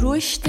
[0.00, 0.46] رشد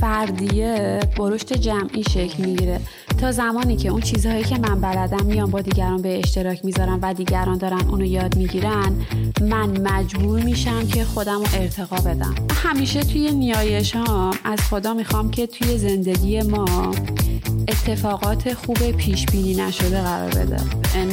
[0.00, 2.80] فردیه با رشد جمعی شکل می‌گیره.
[3.20, 7.14] تا زمانی که اون چیزهایی که من بلدم میان با دیگران به اشتراک می‌ذارم و
[7.14, 8.92] دیگران دارن اونو یاد می‌گیرن
[9.40, 12.34] من مجبور میشم که خودم رو ارتقا بدم.
[12.64, 16.90] همیشه توی نیایش ها از خدا می‌خوام که توی زندگی ما
[17.68, 20.56] اتفاقات خوب پیش بینی نشده قرار بده.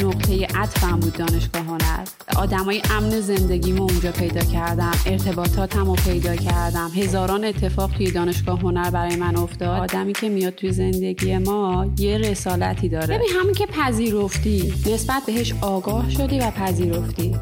[0.06, 2.06] نقطه عطفم بود دانشگاه هنر.
[2.36, 4.92] آدمای امن زندگیمو اونجا پیدا کردم.
[5.06, 6.92] ارتباطاتم رو پیدا کردم.
[6.96, 9.80] هزاران اتفاق توی دانشگاه هنر برای من افتاد.
[9.80, 13.18] آدمی که میاد توی زندگی ما یه رسالتی داره.
[13.18, 17.36] ببین همین که پذیرفتی نسبت بهش آگاه شدی و پذیرفتی.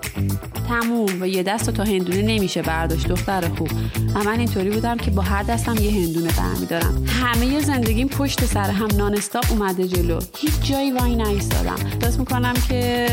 [0.67, 1.21] تموم.
[1.21, 3.69] و یه دست تا هندونه نمیشه برداشت دختر خوب.
[4.15, 7.03] و من اینطوری بودم که با هر دستم یه هندونه برمیدارم.
[7.07, 9.17] همه زندگیم پشت سر هم نان
[9.51, 10.19] اومده جلو.
[10.37, 11.99] هیچ جایی وای نایستادم.
[11.99, 13.07] دست می‌کنم که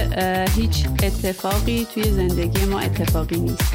[0.57, 3.75] هیچ اتفاقی توی زندگی ما اتفاقی نیست.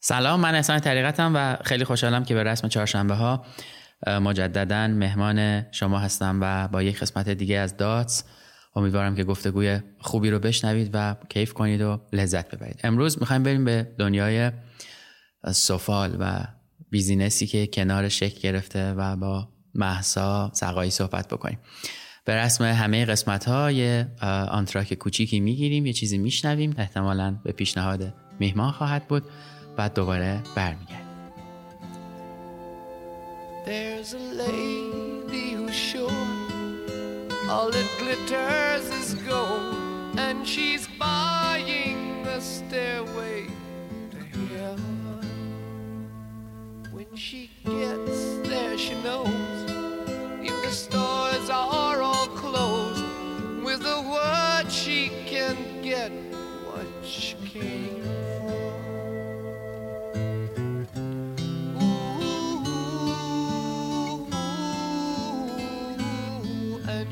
[0.00, 3.44] سلام من احسان طریقتم و خیلی خوشحالم که به رسم چهارشنبه ها
[4.06, 8.24] مجددا مهمان شما هستم و با یک قسمت دیگه از Dots.
[8.76, 12.80] امیدوارم که گفتگوی خوبی رو بشنوید و کیف کنید و لذت ببرید.
[12.84, 14.50] امروز می‌خوایم بریم به دنیای
[15.46, 16.44] سفال و
[16.90, 21.58] business ی که کنارش شکل گرفته و با مهسا سقایی صحبت بکنیم.
[22.24, 24.08] به رسم همه قسمت ها یه
[24.50, 26.74] آنتراک کوچیکی می‌گیریم یه چیزی میشنویم.
[26.78, 29.24] احتمالا به پیشنهاد میهمان خواهد بود
[29.76, 31.02] بعد دوباره برمیگردیم.
[37.52, 43.46] All it glitters is gold and she's buying the stairway
[44.10, 44.16] to
[44.56, 46.10] heaven.
[46.90, 49.28] When she gets there, she knows
[50.40, 53.04] if the stores are all closed,
[53.62, 56.10] with a word she can get
[56.64, 58.01] what she came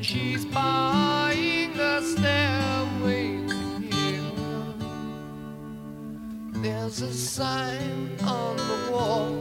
[0.01, 3.27] she's buying a stairway
[6.63, 9.31] There's a sign on the wall,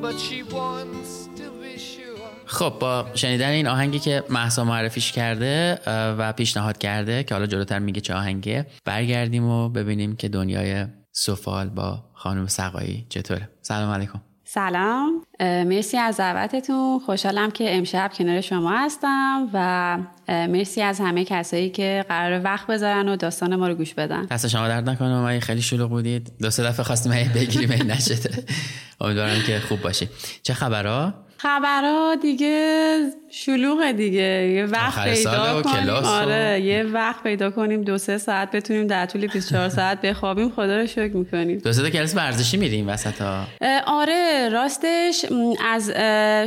[0.00, 2.30] but she wants to be sure.
[2.46, 7.78] خب با شنیدن این آهنگی که محسا معرفیش کرده و پیشنهاد کرده که حالا جلوتر
[7.78, 13.48] میگه چه آهنگه برگردیم و ببینیم که دنیای سفال با خانم سقایی چطوره.
[13.62, 14.20] سلام علیکم.
[14.48, 15.22] سلام.
[15.40, 16.98] مرسی از دعوتتون.
[17.06, 19.98] خوشحالم که امشب کنار شما هستم و
[20.28, 24.24] مرسی از همه کسایی که قرار وقت بذارن و داستان ما رو گوش بدن.
[24.24, 26.32] دست شما درد نکنه ما خیلی شلوغ بودید.
[26.40, 28.44] دو سه دفعه خواستیم بگیریم این نشده.
[29.00, 30.08] امیدوارم که خوب باشی.
[30.42, 32.98] چه خبرها؟ خبرها دیگه
[33.30, 34.52] شلوغ دیگه.
[34.54, 35.90] یه وقت پیدا کنیم.
[35.90, 37.82] آره یه وقت پیدا کنیم.
[37.82, 40.50] دو سه ساعت بتونیم در طول 24 ساعت بخوابیم.
[40.50, 41.58] خدا رو شکر می‌کنیم.
[41.58, 43.44] دو سه کلاس ورزشی میریم وسط ها
[43.86, 45.26] آره راستش
[45.72, 45.90] از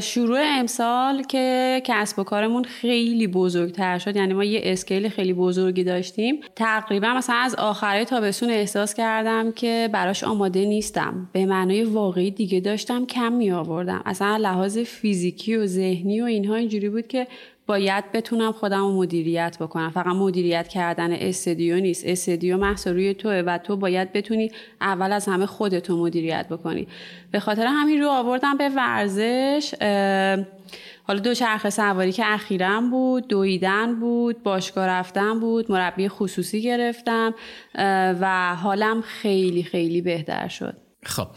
[0.04, 4.16] شروع امسال که کسب و کارمون خیلی بزرگتر شد.
[4.16, 6.40] یعنی ما یه اسکیل خیلی بزرگی داشتیم.
[6.56, 11.30] تقریبا مثلا از آخرای تابستون احساس کردم که براش آماده نیستم.
[11.34, 16.56] به معنای واقعی دیگه داشتم کم می آوردم اصلا لحاظ فیزیکی و ذهنی و اینها
[16.56, 17.28] اینجوری بود که
[17.68, 19.90] باید بتونم خودم رو مدیریت بکنم.
[19.90, 22.06] فقط مدیریت کردن استدیو نیست.
[22.08, 24.52] استدیو محض روی توه و تو باید بتونی
[24.82, 26.88] اول از همه خودتو مدیریت بکنی.
[27.32, 29.74] به خاطر همین رو آوردم به ورزش
[31.04, 37.34] حالا دو چرخ سواری که اخیرا بود دویدن بود باشگاه رفتن بود مربی خصوصی گرفتم
[38.22, 40.89] و حالم خیلی خیلی بهتر شد.
[41.06, 41.28] خب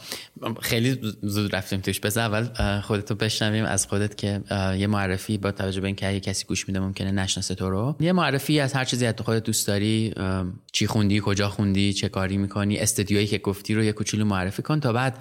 [0.61, 2.01] خیلی زود رفتیم توش.
[2.01, 4.41] بذار اول خودتو بشنویم از خودت که
[4.79, 7.97] یه معرفی با توجه به اینکه کسی گوش میده ممکنه نشناسه تو رو.
[8.01, 10.15] یه معرفی از هر چیزی تو خودت دوست داری
[10.73, 14.81] چی خوندی کجا خوندی چه کاری می‌کنی استدیویی که گفتی رو یه کوچولو معرفی کن
[14.81, 15.19] تا بعد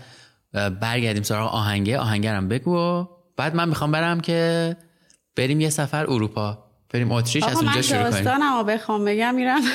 [0.82, 1.98] برگردیم سراغ آهنگه.
[1.98, 4.76] آهنگرم بگو بعد من می‌خوام برم که
[5.36, 6.66] بریم یه سفر اروپا.
[6.90, 8.38] بریم اتریش از اونجا شروع کنیم.
[8.38, 9.62] من بخوام بگم میرم.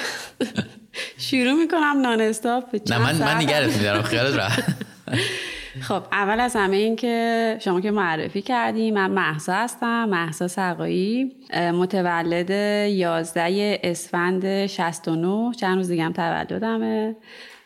[1.18, 4.64] شروع می‌کنم نان استاپ نه من من نگرت میدارم خیالت راحت.
[5.88, 11.32] خب اول از همه این که شما که معرفی کردی من محسا هستم محسا سقایی
[11.54, 17.16] متولد 11 اسفند 69 چند روز دیگه هم تولدمه.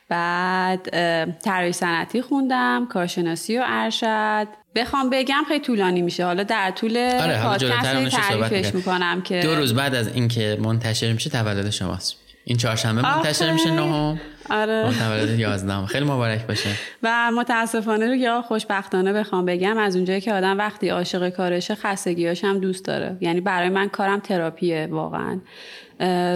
[0.09, 0.91] بعد
[1.31, 4.49] طراحی صنعتی خوندم کارشناسی و ارشد.
[4.75, 6.25] بخوام بگم خیلی طولانی میشه.
[6.25, 11.31] حالا در طول آره، پادکست تعریفش می‌کنم که دو روز بعد از اینکه منتشر میشه
[11.31, 12.17] تولد شماست.
[12.51, 14.21] این چهارشنبه منتشر میشه نهم؟
[14.51, 14.93] آره.
[14.99, 16.71] تولد 11 خیلی مبارک باشه.
[17.03, 22.45] و متاسفانه رو یا خوشبختانه بخوام بگم از اونجایی که آدم وقتی عاشق کارشه خستگیاش
[22.45, 23.17] هم دوست داره.
[23.21, 25.41] یعنی برای من کارم تراپیه واقعا.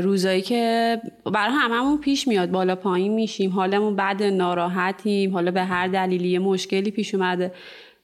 [0.01, 1.01] روزایی که
[1.33, 6.91] برای هممون پیش میاد بالا پایین میشیم حالمون بعد ناراحتیم حالا به هر دلیلی مشکلی
[6.91, 7.53] پیش اومده.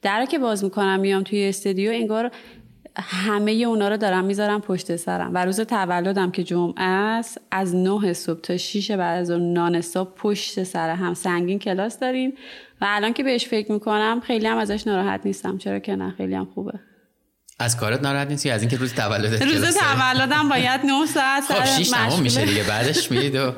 [0.03, 2.31] در که باز می‌کنم میام توی استودیو انگار
[3.01, 5.35] همه اونا رو دارم می‌ذارم پشت سرم.
[5.35, 10.11] و روز تولدم که جمعه است از 9 صبح تا 6 بعد از نان صبح
[10.17, 11.15] پشت سر هم.
[11.15, 12.33] سنگین کلاس داریم.
[12.81, 15.59] و الان که بهش فکر می‌کنم خیلی هم ازش ناراحت نیستم.
[15.59, 16.73] چرا که نه خیلی هم خوبه.
[17.59, 21.91] از کارت ناراحت نیستی؟ از اینکه روز تولدت روز تولدم باید 9 ساعت خب 6
[21.91, 22.63] تمام میشه دیگه.
[22.63, 23.53] بعدش میرید و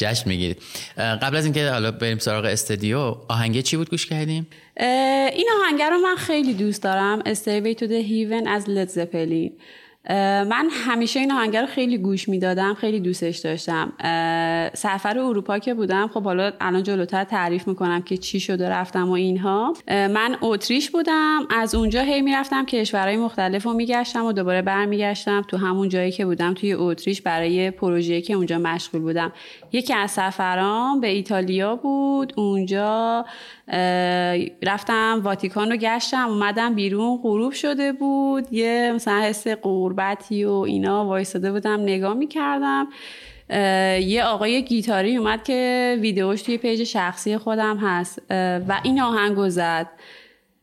[0.00, 0.62] جشن می‌گیرید.
[0.96, 2.98] قبل از اینکه حالا بریم سراغ استودیو
[3.28, 4.46] آهنگه چی بود گوش کردیم؟
[5.32, 9.52] این آهنگ رو من خیلی دوست دارم Stairway to Heaven از لد زپلین
[10.08, 13.92] من همیشه این آهنگ رو خیلی گوش می‌دادم خیلی دوستش داشتم.
[14.74, 19.12] سفر اروپا که بودم خب حالا الان جلوتر تعریف می‌کنم که چی شده رفتم و
[19.12, 19.74] اینها.
[19.88, 25.42] من اتریش بودم از اونجا هی می‌رفتم کشورهای مختلف رو میگشتم و دوباره برمیگشتم.
[25.48, 29.32] تو همون جایی که بودم توی اتریش برای پروژه که اونجا مشغول بودم.
[29.72, 32.32] یکی از سفرام به ایتالیا بود.
[32.36, 33.24] اونجا
[34.62, 38.52] رفتم واتیکان رو گشتم اومدم بیرون غروب شده بود.
[38.52, 39.46] یه مثلا حس
[39.90, 42.88] غربتی و اینا وایستاده بودم نگاه می‌کردم.
[44.00, 48.22] یه آقای گیتاری اومد که ویدیوش توی page شخصی خودم هست
[48.68, 49.86] و این آهنگو زد.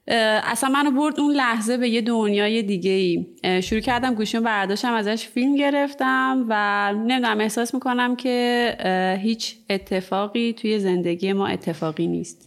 [0.07, 5.27] اصلا منو برد اون لحظه به یه دنیای دیگه ای شروع کردم گوشیم برداشتم ازش
[5.27, 12.46] فیلم گرفتم و نمی‌دونم احساس می‌کنم که هیچ اتفاقی توی زندگی ما اتفاقی نیست.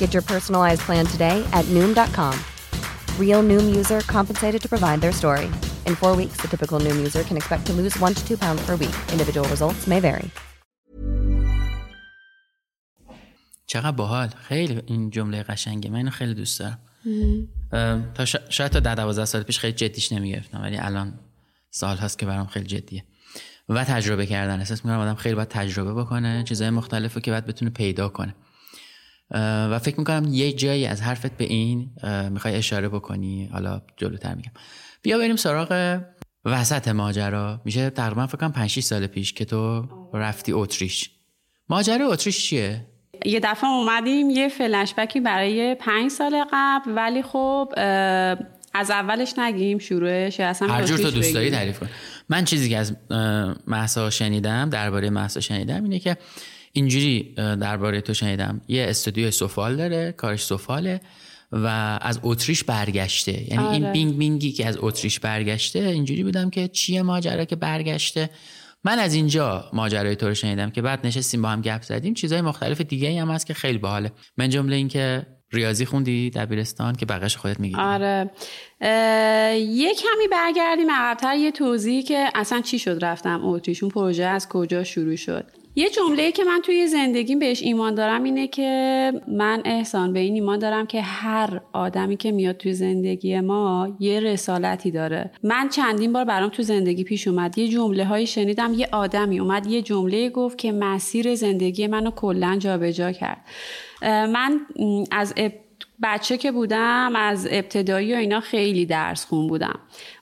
[0.00, 2.34] Get your personalized plan today at Noom.com.
[3.22, 5.48] Real Noom user compensated to provide their story.
[5.88, 8.60] In four weeks, the typical Noom user can expect to lose one to two pounds
[8.66, 8.96] per week.
[9.14, 10.30] Individual results may vary.
[13.66, 16.78] چقدر باحال خیلی این جمله قشنگه من اینو خیلی دوست دارم
[18.14, 21.18] تا شاید تا ده دوازده سال پیش خیلی جدیش نمی‌گرفتم ولی الان
[21.70, 23.04] سال هست که برام خیلی جدیه
[23.68, 27.70] و تجربه کردن احساس می‌کنم آدم خیلی باید تجربه بکنه چیزای مختلف که بعد بتونه
[27.70, 28.34] پیدا کنه
[29.70, 31.90] و فکر می‌کنم یه جایی از حرفت به این
[32.30, 33.48] می‌خوای اشاره بکنی.
[33.52, 34.52] حالا جلوتر میگم.
[35.02, 36.00] بیا بریم سراغ
[36.44, 37.60] وسط ماجرا.
[37.64, 41.10] میشه تقریبا فکر کنم 5 سال پیش که تو رفتی اتریش.
[41.68, 42.86] ماجرا اتریش چیه؟
[43.24, 47.72] یه دفعه اومدیم یه فلشبکی برای پنج سال قبل ولی خب
[48.74, 51.88] از اولش نگیم شروعش اصلا هر جور تو دوست داری تعریف کن.
[52.28, 52.96] من چیزی که از
[53.66, 56.16] محسا شنیدم درباره محسا شنیدم اینه که
[56.72, 58.60] اینجوری درباره تو شنیدم.
[58.68, 61.00] یه استودیو سفال داره کارش سفاله
[61.52, 63.50] و از اتریش برگشته.
[63.50, 63.72] یعنی آره.
[63.72, 68.30] این بینگ بینگی که از اتریش برگشته اینجوری بودم که چیه ماجرا که برگشته.
[68.84, 72.14] من از اینجا ماجرای تو رو شنیدم که بعد نشستیم با هم گپ زدیم.
[72.14, 74.12] چیزای مختلف دیگه هم هست که خیلی باحاله.
[74.36, 78.30] من جمله این که ریاضی خوندی دبیرستان که بقیش خودت میگی آره.
[79.56, 81.36] یه کمی برگردیم عقبتر.
[81.36, 86.32] یه توضیحی که اصلا چی شد رفتم اتریشون پروژه از کجا شروع شد؟ یه جمله
[86.32, 90.86] که من توی زندگیم بهش ایمان دارم اینه که من احسان به این ایمان دارم
[90.86, 95.30] که هر آدمی که میاد توی زندگی ما یه رسالتی داره.
[95.42, 97.58] من چندین بار برام تو زندگی پیش اومد.
[97.58, 102.56] یه جمله هایی شنیدم یه آدمی اومد یه جمله گفت که مسیر زندگی منو کلا
[102.58, 103.44] جابجا کرد.
[104.02, 104.60] من
[105.10, 105.34] از
[106.02, 109.78] بچه که بودم از ابتدایی و اینا خیلی درس خون بودم.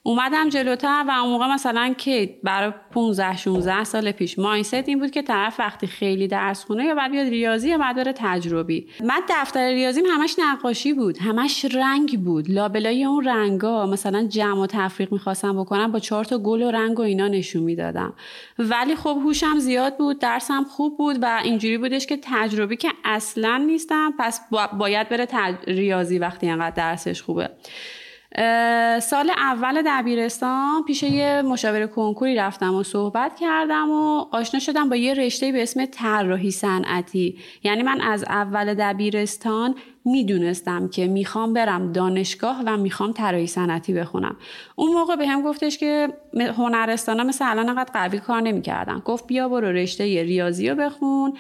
[0.08, 5.10] اومدم جلوتر و اون موقع مثلا که برای 15 16 سال پیش مایندست این بود
[5.10, 8.86] که طرف وقتی خیلی درس خونه یا بعد بیاد ریاضی یا بعد بره تجربی.
[9.04, 12.50] من دفتر ریاضیم همش نقاشی بود همش رنگ بود.
[12.50, 16.98] لابلای اون رنگا مثلا جمع و تفریق می‌خواستم بکنم با چهار تا گل و رنگ
[16.98, 18.12] و اینا نشون می‌دادم.
[18.58, 23.56] ولی خب هوشم زیاد بود درسم خوب بود و اینجوری بودش که تجربی که اصلا
[23.56, 24.40] نیستم پس
[24.78, 25.26] باید بره
[25.66, 27.50] ریاضی وقتی انقدر درسش خوبه.
[29.00, 34.97] سال اول دبیرستان پیش یه مشاور کنکوری رفتم و صحبت کردم و آشنا شدم با
[34.97, 37.38] یه رشته به اسم طراحی صنعتی.
[37.64, 44.37] یعنی من از اول دبیرستان می‌دونستم که می‌خوام برم دانشگاه و می‌خوام طراحی صنعتی بخونم.
[44.76, 46.08] اون موقع به هم گفتش که
[46.56, 48.99] هنرستانا مثل الان قوی کار نمی‌کردن.
[48.99, 51.32] گفت بیا برو رشته ریاضی رو بخون.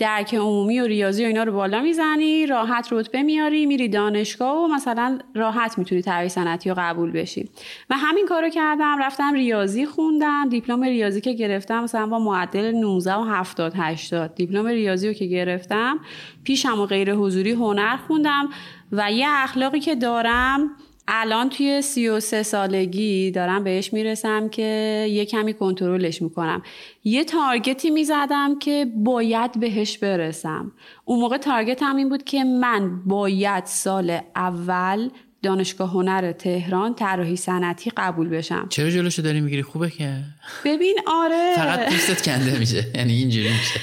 [0.00, 4.68] درک عمومی و ریاضی و اینا رو بالا می‌زنی راحت رتبه میاری میری دانشگاه و
[4.68, 7.48] مثلا راحت می‌تونی طراحی صنعتی رو قبول بشی.
[7.90, 10.48] و همین کارو کردم رفتم ریاضی خوندم.
[10.48, 15.26] دیپلم ریاضی که گرفتم مثلا با معدل 19 و 70 80 دیپلم ریاضی رو که
[15.26, 15.98] گرفتم
[16.44, 18.48] پیشم و غیر حضوری هنر خوندم
[18.92, 20.70] و یه اخلاقی که دارم
[21.12, 26.62] الان توی سی و سه سالگی دارم بهش می‌رسم که یه کمی کنترلش می‌کنم.
[27.04, 30.72] یه تارگتی می‌زدم که باید بهش برسم.
[31.04, 35.08] اون موقع تارگت هم این بود که من باید سال اول
[35.42, 38.66] دانشگاه هنر تهران طراحی صنعتی قبول بشم.
[38.68, 40.16] چرا جلوشو داری می‌گیری؟ خوبه که.
[40.64, 41.52] ببین آره.
[41.56, 42.84] فقط پوستت کنده میشه.
[42.94, 43.80] یعنی اینجوری میشه.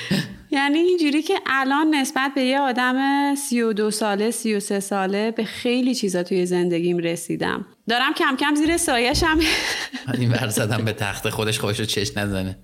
[0.58, 4.80] یعنی اینجوری که الان نسبت به یه آدم سی و دو ساله سی و سه
[4.80, 7.66] ساله به خیلی چیزا توی زندگیم رسیدم.
[7.90, 9.40] دارم کم کم زیر سایشم
[10.20, 12.60] این ور زدم به تخت خودش خودش رو چش نزنه.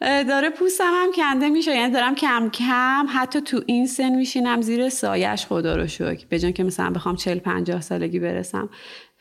[0.00, 4.88] داره پوستم هم کنده میشه یعنی دارم کم کم حتی تو این سن میشینم زیر
[4.88, 6.26] سایش خدا رو شکر.
[6.28, 8.68] به که مثلا بخوام چل پنجاه سالگی برسم.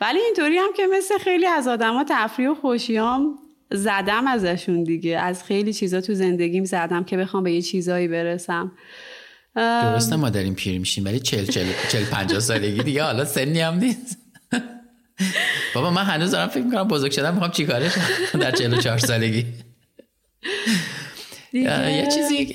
[0.01, 3.39] ولی اینطوری هم که مثل خیلی از آدما تفریح و خوشیام
[3.71, 5.19] زدم ازشون دیگه.
[5.19, 8.71] از خیلی چیزا تو زندگیم زدم که بخوام به یه چیزایی برسم.
[9.55, 13.75] درسته ما داریم پیر میشیم ولی چل چل چل پنجاه سالگی دیگه حالا سنی هم
[13.75, 14.17] نیست.
[15.75, 17.91] بابا من هنوز دارم فکر می‌کنم بزرگ شدم می‌خوام چیکارش
[18.33, 19.45] در چل چهار سالگی؟
[21.53, 22.53] یه چیزی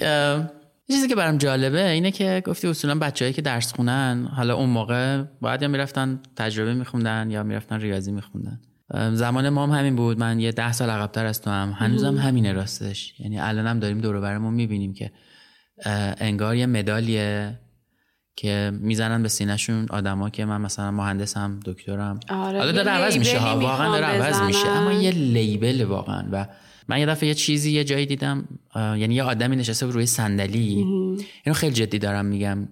[0.90, 5.22] چیزی که برام جالبه اینه که گفتی اصولا بچههایی که درس خونن حالا اون موقع
[5.40, 8.60] باید یا می‌رفتن تجربه میخوندن یا می‌رفتن ریاضی میخوندن.
[9.12, 10.18] زمان مام همین بود.
[10.18, 11.74] من یه ده سال عقبتر از تو هم.
[11.78, 13.20] هنوزم همینه راستش.
[13.20, 15.10] یعنی الانم داریم دور برمون می‌بینیم که
[16.20, 17.58] انگار یه مدالیه
[18.36, 22.20] که می‌زنن به سینهشون آدما که من مثلا مهندسم دکترم.
[22.28, 23.60] آره حالا داره عوض میشه ها.
[23.60, 24.68] واقعا داره عوض میشه.
[24.68, 26.28] اما یه لیبل واقعا.
[26.32, 26.46] و
[26.88, 30.84] من یه دفعه یه چیزی یه جایی دیدم یعنی یه آدمی نشسته روی صندلی.
[31.44, 32.68] اینو خیلی جدی دارم میگم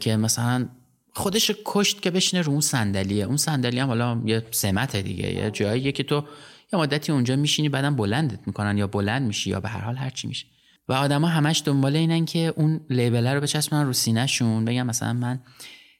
[0.00, 0.68] که مثلا
[1.14, 3.24] خودش کشت که بشینه رو اون صندلیه.
[3.24, 6.24] اون صندلی هم حالا یه سمت دیگه یه جاییه که تو
[6.72, 10.28] یه مدتی اونجا میشینی بعدم بلندت می‌کنن یا بلند میشی یا به هر حال هرچی
[10.28, 10.46] میشه.
[10.88, 14.64] و آدما همش دنبال اینن که اون لیبل رو بچسبونن رو سینهشون.
[14.64, 15.40] بگم مثلا من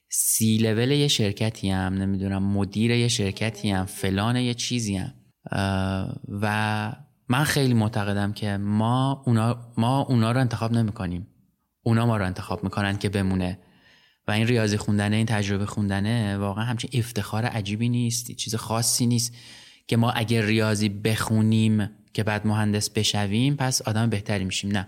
[0.09, 5.13] سی لول یه شرکتی هم نمی‌دونم مدیر یه شرکتی هم فلان یه چیزی هم
[6.41, 6.95] و
[7.29, 11.27] من خیلی معتقدم که ما اونا, ما اونا رو انتخاب نمی‌کنیم.
[11.83, 13.59] اونا ما رو انتخاب می‌کنن که بمونه.
[14.27, 18.31] و این ریاضی خوندنه این تجربه خوندنه واقعا همچین افتخار عجیبی نیست.
[18.31, 19.33] چیز خاصی نیست
[19.87, 24.71] که ما اگر ریاضی بخونیم که بعد مهندس بشویم پس آدم بهتری میشیم.
[24.71, 24.87] نه.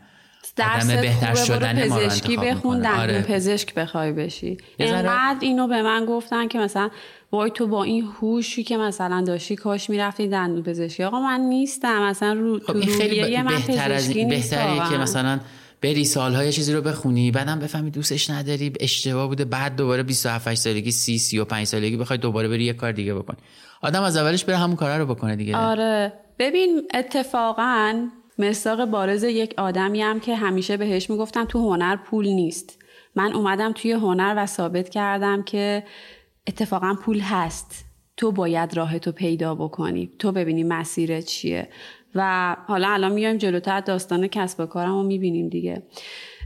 [0.60, 3.22] آدم بهتر شدن ما پزشکی بخون آره.
[3.22, 4.58] پزشک بخوای بشی.
[4.78, 6.90] اینقدر اینو به من گفتن که مثلا
[7.32, 11.04] وای تو با این هوشی که مثلا داشتی کاش می‌رفتی دندون پزشکی.
[11.04, 15.40] آقا من نیستم مثلا رو خب این خیلی من بهتر از این بهتری که مثلا
[15.86, 20.92] بری سالهای چیزی رو بخونی بعدم بفهمی دوستش نداری اشتباه بوده بعد دوباره 27 سالگی
[20.92, 23.36] 30 35 سالگی بخوای دوباره بری یه کار دیگه بکن
[23.82, 25.58] آدم از اولش بره همون کارا رو بکنه دیگه.
[25.58, 26.14] آره.
[26.40, 28.08] ببین اتفاقا
[28.40, 32.78] مساق بارز یک آدمی هم که همیشه بهش می‌گفتم تو هنر پول نیست.
[33.16, 35.84] من اومدم توی هنر و ثابت کردم که
[36.48, 37.86] اتفاقا پول هست.
[38.18, 40.12] تو باید راه تو پیدا بکنی.
[40.20, 41.70] تو ببینی مسیر چیه.
[42.16, 45.84] و حالا الان میایم جلوتر داستان کسب و کارم رو می‌بینیم دیگه.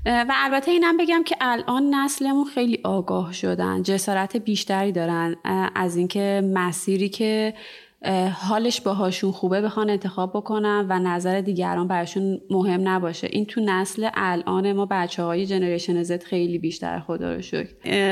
[0.05, 5.35] و البته اینم بگم که الان نسلمون خیلی آگاه شدن جسارت بیشتری دارن
[5.75, 7.53] از اینکه مسیری که
[8.33, 13.27] حالش باهاشون خوبه بخوان انتخاب بکنن و نظر دیگران براشون مهم نباشه.
[13.31, 17.69] این تو نسل الان ما بچه های جنریشن زد خیلی بیشتر خدا رو شکر.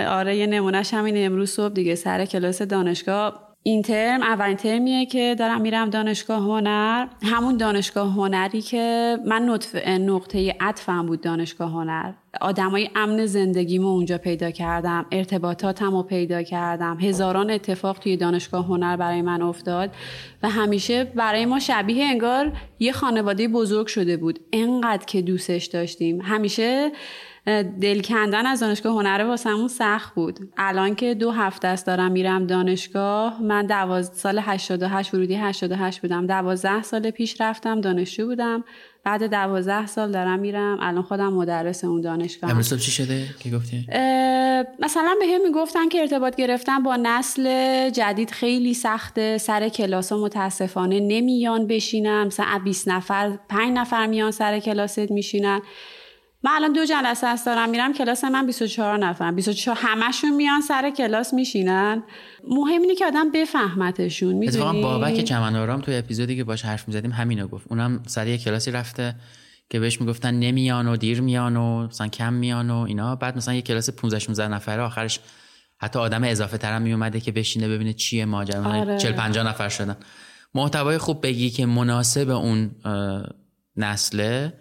[0.10, 5.36] آره یه نمونهش همین امروز صبح دیگه سر کلاس دانشگاه این ترم اولین ترمیه که
[5.40, 7.08] دارم میرم دانشگاه هنر.
[7.24, 12.14] همون دانشگاه هنری که من نقطه عطفم بود دانشگاه هنر.
[12.42, 16.98] آدمای امن زندگیمو اونجا پیدا کردم ارتباطاتم رو پیدا کردم.
[17.00, 19.92] هزاران اتفاق توی دانشگاه هنر برای من افتاد
[20.44, 24.40] و همیشه برای ما شبیه انگار یه خانواده بزرگ شده بود.
[24.54, 26.22] انقدر که دوستش داشتیم.
[26.22, 26.92] همیشه
[27.82, 30.40] دل کندن از دانشگاه هنر واسمون سخت بود.
[30.58, 36.28] الان که دو هفته است دارم میرم دانشگاه من دواز سال 88 ورودی 88 بودم.
[36.28, 38.64] دوازده سال پیش رفتم دانشجو بودم.
[39.04, 40.78] بعد دوازده سال دارم میرم.
[40.82, 42.50] الان خودم مدرس اون دانشگاه.
[42.50, 43.88] امروز چی شده؟ که گفتی؟
[44.80, 49.38] مثلا به هم می‌گفتن که ارتباط گرفتن با نسل جدید خیلی سخته.
[49.38, 52.24] سر کلاس متاسفانه نمیان بشینن.
[52.24, 55.62] مثلا 20 نفر 5 نفر میان سر کلاست میشینن.
[56.44, 60.90] من الان دو جلسه است دارم میرم کلاس من 24 نفر 24 همشون میان سر
[60.90, 62.04] کلاس میشینن.
[62.48, 67.12] مهم اینه که آدم بفهمتشون می‌دونی؟ اتفاقا بابک چمنارام توی اپیزودی که باش حرف می‌زدیم
[67.12, 67.66] همینو گفت.
[67.70, 69.16] اونم سر یه کلاسی رفته
[69.70, 73.16] که بهش می‌گفتن نمیان و دیر میان و مثلا کم میان و اینا.
[73.16, 75.20] بعد مثلا یه کلاس 15 16 نفره آخرش
[75.80, 78.66] حتی آدم اضافه ترم میومده که بشینه ببینه چیه ماجرا.
[78.66, 78.98] آره.
[78.98, 79.98] 40 50 نفر شدن.
[80.56, 82.72] محتوای خوب بگی که مناسب اون
[83.76, 84.54] نسله.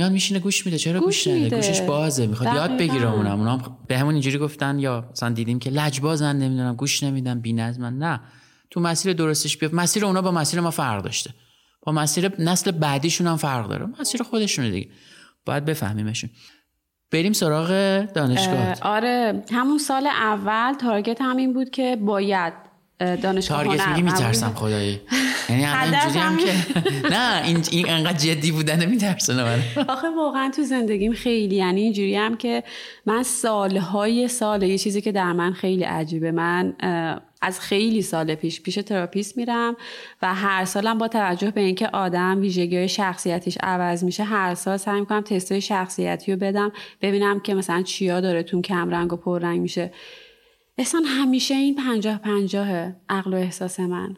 [0.00, 0.78] میاد میشینه گوش میده.
[0.78, 2.26] چرا گوش, نده؟ گوشش بازه.
[2.26, 3.40] می‌خواد یاد بگیره اونم.
[3.40, 7.98] اونم به همون اینجوری گفتن یا مثلا دیدیم که لجبازن نمی‌دونم گوش نمیدن بی‌نظمن.
[7.98, 8.20] نه.
[8.70, 11.30] تو مسیر درستش بیاد مسیر اونا با مسیر ما فرق داشته.
[11.82, 13.86] با مسیر نسل بعدیشون هم فرق داره.
[14.00, 14.90] مسیر خودشونه دیگه.
[15.46, 16.30] باید بفهمیمشون.
[17.12, 17.68] بریم سراغ
[18.14, 18.74] دانشگاه.
[18.82, 19.42] آره.
[19.52, 22.69] همون سال اول تارگت همین بود که باید
[23.00, 25.00] دانشگاه تارگت میگی میترسم خدایی.
[25.48, 26.52] یعنی اینجوری هم که
[27.10, 29.84] نه این این انقدر جدی بودن میترسونه من.
[29.88, 32.62] آخه واقعا تو زندگیم خیلی یعنی اینجوری هم که
[33.06, 36.30] من سالهای سال یه چیزی که در من خیلی عجیبه.
[36.32, 36.72] من
[37.42, 39.76] از خیلی سال پیش پیش therapist میرم
[40.22, 45.00] و هر سالم با توجه به اینکه آدم ویژگی شخصیتیش عوض میشه هر سال سعی
[45.00, 49.60] می‌کنم تستای شخصیتی رو بدم ببینم که مثلا چیا داره توم کم رنگ و پررنگ
[49.60, 49.92] میشه.
[50.78, 54.16] احسان همیشه این پنجاه پنجاه عقل و احساس من.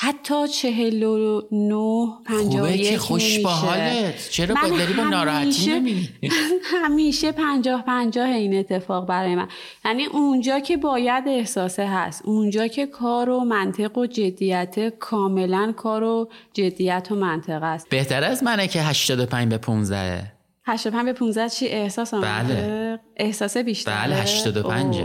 [0.00, 6.08] حتی چهل و نو پنجاه که خوش با حالت چرا با داری با ناراحتی نمی؟
[6.84, 9.48] همیشه پنجاه پنجاه این اتفاق برای من.
[9.84, 16.02] یعنی اونجا که باید احساسه هست اونجا که کار و منطق و جدیت کاملا کار
[16.02, 17.88] و جدیت و منطق است.
[17.88, 20.32] بهتر از منه که 85 به 15
[20.64, 23.00] 85 به 15 چی؟ احساس بله.
[23.16, 23.94] احساس بیشتره.
[23.94, 24.96] بله 85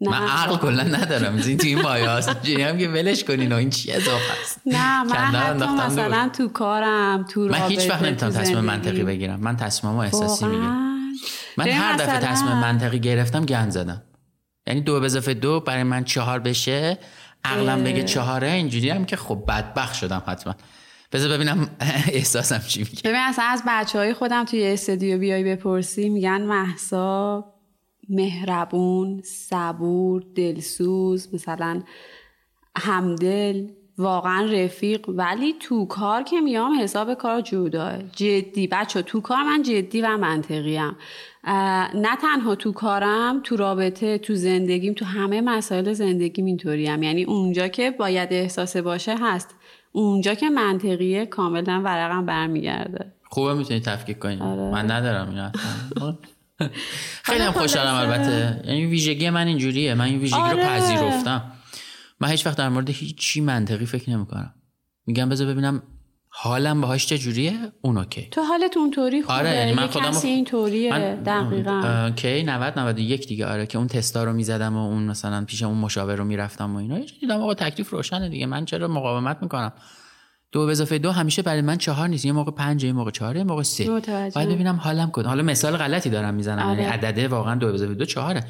[0.00, 1.36] من عقل کلا ندارم.
[1.36, 5.16] این تو این هست هم که ولش کنین و این چی اضافه است؟ نه من
[5.16, 9.40] حتی مثلا تو کارم تو من هیچ وقت نمی‌تونم تصمیم منطقی بگیرم.
[9.40, 10.98] من تصمیممو احساسی می‌گیرم.
[11.56, 14.02] من هر دفعه تصمیم منطقی گرفتم گند زدم.
[14.66, 16.98] یعنی دو به اضافه دو برای من چهار بشه
[17.44, 20.54] عقلم بگه چهاره اینجوری هم که خب بدبخ شدم حتما.
[21.12, 21.68] بذار ببینم
[22.12, 23.02] احساسم چی میگه.
[23.04, 27.44] ببین اصلا از بچه های خودم توی استودیو بیای بپرسی میگن محسا
[28.08, 31.82] مهربون صبور دلسوز مثلا
[32.76, 33.66] همدل
[33.98, 35.08] واقعا رفیق.
[35.08, 37.98] ولی تو کار که میام حساب کار جدا.
[38.16, 38.66] جدی.
[38.66, 40.96] بچه تو کار من جدی و منطقی هم.
[41.94, 47.02] نه تنها تو کارم تو رابطه تو زندگیم تو همه مسائل زندگیم اینطوری هم.
[47.02, 49.54] یعنی اونجا که باید احساس باشه هست.
[49.92, 53.12] اونجا که منطقیه کاملا ورقم برمیگرده.
[53.30, 54.40] خوبه می‌تونی تفکیک کنی.
[54.40, 54.70] آره.
[54.72, 55.38] من ندارم این
[57.28, 58.62] خیلی هم خوشحالم البته.
[58.66, 59.94] یعنی ویژگی من اینجوریه.
[59.94, 60.64] من این ویژگی رو آره.
[60.64, 61.52] پذیرفتم.
[62.20, 64.54] من هیچ وقت در مورد هیچی منطقی فکر نمی‌کنم.
[65.06, 65.82] میگم بذار ببینم
[66.28, 68.28] حالم باهاش چجوریه اون اوکی.
[68.30, 69.34] تو حالت اونطوری خوبه.
[69.34, 71.18] آره یعنی من خودم کسی اینطوریه.
[71.26, 72.10] دقیقاً.
[72.16, 73.46] کی 90 91 دیگه.
[73.46, 76.78] آره که اون تستا رو می‌زدم و اون مثلا پیش اون مشاور رو می‌رفتم و
[76.78, 76.98] اینا.
[77.20, 78.46] دیدم آقا تکلیف روشنه دیگه.
[78.46, 79.72] من چرا مقاومت می‌کنم؟
[80.52, 82.24] دو به اضافه دو همیشه برای من چهار نیست.
[82.24, 83.90] یه موقع پنج یه موقع چهار یه موقع سه.
[84.34, 86.92] باید ببینم حالم کن حالا مثال غلطی دارم می‌زنم یعنی آره.
[86.92, 88.44] عدده واقعا دو به اضافه دو چهاره.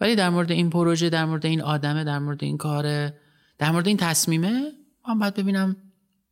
[0.00, 3.14] ولی در مورد این پروژه در مورد این آدمه در مورد این کاره
[3.58, 4.62] در مورد این تصمیمه
[5.08, 5.76] من باید ببینم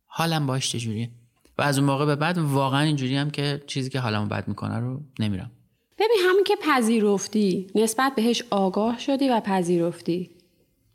[0.05, 1.09] حالم باش چجوریه
[1.57, 4.79] و از اون موقع به بعد واقعا اینجوری هم که چیزی که حالمو بد می‌کنه
[4.79, 5.51] رو نمیرم.
[5.97, 10.29] ببین همین که پذیرفتی نسبت بهش آگاه شدی و پذیرفتی.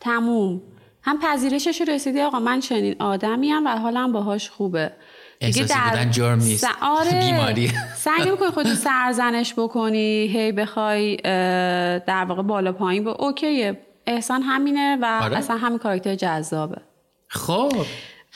[0.00, 0.62] تموم.
[1.06, 4.92] هم پذیرشش رسیدی آقا من چنین آدمیم و حالم باهاش خوبه.
[5.40, 6.66] دیگه در بودن جرم نیست.
[6.82, 7.20] آره.
[7.20, 7.72] بیماری.
[7.96, 11.16] سعی نمی‌کنی خودتو سرزنش بکنی هی بخوای
[12.06, 13.80] در واقع بالا پایین با اوکیه.
[14.06, 15.36] احسان همینه و آره.
[15.36, 16.80] اصلا همین کاراکتر جذابه.
[17.28, 17.72] خب.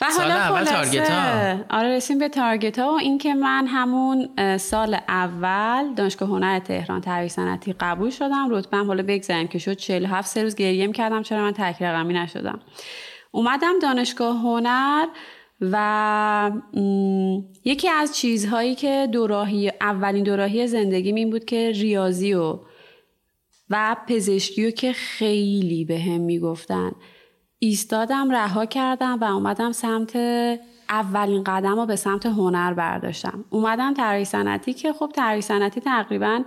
[0.01, 1.55] و سال حالا اول تارگت ها.
[1.69, 7.29] آره رسیم به تارگت ها و اینکه من همون سال اول دانشگاه هنر تهران طراحی
[7.29, 8.47] صنعتی قبول شدم.
[8.49, 11.23] رتبم حالا بگذاریم که شد 47 سه روز گریه کردم.
[11.23, 12.59] چرا من تک رقمی نشدم؟
[13.31, 15.05] اومدم دانشگاه هنر
[15.61, 16.51] و
[17.65, 22.59] یکی از چیزهایی که دوراهی اولین دوراهی زندگیم این بود که ریاضی و
[23.69, 26.91] و پزشکی رو که خیلی به هم می‌گفتن.
[27.63, 30.15] ایستادم رها کردم و اومدم سمت
[30.89, 33.45] اولین قدم رو به سمت هنر برداشتم.
[33.49, 36.43] اومدم طراحی صنعتی که خب طراحی صنعتی تقریبا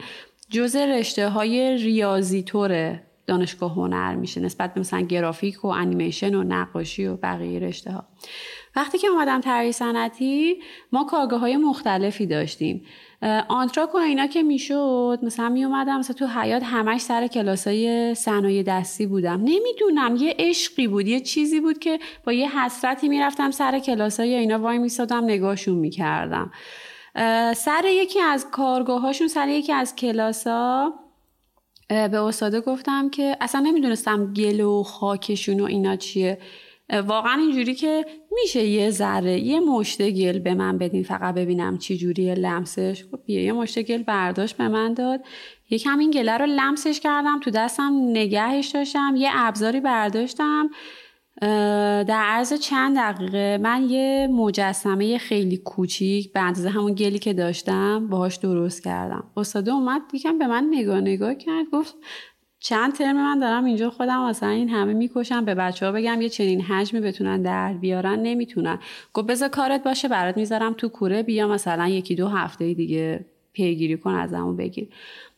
[0.50, 6.42] جز رشته های ریاضی طور دانشگاه هنر میشه نسبت به مثلا گرافیک و انیمیشن و
[6.42, 8.04] نقاشی و بقیه رشته ها
[8.76, 12.84] وقتی که اومدم طراحی صنعتی ما کارگاه های مختلفی داشتیم.
[13.48, 18.14] آنتراک و اینا که می‌شد مثلا می اومدم مثلا تو حیاط همش سر کلاس های
[18.14, 19.40] صنایع دستی بودم.
[19.40, 24.34] نمی‌دونم یه عشقی بود یه چیزی بود که با یه حسرتی می‌رفتم سر کلاس های
[24.34, 26.50] اینا وای میسادم نگاهشون می‌کردم.
[27.56, 30.94] سر یکی از کارگاه هاشون سر یکی از کلاس ها
[31.90, 36.38] اه، به استاده گفتم که اصلا نمی‌دونستم گل و خاکشون و اینا چیه.
[36.92, 38.04] واقعا اینجوری که
[38.42, 43.04] میشه یه ذره یه مشته گل به من بدین فقط ببینم چی جوریه لمسش.
[43.10, 45.20] خب بیا یه مشته گل برداشت به من داد.
[45.70, 50.70] یکم این گله رو لمسش کردم تو دستم نگهش داشتم یه ابزاری برداشتم.
[52.06, 58.08] در عرض چند دقیقه من یه مجسمه خیلی کوچیک به اندازه همون گلی که داشتم
[58.08, 59.30] باهاش درست کردم.
[59.36, 61.94] استاده اومد یکم به من نگاه نگاه کرد گفت
[62.64, 66.28] چند ترم من دارم اینجا خودم مثلا این همه می‌کشم به بچه ها بگم یه
[66.28, 68.78] چنین حجمی بتونن در بیارن نمی‌تونن.
[69.12, 73.96] گفت بذار کارت باشه برات می‌ذارم تو کوره بیا مثلا یکی دو هفته دیگه پیگیری
[73.96, 74.88] کن از همون بگیر.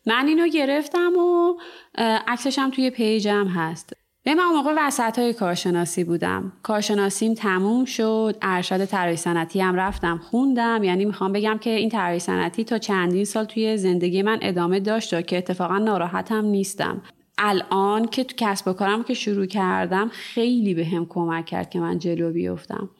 [0.06, 1.54] من اینو گرفتم و
[1.94, 3.92] اه، عکسش هم توی پیجم هست.
[4.24, 6.52] به من موقع وسط های کارشناسی بودم.
[6.62, 10.80] کارشناسیم تموم شد ارشد طراحی صنعتی هم رفتم خوندم.
[10.84, 15.26] یعنی می‌خوام بگم که این طراحی صنعتی تا چندین سال توی زندگی من ادامه داشت
[15.26, 17.02] که اتفاقا ناراحتم نیستم.
[17.38, 21.80] الان که تو کسب و کارم که شروع کردم خیلی به هم کمک کرد که
[21.80, 22.90] من جلو بیفتم.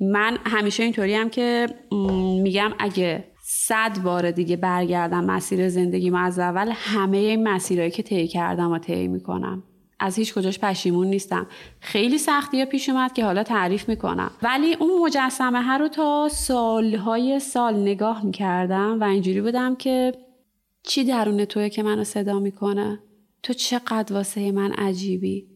[0.00, 1.66] من همیشه اینطوری هم که
[2.42, 8.28] میگم اگه صد بار دیگه برگردم مسیر زندگی از اول همه این مسیرهایی که طی
[8.28, 9.62] کردم و طی می‌کنم.
[10.00, 11.46] از هیچ کجاش پشیمون نیستم.
[11.80, 14.30] خیلی سختی پیش اومد که حالا تعریف می‌کنم.
[14.42, 20.12] ولی اون مجسمه ها رو تا سالهای سال نگاه می‌کردم و اینجوری بودم که
[20.82, 22.98] چی درون توی که منو صدا می‌کنه؟
[23.44, 25.46] تو چقدر واسه من عجیبی؟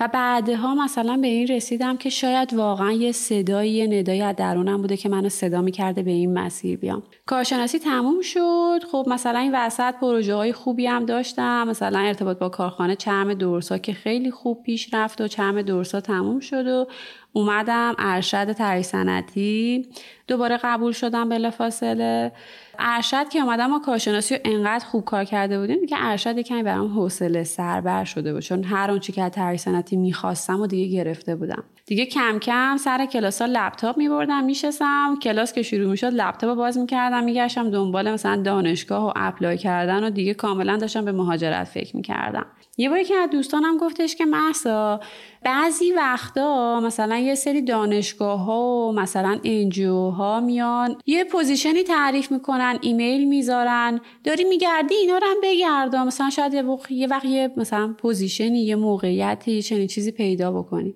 [0.00, 4.82] و بعدها مثلا به این رسیدم که شاید واقعا یه صدایی یه ندایی از درونم
[4.82, 7.02] بوده که منو صدا می‌کرده به این مسیر بیام.
[7.28, 8.78] کارشناسی تموم شد.
[8.92, 11.68] خب مثلا این وسط پروژه های خوبی هم داشتم.
[11.68, 16.40] مثلا ارتباط با کارخانه چرم دورسا که خیلی خوب پیش رفت و چرم دورسا تموم
[16.40, 16.86] شد و
[17.32, 19.88] اومدم ارشد طراحی صنعتی
[20.26, 22.32] دوباره قبول شدم بلافاصله.
[22.78, 26.98] ارشد که اومدم ما کارشناسی رو انقدر خوب کار کرده بودیم دیگه ارشد کمی برام
[26.98, 28.42] حوصله سربر شده بود.
[28.42, 31.64] چون هر آنچه که از صنعتی می‌خواستم و دیگه گرفته بودم.
[31.88, 35.18] دیگه کم کم سر کلاس ها لپتاپ میبردم میشستم.
[35.22, 40.04] کلاس که شروع می‌شد لپتاپ رو باز می‌کردم میگشتم دنبال مثلا دانشگاه و apply کردن
[40.04, 42.46] و دیگه کاملا داشتم به مهاجرت فکر می‌کردم.
[42.80, 45.00] یه باری که از دوستانم گفتش که مهسا
[45.44, 51.82] بعضی وقتا مثلا یه سری دانشگاه ها و مثلا NGO ها میان یه position ی
[51.82, 54.00] تعریف می‌کنن ایمیل می‌ذارن.
[54.24, 56.04] داری میگردی اینا رو هم بگردا.
[56.04, 56.54] مثلا شاید
[56.90, 60.94] یه, وقت یه مثلا position ی یه موقعیتی چنین چیزی پیدا بکنی.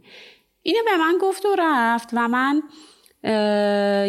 [0.62, 2.62] اینو به من گفت و رفت و من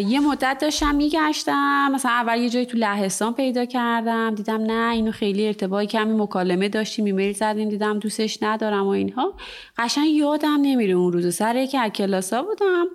[0.08, 1.92] یه مدت داشتم میگشتم.
[1.92, 4.34] مثلا اول یه جایی تو لهستان پیدا کردم.
[4.34, 9.34] دیدم نه اینو خیلی ارتباطی کمی مکالمه داشتیم ایمیل زدیم دیدم دوستش ندارم و اینها.
[9.78, 11.34] قشنگ یادم نمیره اون روز.
[11.34, 12.86] سر یکی از کلاسا بودم.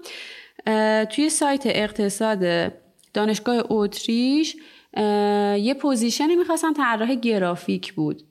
[1.05, 2.71] توی سایت اقتصاد
[3.13, 4.55] دانشگاه اتریش
[5.57, 8.21] یه position ی می‌خواستن طراح گرافیک بود.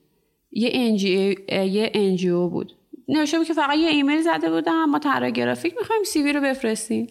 [0.53, 2.73] یه انجی یه NGO بود.
[3.09, 4.85] نوشته بود که فقط یه ایمیل زده بودم.
[4.85, 7.07] ما طراح گرافیک می‌خوایم CV رو بفرستیم.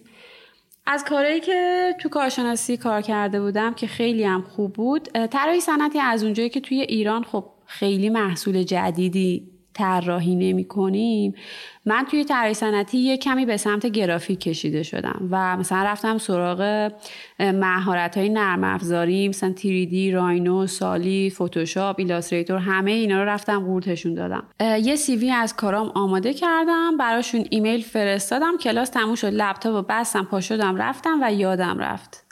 [0.86, 6.00] از کارهایی که تو کارشناسی کار کرده بودم که خیلی هم خوب بود طراحی صنعتی
[6.00, 11.34] از اونجایی که توی ایران خب خیلی محصول جدیدی طراحی نمی کنیم.
[11.86, 16.92] من توی طراحی صنعتی یه کمی به سمت گرافیک کشیده شدم و مثلا رفتم سراغ
[17.40, 24.14] مهارت های نرم افزاری مثلا 3D Rhino Solid Photoshop Illustrator همه اینا رو رفتم قورتشون
[24.14, 24.44] دادم.
[24.60, 30.24] یه CV از کارام آماده کردم براشون ایمیل فرستادم کلاس تموم شد لپتاپ و بستم
[30.24, 32.27] پا شدم رفتم و یادم رفت.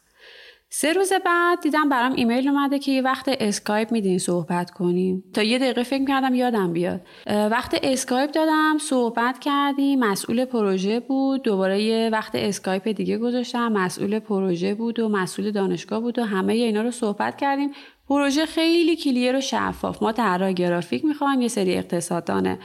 [0.77, 5.23] سه روز بعد دیدم برام ایمیل اومده که یه وقت اسکایپ میدین صحبت کنیم.
[5.33, 7.01] تا یه دقیقه فکر کردم یادم بیاد.
[7.27, 14.19] وقت اسکایپ دادم صحبت کردیم مسئول پروژه بود دوباره یه وقت اسکایپ دیگه گذاشتم مسئول
[14.19, 17.71] پروژه بود و مسئول دانشگاه بود و همه اینا رو صحبت کردیم.
[18.09, 20.03] پروژه خیلی clear و شفاف.
[20.03, 22.57] ما طراح گرافیک می‌خوایم یه سری اقتصاددان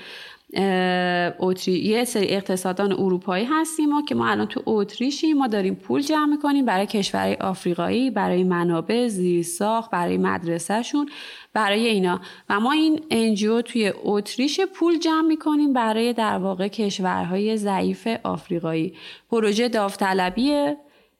[1.38, 5.36] اوتری یه سری اقتصاددان اروپایی هستیم ما که ما الان تو اتریشیم.
[5.38, 11.08] ما داریم پول جمع می‌کنیم برای کشورهای آفریقایی برای منابع زیرساخت برای مدرسهشون
[11.52, 12.20] برای اینا.
[12.48, 18.94] و ما این انجیو توی اتریش پول جمع می‌کنیم برای در واقع کشورهای ضعیف آفریقایی.
[19.30, 20.76] پروژه داوطلبیه.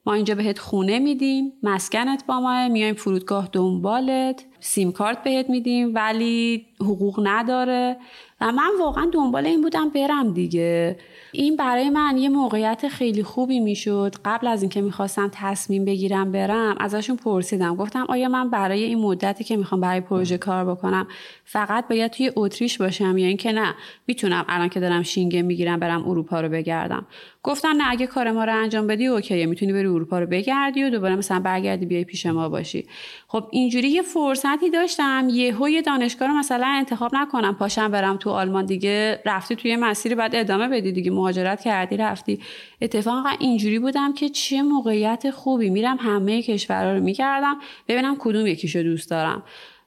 [0.06, 1.52] ما اینجا بهت خونه میدیم.
[1.62, 4.44] مسکنت با ما میایم فرودگاه دنبالت.
[4.60, 7.96] سیم کارت بهت میدیم ولی حقوق نداره.
[8.40, 10.98] و من واقعا دنبال این بودم برم دیگه.
[11.32, 14.14] این برای من یه موقعیت خیلی خوبی می‌شد.
[14.24, 17.76] قبل از اینکه می‌خواستم تصمیم بگیرم برم ازشون پرسیدم.
[17.76, 21.06] گفتم آیا من برای این مدتی که می‌خوام برای پروژه کار بکنم
[21.44, 23.74] فقط باید توی اتریش باشم یا اینکه نه؟
[24.06, 27.06] می‌تونم الان که دارم شینگه می‌گیرم برم اروپا رو بگردم.
[27.42, 29.46] گفتن نه اگه کار ما رو انجام بدی اوکیه.
[29.46, 32.86] می‌تونی بری اروپا رو بگردی و دوباره مثلا برگردی بیای پیش ما باشی.
[33.32, 38.30] خب اینجوری یه فرصتی داشتم یهو یه دانشگاه رو مثلا انتخاب نکنم پاشم برم تو
[38.30, 39.22] آلمان دیگه.
[39.26, 41.10] رفتی توی مسیر بعد ادامه بدی دیگه.
[41.10, 42.40] مهاجرت کردی رفتی.
[42.80, 45.70] اتفاقا اینجوری بودم که چه موقعیت خوبی.
[45.70, 47.56] میرم همه کشورها رو می‌کردم.
[47.88, 49.42] ببینم کدوم یکیشو دوست دارم.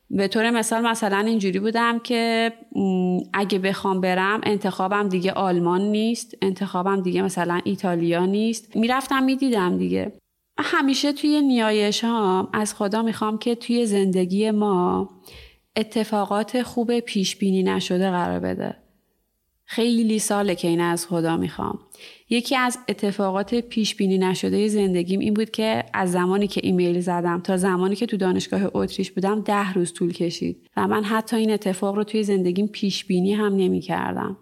[0.09, 2.53] به طور مثال مثلا اینجوری بودم که
[3.33, 6.37] اگه بخوام برم انتخابم دیگه آلمان نیست.
[6.41, 8.75] انتخابم دیگه مثلا ایتالیا نیست.
[8.75, 10.11] می‌رفتم می‌دیدم دیگه.
[10.57, 15.09] همیشه توی نیایش ها از خدا می‌خوام که توی زندگی ما
[15.75, 18.75] اتفاقات خوب پیش بینی نشده قرار بده.
[19.65, 21.79] خیلی ساله که این از خدا می‌خوام.
[22.29, 27.41] یکی از اتفاقات پیش بینی نشده زندگیم این بود که از زمانی که ایمیل زدم
[27.41, 31.51] تا زمانی که تو دانشگاه اتریش بودم ده روز طول کشید و من حتی این
[31.51, 34.37] اتفاق رو توی زندگیم پیش بینی هم نمی کردم.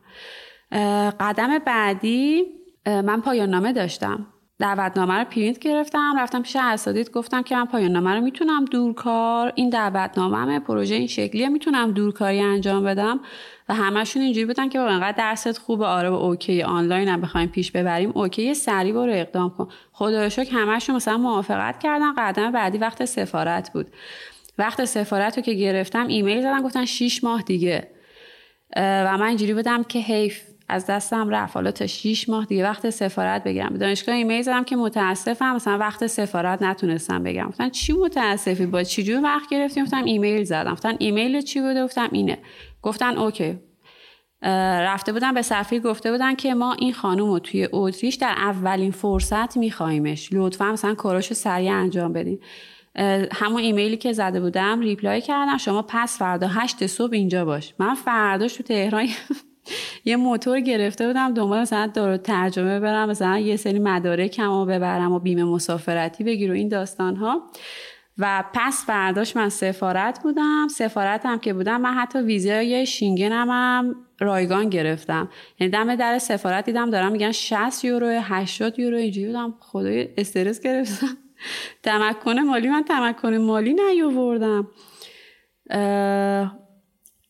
[1.19, 2.43] قدم بعدی
[2.86, 4.28] من پایان نامه داشتم.
[4.62, 9.54] دعوتنامه رو پرینت گرفتم رفتم پیش اساتید گفتم که من پایان نامه رو می‌تونم دورکار
[9.56, 13.19] این دعوتنامه پروژه این شکلیه می‌تونم دورکاری انجام بدم
[13.69, 17.71] و همشون اینجوری بودن که انقدر درست خوبه آره و okay آنلاین هم بخوایم پیش
[17.71, 19.67] ببریم okay سریع برو اقدام کن.
[19.91, 23.88] خدا شکر همشون مثلا موافقت کردن قدم بعدی وقت سفارت بود.
[24.58, 27.88] وقت سفارت رو که گرفتم ایمیل زدن گفتن 6 ماه دیگه.
[28.78, 31.55] و من اینجوری بودم که حیف از دستم رفت.
[31.55, 33.69] حالا تا 6 ماه دیگه وقت سفارت بگیرم.
[33.69, 38.84] به دانشگاه ایمیل زدم که متاسفم مثلا وقت سفارت نتونستم بگیرم گفتن چی متاسفی؟ با
[38.84, 40.71] چی جور وقت گرفتی گفتم ایمیل زدم.
[40.71, 42.38] گفتن ایمیل چی بوده گفتم اینه.
[42.81, 43.60] گفتن okay.
[44.43, 48.91] رفته بودن به سفیر گفته بودن که ما این خانم رو توی اتریش در اولین
[48.91, 52.39] فرصت میخوایمش لطفا مثلا کاراشو سریع انجام بدین.
[53.31, 55.57] همون ایمیلی که زده بودم reply کردم.
[55.57, 57.73] شما پس فردا هشت صبح اینجا باش.
[57.79, 59.07] من فرداش تو تهران
[60.06, 65.12] یه موتور گرفته بودم دنبال مثلا دارو ترجمه برم مثلا یه سری مدارکم رو ببرم
[65.12, 67.41] و بیمه مسافرتی بگیر و این داستان ها
[68.17, 70.67] و پس فرداش من سفارت بودم.
[70.67, 75.30] سفارت هم که بودم من حتی ویزای شینگن هم, رایگان گرفتم.
[75.60, 79.54] یعنی دم در سفارت دیدم دارم میگن 60 یورو 80 یورو اینجوری بودم.
[79.60, 81.17] خدای استرس گرفتم.
[81.84, 84.67] تمکن مالی من تمکن مالی نیاوردم.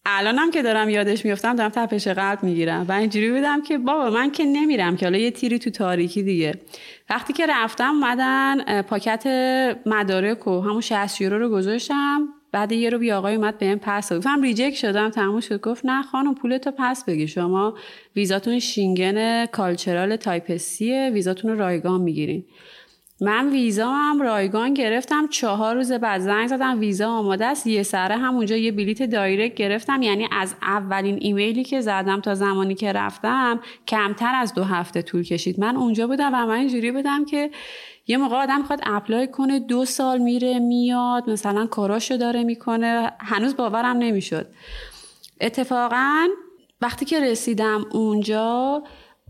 [0.05, 4.31] الانم که دارم یادش میفتم دارم تپش قلب می‌گیرم و اینجوری بودم که بابا من
[4.31, 6.53] که نمیرم که حالا یه تیری تو تاریکی دیگه.
[7.09, 9.27] وقتی که رفتم اومدن پاکت
[9.85, 12.27] مدارک و همون 60 یورو رو گذاشتم.
[12.51, 15.61] بعد یه رو بی آقای اومد بهم پس گفتم reject شدم تموم شد.
[15.61, 17.77] گفت نه خانم پولتو پس بگیر شما
[18.15, 22.45] ویزاتون شینگن cultural type C ه ویزاتون رو رایگان می‌گیرین.
[23.23, 27.67] من ویزا هم رایگان گرفتم چهار روز بعد زنگ زدم ویزا آماده است.
[27.67, 30.01] یه سره همونجا یه بلیت direct گرفتم.
[30.01, 35.23] یعنی از اولین ایمیلی که زدم تا زمانی که رفتم کمتر از دو هفته طول
[35.23, 35.60] کشید.
[35.60, 37.51] من اونجا بودم و من اینجوری بودم که
[38.07, 43.55] یه موقع آدم می‌خواد اپلای کنه دو سال میره میاد مثلا کاراشو داره می‌کنه هنوز
[43.55, 44.47] باورم نمی‌شد.
[45.41, 46.27] اتفاقا
[46.81, 48.84] وقتی که رسیدم اونجا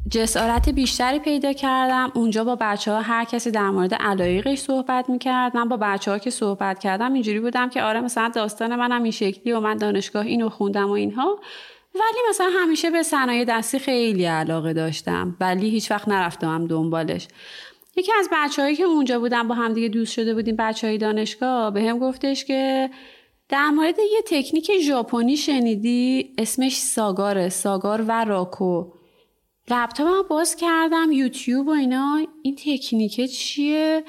[0.10, 2.12] جسارت بیشتری پیدا کردم.
[2.16, 5.58] اونجا با بچه ها هر کسی در مورد علایقش صحبت می‌کرد.
[5.58, 9.12] من با بچه ها که صحبت کردم اینجوری بودم که آره مثلا داستان منم این
[9.12, 11.40] شکلی و من دانشگاه اینو خوندم و اینها.
[11.96, 15.38] ولی مثلا همیشه به صنایع دستی خیلی علاقه داشتم.
[15.40, 17.28] ولی هیچ وقت نرفتم دنبالش.
[17.96, 21.72] یکی از بچههایی که اونجا بودم با هم دیگه دوست شده بودیم بچه های دانشگاه
[21.72, 22.90] به هم گفتش که
[23.50, 27.50] در مورد یه تکنیک ژاپنی شنیدی؟ اسمش ساگاره.
[27.50, 29.01] ساگار و راکو.
[29.72, 32.20] لپتاپم باز کردم یوتیوب و اینا.
[32.44, 34.04] این تکنیکه چیه؟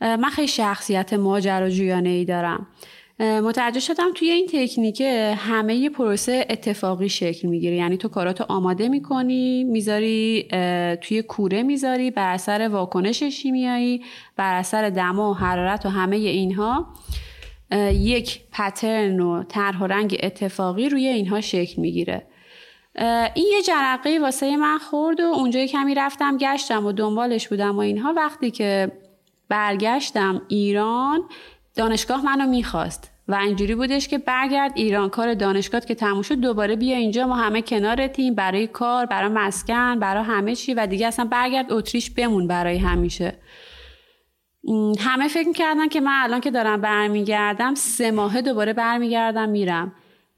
[0.00, 2.66] من خیلی شخصیت ماجراجویانه ای دارم.
[3.20, 5.00] متوجه شدم توی این تکنیک
[5.36, 7.76] همه پروسه اتفاقی شکل می‌گیره.
[7.76, 10.48] یعنی تو کاراتو آماده می‌کنی می‌ذاری
[11.00, 14.02] توی کوره می‌ذاری بر اثر واکنش شیمیایی
[14.36, 16.86] بر اثر دما و حرارت و همه اینها.
[17.92, 22.26] یک پترن و طرح و رنگ اتفاقی روی اینها شکل می‌گیره.
[23.34, 27.78] این یه جرقه واسه من خورد و اونجا کمی رفتم گشتم و دنبالش بودم و
[27.78, 28.12] اینها.
[28.12, 28.92] وقتی که
[29.48, 31.22] برگشتم ایران
[31.76, 35.10] دانشگاه منو می‌خواست و اینجوری بودش که برگرد ایران.
[35.10, 37.26] کار دانشگاه که تموم شد دوباره بیا اینجا.
[37.26, 40.74] ما همه کنار تیم برای کار برای مسکن برای همه چی.
[40.74, 43.38] و دیگه اصلا برگرد اتریش بمون برای همیشه.
[44.98, 49.92] همه فکر می‌کردن که من الان که دارم برمیگردم سه ماهه دوباره برمیگردم میرم.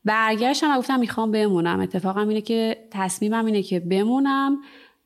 [0.07, 1.81] برگشتم و گفتم می‌خوام بمونم.
[1.81, 4.59] اتفاقم اینه که تصمیمم اینه که بمونم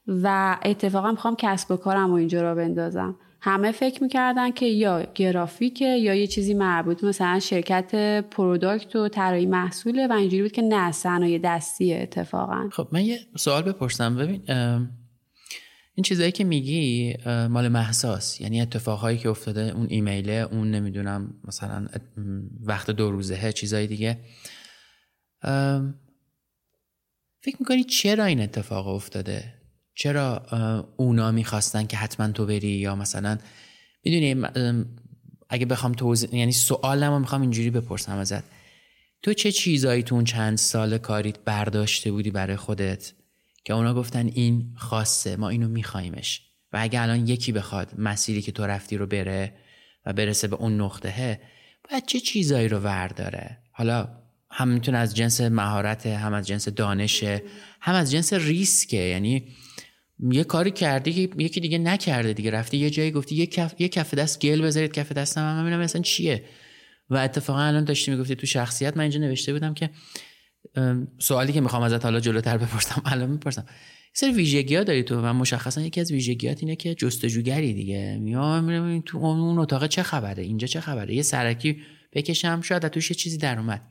[0.07, 3.17] و اتفاقا می‌خوام کسب و کارم و اینجا را بندازم.
[3.41, 9.47] همه فکر می‌کردن که یا گرافیکه یا یه چیزی مربوط مثلا شرکت پروداکت و طراحی
[9.47, 12.69] محصوله و اینجوری بود که نه صنایع دستیه اتفاقا.
[12.73, 14.17] خب من یه سوال بپرسم.
[14.17, 14.43] ببین
[15.95, 21.87] این چیزایی که میگی مال محساس یعنی اتفاقهایی که افتاده اون ایمیله اون نمی‌دونم مثلا
[22.65, 24.19] وقت دو روزه چیزایی دیگه.
[27.40, 29.55] فکر می‌کنی چرا این اتفاق افتاده؟
[29.94, 30.46] چرا
[30.96, 33.38] اونا می‌خواستن که حتما تو بری یا مثلا
[34.05, 34.46] می‌دونی
[35.48, 38.44] اگه بخوام توضیح یعنی سوالمو می‌خوام اینجوری بپرسم ازت.
[39.22, 43.12] تو چه چیزایی تو اون چند سال کاریت برداشته بودی برای خودت
[43.64, 48.53] که اونا گفتن این خاصه ما اینو میخوایمش و اگه الان یکی بخواد مسیری که
[48.53, 49.57] تو رفتی رو بره
[50.07, 51.40] و برسه به اون نقطه
[51.90, 54.19] باید چه چیزایی رو ورداره؟ حالا
[54.51, 57.43] هم می‌تونه از جنس مهارت هم از جنس دانشه
[57.81, 58.97] هم از جنس ریسکه.
[58.97, 59.49] یعنی
[60.31, 62.51] یه کاری کردی که یکی دیگه نکرده دیگه.
[62.51, 65.81] رفتی یه جایی گفتی یه کف یه کف دست گل بذارید کف دستم من ببینم
[65.81, 66.45] مثلا چیه.
[67.11, 68.97] و اتفاقا الان داشتی می‌گفتی تو شخصیت.
[68.97, 69.91] من اینجا نوشته بودم که
[71.19, 73.67] سوالی که می‌خوام ازت حالا جلوتر بپرسم الان می‌پرسم.
[74.13, 78.19] سری ویژگی ها داری تو و مشخصا یکی از ویژگیات اینه که جستجوگری دیگه.
[78.21, 81.83] میام میرم تو اون اتاق چه خبره؟ اینجا چه خبره؟ یه سرکی
[82.13, 83.83] بکشم شاید توش یه چیزی در اومد.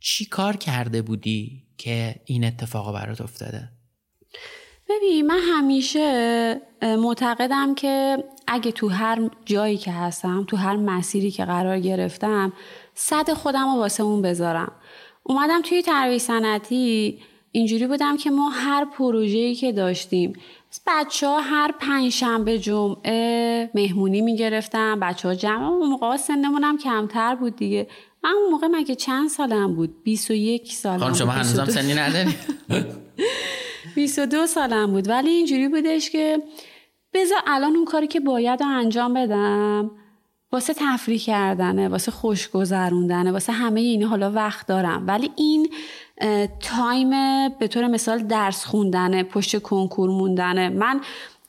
[0.00, 3.68] چی کار کرده بودی که این اتفاق برات افتاده؟
[4.88, 11.44] ببین من همیشه معتقدم که اگه تو هر جایی که هستم تو هر مسیری که
[11.44, 12.52] قرار گرفتم
[12.94, 14.72] صد خودم رو واسه اون بذارم.
[15.22, 17.18] اومدم توی ترویج صنعتی
[17.52, 20.32] اینجوری بودم که ما هر پروژه‌ای که داشتیم
[20.86, 27.34] بچه ها هر پنج شنبه جمعه مهمونی می‌گرفتم بچه ها جمع اون موقع سنمونم کمتر
[27.34, 27.88] بود دیگه.
[28.24, 32.34] من اون موقع مگه چند سالم بود؟ 21 سالم شما هنوزم سنی نداری؟
[33.94, 35.08] 22 سالم بود.
[35.08, 36.42] ولی اینجوری بودش که
[37.12, 39.90] بذار الان اون کاری که باید انجام بدم
[40.52, 45.04] واسه تفریح کردنه واسه خوش گذروندنه واسه همه این حالا وقت دارم.
[45.06, 45.68] ولی این
[46.60, 47.10] تایم
[47.48, 50.68] به طور مثال درس خوندنه پشت کنکور موندنه.
[50.68, 51.00] من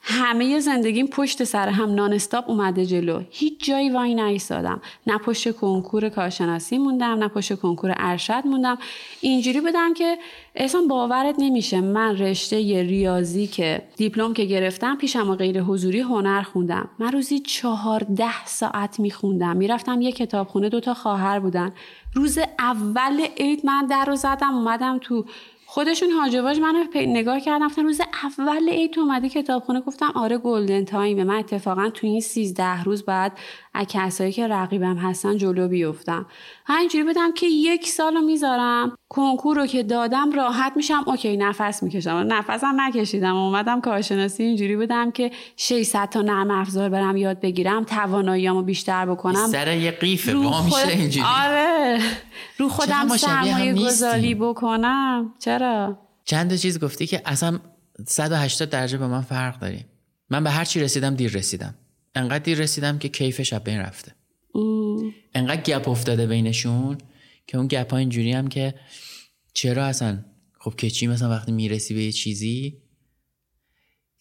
[0.04, 3.22] همه زندگیم پشت سر هم نان استاپ اومده جلو.
[3.30, 4.82] هیچ جایی وای نایستادم.
[5.08, 8.78] نه پشت کنکور کارشناسی موندم نه پشت کنکور ارشد موندم.
[9.22, 10.18] اینجوری بودم که
[10.56, 11.82] اصلا باورت نمیشه.
[11.82, 16.90] من رشته ریاضی که دیپلم که گرفتم پیشم رو غیر حضوری هنر خوندم.
[17.00, 19.58] من روزی چهارده ساعت میخوندم.
[19.58, 21.72] می‌رفتم یه کتابخونه دوتا خواهر بودن.
[22.14, 25.26] روز اول عید من در رو زدم اومدم تو
[25.74, 30.38] خودشون هاج و واج منو نگاه کردم گفتن روز اول عید اومدی کتابخونه گفتم آره
[30.38, 33.38] golden time من اتفاقا تو این 13 روز بعد
[33.74, 36.26] از کسایی که رقیبم هستن جلو بیفتم.
[36.66, 41.04] همینجوری بدم که یک سالو می‌ذارم کنکور رو که دادم راحت میشم.
[41.08, 42.26] اوکی نفس می‌کشم.
[42.28, 43.36] نفسم نکشیدم.
[43.36, 44.44] اومدم کارشناسی.
[44.44, 49.48] اینجوری بودم که 600 تا نرم افزار برم یاد بگیرم تواناییامو بیشتر بکنم.
[49.48, 51.26] سر یه قیفه با میشه اینجوری.
[51.28, 52.00] آره.
[52.58, 55.34] رو خودم سرمایه گذاری بکنم.
[55.40, 57.60] چرا؟ چند چیز گفتی که اصلا
[58.08, 59.86] 180 درجه به من فرق داریم
[60.30, 61.76] من به هر چی رسیدم دیر رسیدم.
[62.16, 64.16] انقدر دیر رسیدم که کیفش از بین رفته.
[65.34, 66.98] انقدر گپ افتاده بینشون
[67.48, 68.74] که اون گپ ها اینجوری هم که
[69.54, 70.26] چرا اصلا؟
[70.60, 72.82] خب که چی مثلا وقتی می‌رسی به یه چیزی؟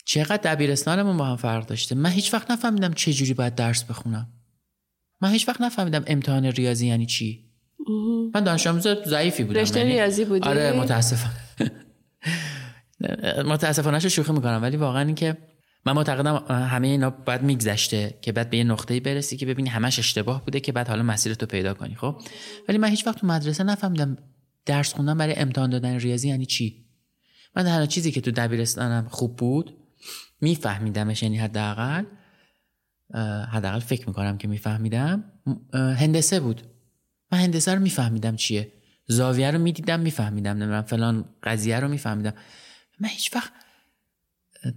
[0.04, 4.32] چقدر دبیرستانمون با هم فرق داشته؟ من هیچ وقت نفهمیدم چه جوری باید درس بخونم.
[5.20, 7.50] من هیچ وقت نفهمیدم امتحان ریاضی یعنی چی.
[8.34, 11.34] من دانش آموز ضعیفی بودم رشته یعنی ریاضی بودی؟ آره متاسفانه.
[13.52, 15.36] متاسفانه شوخی می‌کنم ولی واقعا این که
[15.86, 19.98] من معتقدم همه اینا باید میگذشته که بعد به یه نقطه‌ای برسی که ببینی همش
[19.98, 22.22] اشتباه بوده که بعد حالا مسیرتو پیدا کنی خب؟
[22.68, 24.18] ولی من هیچ وقت تو مدرسه نفهمیدم
[24.66, 26.86] درس خوندن برای امتحان دادن ریاضی یعنی چی.
[27.56, 29.76] من هر چیزی که تو دبیرستانم خوب بود
[30.40, 32.04] میفهمیدمش یعنی حداقل
[33.52, 35.24] حداقل فکر می‌کنم که میفهمیدم.
[35.72, 36.62] هندسه بود.
[37.32, 38.72] من هندسه رو میفهمیدم چیه.
[39.06, 40.56] زاویه رو می‌دیدم میفهمیدم.
[40.56, 42.34] نمی‌دونم فلان قضیه رو میفهمیدم.
[43.00, 43.52] من هیچ وقت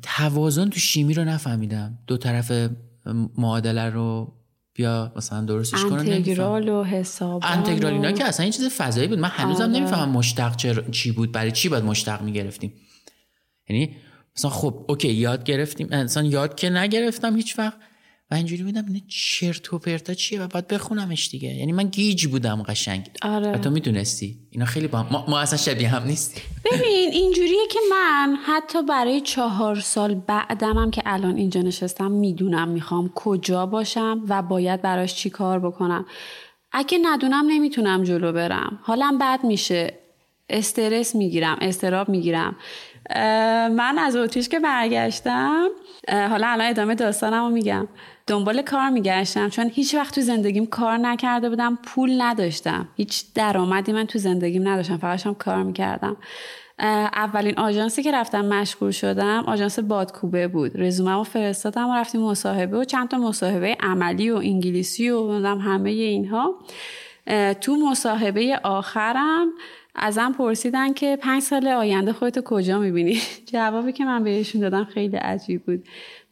[0.01, 1.97] توازن تو شیمی رو نفهمیدم.
[2.07, 2.69] دو طرف
[3.37, 4.33] معادله رو
[4.73, 9.19] بیا مثلا درستش کنم انتگرال و حساب انتگرال اینا که اصلا این چیز فضایی بود.
[9.19, 9.71] من هنوزم آره.
[9.71, 10.55] نمی‌فهمم مشتق
[10.91, 12.73] چی بود برای چی باید مشتق می‌گرفتیم.
[13.69, 13.95] یعنی
[14.37, 15.87] مثلا خب okay یاد گرفتیم.
[15.87, 17.77] مثلا یاد که نگرفتم هیچ وقت
[18.31, 21.49] و اینجوری بودم اینه چرت و پرتا چیه و باید بخونمش دیگه.
[21.49, 23.09] یعنی من گیج بودم قشنگ.
[23.21, 23.51] آره.
[23.51, 24.39] و تو می‌دونستی.
[24.51, 29.21] اینا خیلی با ما, ما اصلا شبیه هم نیستی ببین اینجوریه که من حتی برای
[29.21, 35.15] چهار سال بعدم هم که الان اینجا نشستم می‌دونم می‌خوام کجا باشم و باید براش
[35.15, 36.05] چی کار بکنم.
[36.71, 38.79] اگه ندونم نمی‌تونم جلو برم.
[38.81, 39.93] حالم بد میشه.
[40.49, 42.55] استرس می‌گیرم استراب می‌گیرم.
[43.75, 45.67] من از اتریش که برگشتم
[46.07, 47.87] حالا الان ادامه داستانم رو میگم.
[48.27, 49.49] دنبال کار میگشتم.
[49.49, 52.87] چون هیچ وقت تو زندگیم کار نکرده بودم پول نداشتم.
[52.95, 54.97] هیچ درآمدی من تو زندگیم نداشتم.
[54.97, 56.17] فقط هم کار می‌کردم.
[57.13, 60.71] اولین آژانسی که رفتم مشغول شدم آژانس بادکوبه بود.
[60.75, 65.89] رزومه رو فرستادم و رفتیم مصاحبه و چند تا مصاحبه عملی و انگلیسی و همه
[65.89, 66.55] اینها.
[67.61, 69.47] تو مصاحبه آخرم
[69.95, 73.19] ازم پرسیدن که پنج سال آینده خودتو کجا می‌بینی؟
[73.53, 75.83] جوابی که من بهشون دادم خیلی عجیب بود.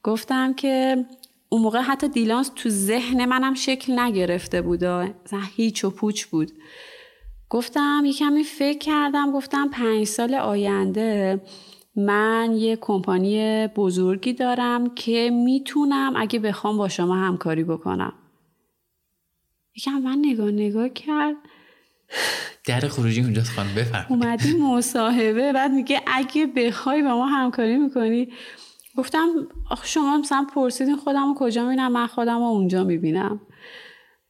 [0.03, 1.05] گفتم که
[1.53, 4.83] اون موقع حتی دیلانس تو ذهن منم شکل نگرفته بود
[5.55, 6.51] هیچ و پوچ بود.
[7.49, 11.41] گفتم یه کمی فکر کردم گفتم پنج سال آینده
[11.95, 18.13] من یه کمپانی بزرگی دارم که می‌تونم اگه بخوام با شما همکاری بکنم.
[19.75, 21.35] یکم من نگاه نگاه کرد.
[22.65, 28.33] در خروجی اونجا خانم بفرم اومدی مصاحبه بعد میگه اگه بخوای با ما همکاری می‌کنی.
[28.97, 29.27] گفتم
[29.83, 33.41] شما مثلا پرسیدین خودم رو کجا می‌بینم؟ من خودم رو اونجا می‌بینم.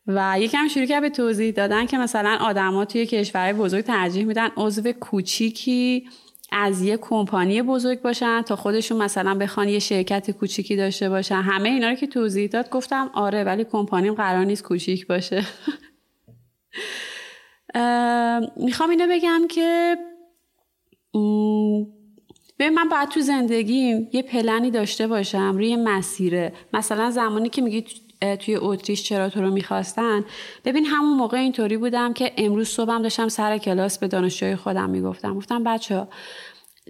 [0.07, 4.49] و یکم شروع کرد به توضیح دادن که مثلا آدما توی کشورهای بزرگ ترجیح میدن
[4.57, 6.07] عضو کوچیکی
[6.51, 11.41] از یه کمپانی بزرگ باشن تا خودشون مثلا بخوان یه شرکت کوچیکی داشته باشن.
[11.41, 15.45] همه اینا رو که توضیح داد گفتم آره ولی کمپانیم قرار نیست کوچیک باشه.
[18.66, 19.97] می‌خوام اینو بگم که
[22.62, 26.53] به من باید تو زندگیم یه پلنی داشته باشم روی مسیره.
[26.74, 27.86] مثلا زمانی که میگی
[28.39, 30.26] توی اتریش چرا تو رو می‌خواستن
[30.66, 35.36] ببین همون موقع اینطوری بودم که امروز صبحم داشتم سر کلاس به دانشجوی خودم می‌گفتم.
[35.36, 36.07] گفتم بچه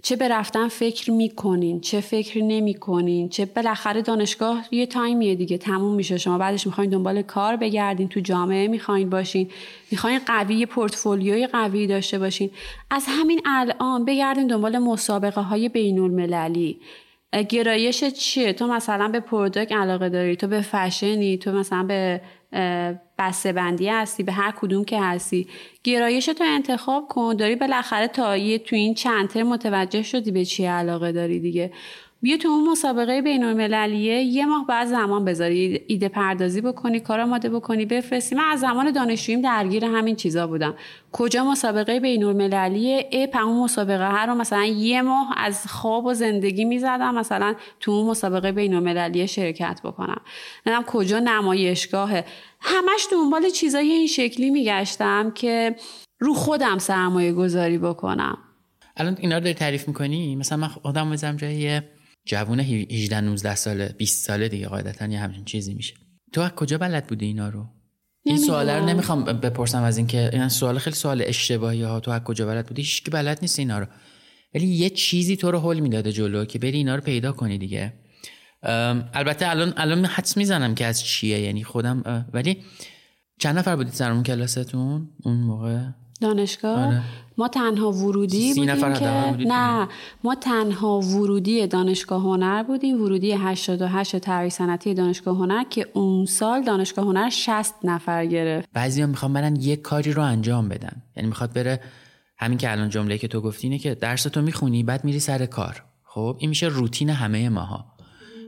[0.02, 5.94] چه به رفتن فکر می‌کنین چه فکر نمی‌کنین چه بالاخره دانشگاه یه تایمیه دیگه تموم
[5.94, 6.18] میشه.
[6.18, 9.50] شما بعدش می‌خواین دنبال کار بگردین تو جامعه می‌خواین باشین
[9.90, 12.50] می‌خواین قوی پورتفولیوی قوی داشته باشین.
[12.90, 16.80] از همین الان بگردین دنبال مسابقه های بین المللی
[17.48, 22.20] گرایش چیه؟ تو مثلا به product علاقه داری تو به فشنی تو مثلا به
[23.22, 25.48] بسته بندی هستی به هر کدوم که هستی.
[25.84, 27.36] گرایش تو انتخاب کن.
[27.36, 31.72] داری بالاخره تا یه تو این چند متوجه شدی به چی علاقه داری دیگه.
[32.22, 37.20] بیا تو اون مسابقه بین المللیه یه ماه بعد زمان بذاری ایده پردازی بکنی کار
[37.20, 38.34] آماده بکنی بفرستی.
[38.34, 40.74] من از زمان دانشجوییم درگیر همین چیزا بودم.
[41.12, 46.14] کجا مسابقه بین المللیه ای اون مسابقه هر رو مثلا یه ماه از خواب و
[46.14, 50.20] زندگی می‌زدم مثلا تو اون مسابقه بین المللیه شرکت بکنم.
[50.66, 52.24] نمی‌دونم کجا نمایشگاهه.
[52.60, 55.76] همش دنبال چیزای این شکلی میگشتم که
[56.18, 58.38] رو خودم سرمایه گذاری بکنم.
[58.96, 61.80] الان اینا رو داری تعریف می‌کنی؟ مثلا من خودم بزنم جای
[62.24, 65.94] جوون 18 19 ساله 20 ساله دیگه قاعدتا یه همچین چیزی میشه.
[66.32, 67.66] تو از کجا بلد بودی اینا رو؟
[68.24, 72.22] این سوال رو نمی‌خوام بپرسم از اینکه این سوال خیلی سوال اشتباهی ها تو از
[72.24, 73.86] کجا بلد بودی؟ هیچ بلد نیست اینا رو.
[74.54, 77.92] ولی یه چیزی تو رو هول می‌داده جلو که بری اینا رو پیدا کنی دیگه.
[78.62, 82.62] البته الان الان حدس می‌زنم که از چیه یعنی خودم ولی
[83.38, 85.86] چند نفر بودید سرمون کلاستون؟ اون موقع؟
[86.22, 87.02] دانشگاه آره.
[87.38, 89.88] ما تنها ورودی بودیم نفر که نه
[90.24, 96.62] ما تنها ورودی دانشگاه هنر بودیم ورودی 88 تری سنتی دانشگاه هنر که اون سال
[96.62, 98.68] دانشگاه هنر 60 نفر گرفت.
[98.72, 101.02] بعضیا می‌خوان برن یه کاری رو انجام بدن.
[101.16, 101.80] یعنی می‌خواد بره
[102.38, 105.46] همین که الان جمله که تو گفتی اینه که درس تو می‌خونی بعد میری سر
[105.46, 105.82] کار.
[106.04, 107.84] خب این میشه روتین همه ماها.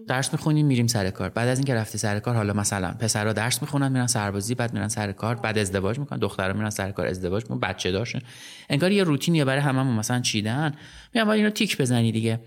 [0.09, 1.29] درس می‌خونیم میریم سر کار.
[1.29, 4.89] بعد از اینکه رفتی سر کار حالا مثلا پسرها درس می‌خونن میرن سربازی بعد میرن
[4.89, 8.21] سر کار بعد ازدواج می‌کنن دخترها میرن سر کار ازدواج می‌کنن بچه داشتن.
[8.69, 10.75] انگار یه روتینیه برای هممون مثلا چیدن.
[11.15, 12.41] باید اینو تیک بزنی دیگه.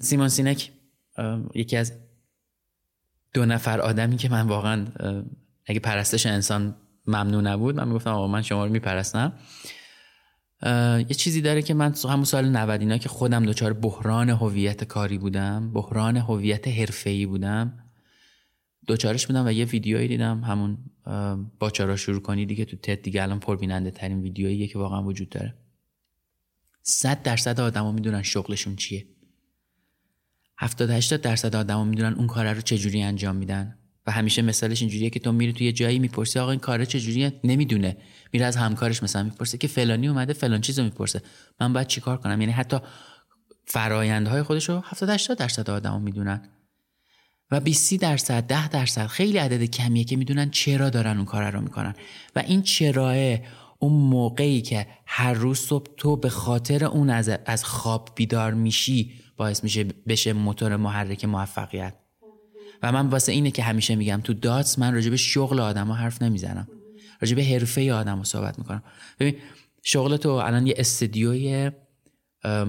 [0.00, 0.70] سیمون سینک
[1.54, 1.92] یکی از
[3.34, 4.86] دو نفر آدمی که من واقعا
[5.66, 6.76] اگه پرستش انسان
[7.06, 9.32] ممنون نبود من می‌گفتم آقا من شما رو میپرستم.
[11.08, 15.18] یه چیزی داره که من همون سال 90 اینا که خودم دچار بحران هویت کاری
[15.18, 17.78] بودم بحران هویت حرفه‌ای بودم
[18.86, 20.78] دوچارش بودم و یه ویدیویی دیدم همون
[21.58, 25.28] با چرا شروع کنی دیگه تو تد دیگه الان پربیننده ترین ویدیویی که واقعا وجود
[25.28, 25.54] داره.
[26.82, 29.06] صد درصد آدما می‌دونن شغلشون چیه.
[30.58, 33.78] 70 80 درصد آدما می‌دونن اون کار رو چجوری انجام میدن.
[34.06, 37.96] و همیشه مثالش اینجوریه که تو میری یه جایی می‌پرسی آقا این کار چجوریه؟ نمی‌دونه.
[38.32, 41.22] میره از همکارش مثلا می‌پرسه که فلانی اومده فلان چیزو می‌پرسه.
[41.60, 42.76] من باید چیکار کنم؟ یعنی حتی
[43.66, 46.48] فرایندهای خودش رو 70 80 درصد آدما می‌دونن.
[47.50, 51.60] و 20 درصد 10 درصد خیلی عدد کمیه که می‌دونن چرا دارن اون کار رو
[51.60, 51.94] می‌کنن.
[52.36, 53.16] و این چراه
[53.78, 59.12] اون موقعی که هر روز صبح تو به خاطر اون از, از خواب بیدار میشی
[59.36, 61.94] باعث میشه بشه موتور محرک موفقیت.
[62.82, 65.94] و من واسه اینه که همیشه میگم تو داتس من راجع به شغل آدم ها
[65.94, 66.68] حرف نمی‌زنم.
[67.20, 68.82] راجع به حرفه آدم ها صحبت می‌کنم.
[69.20, 69.34] ببین
[69.82, 71.70] شغل تو الان یه استودیوی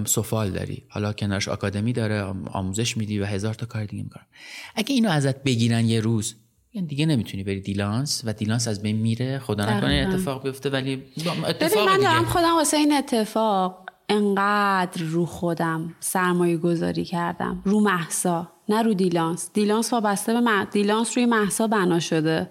[0.04, 0.86] سفال داری.
[0.88, 4.26] حالا کنارش آکادمی داره آموزش میدی و هزار تا کار دیگه می‌کنن
[4.74, 6.34] اگه اینو ازت بگیرن یه روز
[6.72, 11.02] یعنی دیگه نمی‌تونی بری دیلانس و دیلانس از بین میره خدا نکنه اتفاق بیفته ولی
[11.48, 18.53] اتفاق من دارم خودم واسه این اتفاق انقدر رو خودم سرمایه گذاری کردم رو مهسا
[18.68, 19.50] نه رو دیلانس.
[19.52, 22.50] دیلانس وابسته به دیلانس روی مهسا بنا شده.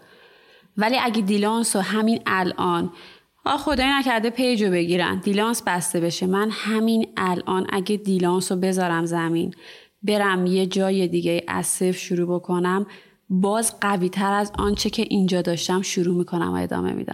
[0.78, 2.91] ولی اگه دیلانس و همین الان
[3.45, 5.20] آ خدای نکرده پیج رو بگیرن.
[5.20, 6.26] دیلانس بسته بشه.
[6.26, 9.53] من همین الان اگه دیلانس رو بذارم زمین
[10.03, 12.86] برم یه جای دیگه از صفر شروع بکنم
[13.30, 17.14] باز قوی تر از آنچه که اینجا داشتم شروع می‌کنم و ادامه میدم.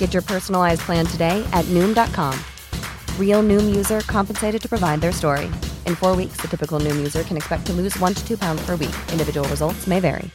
[0.00, 2.34] Get your personalized plan today at Noom.com.
[3.22, 5.48] Real Noom user compensated to provide their story.
[5.88, 8.60] In four weeks, the typical Noom user can expect to lose one to two pounds
[8.66, 8.96] per week.
[9.12, 10.30] Individual results may vary.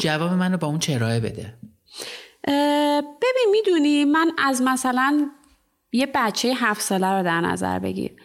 [0.00, 1.54] جواب منو با اون چراه بده
[3.22, 5.30] ببین می‌دونی من از مثلا
[5.92, 8.16] یه بچه هفت ساله رو در نظر بگیر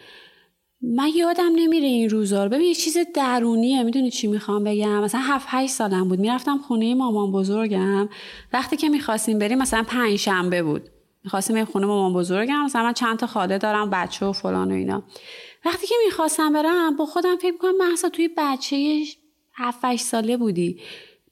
[0.86, 2.50] من یادم نمیره این روزا رو.
[2.50, 3.82] ببین یه چیز درونیه.
[3.82, 6.18] می‌دونی چی می‌خوام بگم؟ مثلا هفت هشت سالم بود.
[6.18, 8.08] می‌رفتم خونه مامان بزرگم.
[8.52, 10.82] وقتی که می‌خواستیم بریم مثلا پنج شنبه بود.
[11.24, 12.64] می‌خواستیم بریم خونه مامان بزرگم.
[12.64, 15.02] مثلا من چند تا خاله دارم بچه و فلان و اینا.
[15.64, 19.02] وقتی که می‌خواستم برم با خودم فکر کنم محسا توی بچه
[19.54, 20.80] هفت ساله بودی.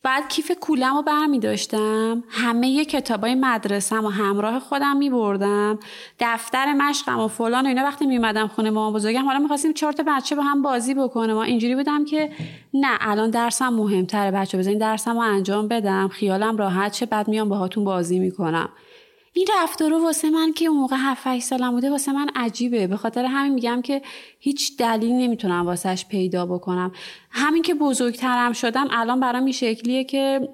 [0.04, 5.78] بعد کیف کولم رو برمی داشتم همه کتابای مدرسم و همراه خودم می بردم
[6.20, 9.92] دفتر مشقم و فلان و اینا وقتی می اومدم خونه مامان بزرگم حالا می‌خواستیم چهار
[9.92, 11.34] تا بچه با هم بازی بکنه.
[11.34, 12.30] ما اینجوری بودم که
[12.74, 14.30] نه الان درسم مهمتره.
[14.30, 16.08] بچه بزنین درسم رو انجام بدم.
[16.08, 17.06] خیالم راحت شه.
[17.06, 18.68] بعد میام باهاتون بازی می‌کنم.
[19.34, 22.86] این رفتارو واسه من که اون موقع 7 سالم بوده واسه من عجیبه.
[22.86, 24.02] به خاطر همین میگم که
[24.38, 26.92] هیچ دلیل نمی‌تونم واسهش پیدا بکنم.
[27.30, 30.48] همین که بزرگترم شدم الان برام این شکلیه که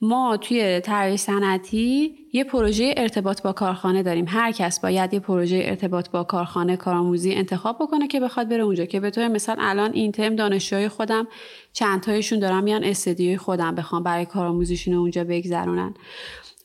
[0.00, 4.24] ما توی طراحی صنعتی یه پروژه ارتباط با کارخانه داریم.
[4.28, 8.84] هر کس باید یه پروژه ارتباط با کارخانه کارآموزی انتخاب بکنه که بخواد بره اونجا.
[8.84, 11.28] که به طور مثال الان این ترم دانشجوی خودم
[11.72, 15.94] چند تایشون دارم میان استدیوی خودم بخوام برای کارآموزیشون اونجا بگذرونن.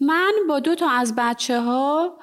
[0.01, 2.17] من با دو تا از بچه ها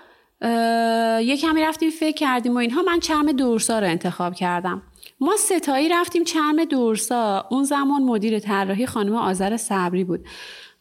[1.20, 2.82] یه کمی رفتیم فکر کردیم و اینها.
[2.82, 4.82] من چرم دورسا رو انتخاب کردم.
[5.20, 7.46] ما ستایی رفتیم چرم دورسا.
[7.50, 10.20] اون زمان مدیر طراحی خانم آذر صبری بود.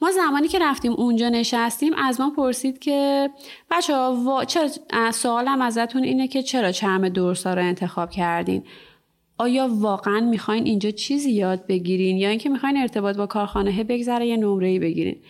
[0.01, 3.29] ما زمانی که رفتیم اونجا نشستیم از ما پرسید که
[3.71, 4.67] بچه ها چرا
[5.11, 8.63] سوالم ازتون اینه که چرا چرم دورسا رو انتخاب کردین؟
[9.37, 14.37] آیا واقعا می‌خواین اینجا چیزی یاد بگیرین؟ یا اینکه می‌خواین ارتباط با کارخانه بگذره یه
[14.37, 15.21] نمره بگیرین؟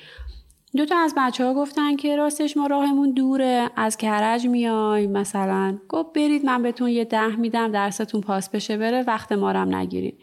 [0.76, 3.70] دو تا از بچه ها گفتن که راستش ما راهمون دوره.
[3.76, 9.03] از کرج میای مثلا گفت برید من بهتون یه ده میدم درستون پاس بشه بره
[9.03, 10.13] وقت ما رم نگیرین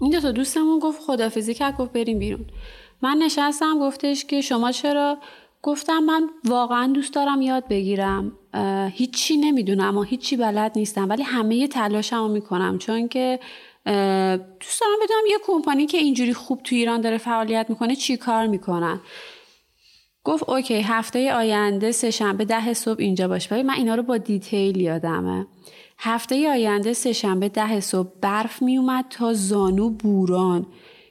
[0.00, 2.46] این دو تا دوستمون گفت خدافزی کرد گفت بریم بیرون.
[3.02, 5.18] من نشستم گفتش که شما چرا؟
[5.62, 8.32] گفتم من واقعا دوست دارم یاد بگیرم.
[8.92, 12.78] هیچی نمی‌دونم و هیچی بلد نیستم ولی همه تلاشم رو می‌کنم.
[12.78, 13.40] چون که
[14.60, 18.46] دوست دارم بدونم یه کمپانی که اینجوری خوب تو ایران داره فعالیت می‌کنه چی کار
[18.46, 19.00] می‌کنن؟
[20.24, 23.52] گفت اوکی هفته آینده سه شنبه ده صبح اینجا باش.
[23.52, 25.46] ولی من اینا رو با دیتیل یادمه.
[25.98, 30.66] هفته آینده سه شنبه ده صبح برف می اومد تا زانو بوران.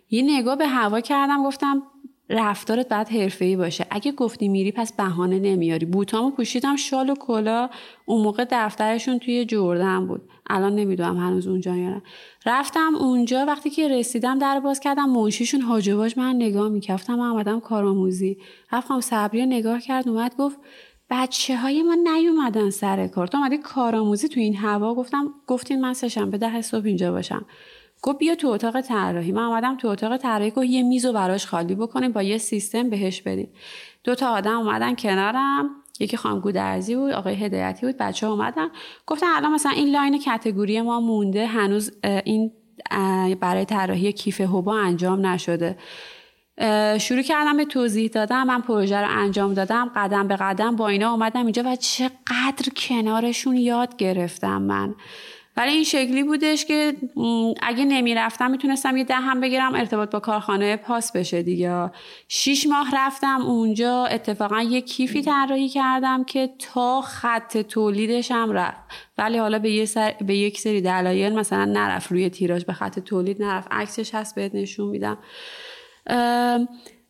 [0.09, 1.83] یه نگاه به هوا کردم گفتم
[2.29, 3.85] رفتارت باید حرفه‌ای باشه.
[3.89, 5.85] اگه گفتی میری پس بهانه نمیاری.
[5.85, 7.69] بوتامو پوشیدم شال و کلا
[8.05, 10.21] اون موقع دفترشون توی جردن بود.
[10.49, 12.01] الان نمی‌دونم هنوز اونجا یا
[12.45, 17.59] رفتم اونجا وقتی که رسیدم در باز کردم منشیشون حاجباش من نگاه میکفتم من آمدم
[17.59, 18.37] کارآموزی.
[18.71, 20.59] رفتم صبری نگاه کرد اومد گفت
[21.09, 23.27] بچه های ما نیومدن سر کار.
[23.27, 25.93] تو اومدی کارآموزی تو این هوا؟ گفتم گفتین من
[26.31, 27.45] به ده صبح اینجا باشم.
[28.05, 29.31] گفت بیا تو اتاق طراحی.
[29.31, 33.21] من اومدم تو اتاق طراحی گفت یه میز براش خالی بکنیم با یه سیستم بهش
[33.21, 33.49] بدیم.
[34.03, 38.67] دو تا آدم اومدن کنارم یکی خانم گودرزی بود آقای هدایتی بود بچه اومدن.
[39.07, 41.91] گفتن الان مثلا این لاین کتگوری ما مونده هنوز
[42.25, 42.51] این
[43.41, 45.77] برای طراحی کیف هوبا انجام نشده.
[46.97, 51.11] شروع کردم به توضیح دادم من پروژه رو انجام دادم قدم به قدم با اینا
[51.11, 54.95] اومدم اینجا و چقدر کنارشون یاد گرفتم من.
[55.57, 56.93] ولی این شکلی بودش که
[57.61, 61.91] اگه نمی‌رفتم می‌تونستم یه دهم بگیرم ارتباط با کارخانه پاس بشه دیگه.
[62.27, 68.81] شیش ماه رفتم اونجا اتفاقا یه کیفی طراحی کردم که تا خط تولیدشم رفت.
[69.17, 70.13] ولی حالا به, یه سر...
[70.21, 73.67] به یک سری دلایل مثلا نرفت روی تیراژ به خط تولید نرفت.
[73.71, 75.17] عکسش هست بهت نشون میدم.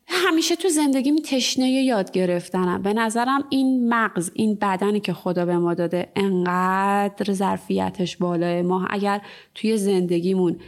[0.08, 2.82] همیشه تو زندگی تشنه یاد گرفتنم.
[2.82, 8.88] به نظرم این مغز این بدنی که خدا به ما داده انقدر ظرفیتش بالاه ما.
[8.90, 9.22] اگر
[9.56, 10.60] توی زندگیمون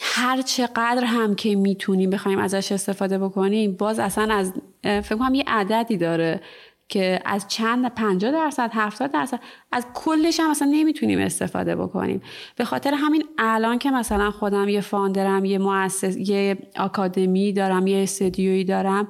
[0.00, 4.52] هر چقدر هم که می‌تونیم بخوایم ازش استفاده بکنیم باز اصلا از
[4.82, 6.40] فکر کنم یه عددی داره.
[6.88, 9.40] که از چند 50 درصد 70 درصد
[9.72, 12.22] از کلش هم مثلا نمی‌تونیم استفاده بکنیم.
[12.56, 18.02] به خاطر همین الان که مثلا خودم یه فاندرم یه مؤسس یه آکادمی دارم یه
[18.02, 19.08] استودیویی دارم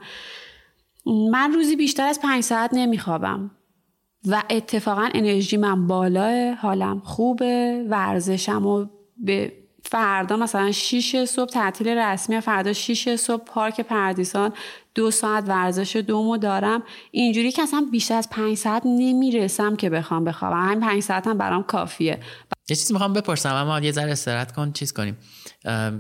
[1.07, 3.51] من روزی بیشتر از پنج ساعت نمیخوابم
[4.27, 9.53] و اتفاقا انرژی من بالاه حالم خوبه ورزشم و به
[9.83, 14.53] فردا مثلا 6 صبح تعطیل رسمی فردا 6 صبح پارک پردیسان
[14.97, 16.83] دو ساعت ورزش دومو دارم.
[17.11, 20.69] اینجوری که اصلا بیشتر از پنج ساعت نمی‌رسم که بخوام بخوابم.
[20.69, 22.19] همین پنج ساعت هم برام کافیه.
[22.69, 25.17] یه چیزی می‌خوام بپرسم اما یه ذره استراحت کن چیز کنیم.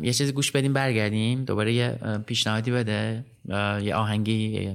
[0.02, 1.44] یه چیزی گوش بدیم برگردیم.
[1.44, 3.24] دوباره یه پیشنهادی بده.
[3.82, 4.70] یه آهنگی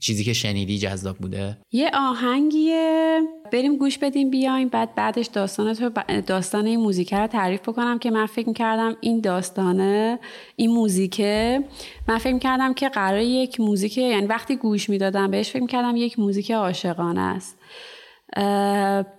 [0.00, 3.20] چیزی که شنیدی جذاب بوده؟ یه آهنگیه.
[3.52, 4.68] بریم گوش بدیم بیایم.
[4.68, 5.90] بعد بعدش داستان تو
[6.26, 10.18] داستان این موزیکه رو تعریف بکنم که من فکر کردم این داستانه
[10.56, 11.64] این موزیکه.
[12.08, 16.18] من فکر کردم که قرار یک موزیک یعنی وقتی گوش می‌دادم بهش فکر کردم یک
[16.18, 17.58] موزیک عاشقانه است.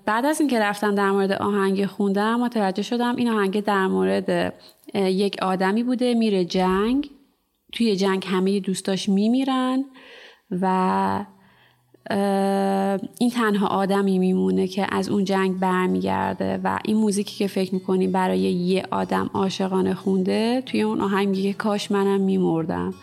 [0.05, 4.53] بعد از اینکه رفتم در مورد آهنگ خوندم متوجه شدم این آهنگ در مورد
[4.95, 7.09] یک آدمی بوده میره جنگ.
[7.73, 9.85] توی جنگ همه دوستاش میمیرن.
[10.61, 11.25] و
[13.19, 18.11] این تنها آدمی میمونه که از اون جنگ برمیگرده و این موزیکی که فکر می‌کنیم
[18.11, 22.93] برای یه آدم عاشقانه خونده توی اون آهنگ میگه کاش منم میمردم.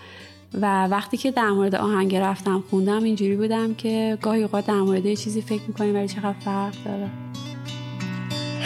[0.54, 5.06] و وقتی که در مورد آهنگ رفتم خوندم اینجوری بودم که گاهی اوقات در مورد
[5.06, 7.08] یه چیزی فکر می‌کنیم ولی چقدر فرق داره.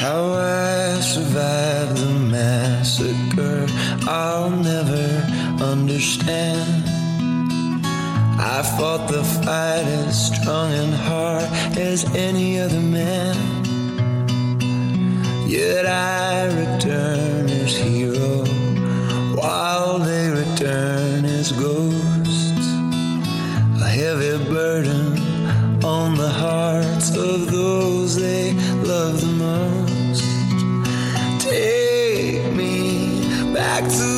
[0.03, 3.67] How I survived the massacre?
[4.09, 5.07] I'll never
[5.73, 6.92] understand.
[8.39, 11.45] I fought the fight as strong and hard
[11.77, 13.37] as any other man.
[15.49, 18.45] Yet I return as hero
[19.37, 22.67] while they return as ghosts.
[23.81, 25.19] A heavy burden
[25.85, 28.53] on the hearts of those they
[28.83, 30.25] love the most.
[31.45, 34.12] Take me back to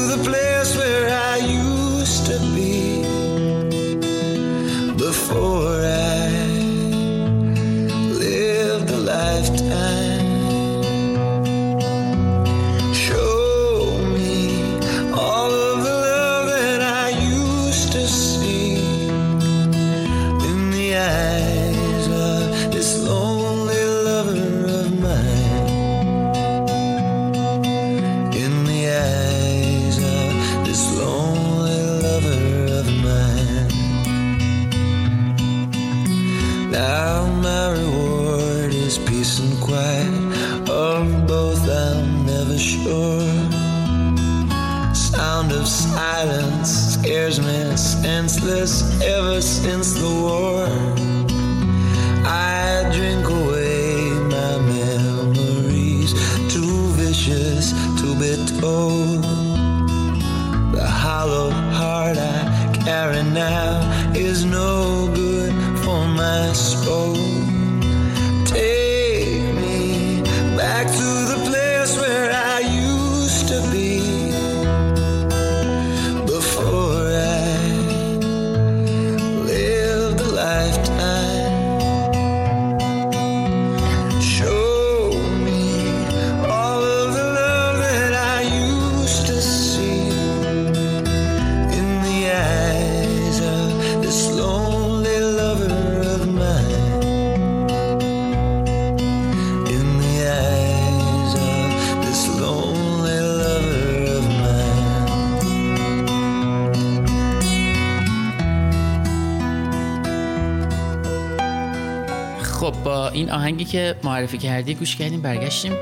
[113.44, 115.72] آهنگی که معرفی کردی گوش کردیم برگشتیم.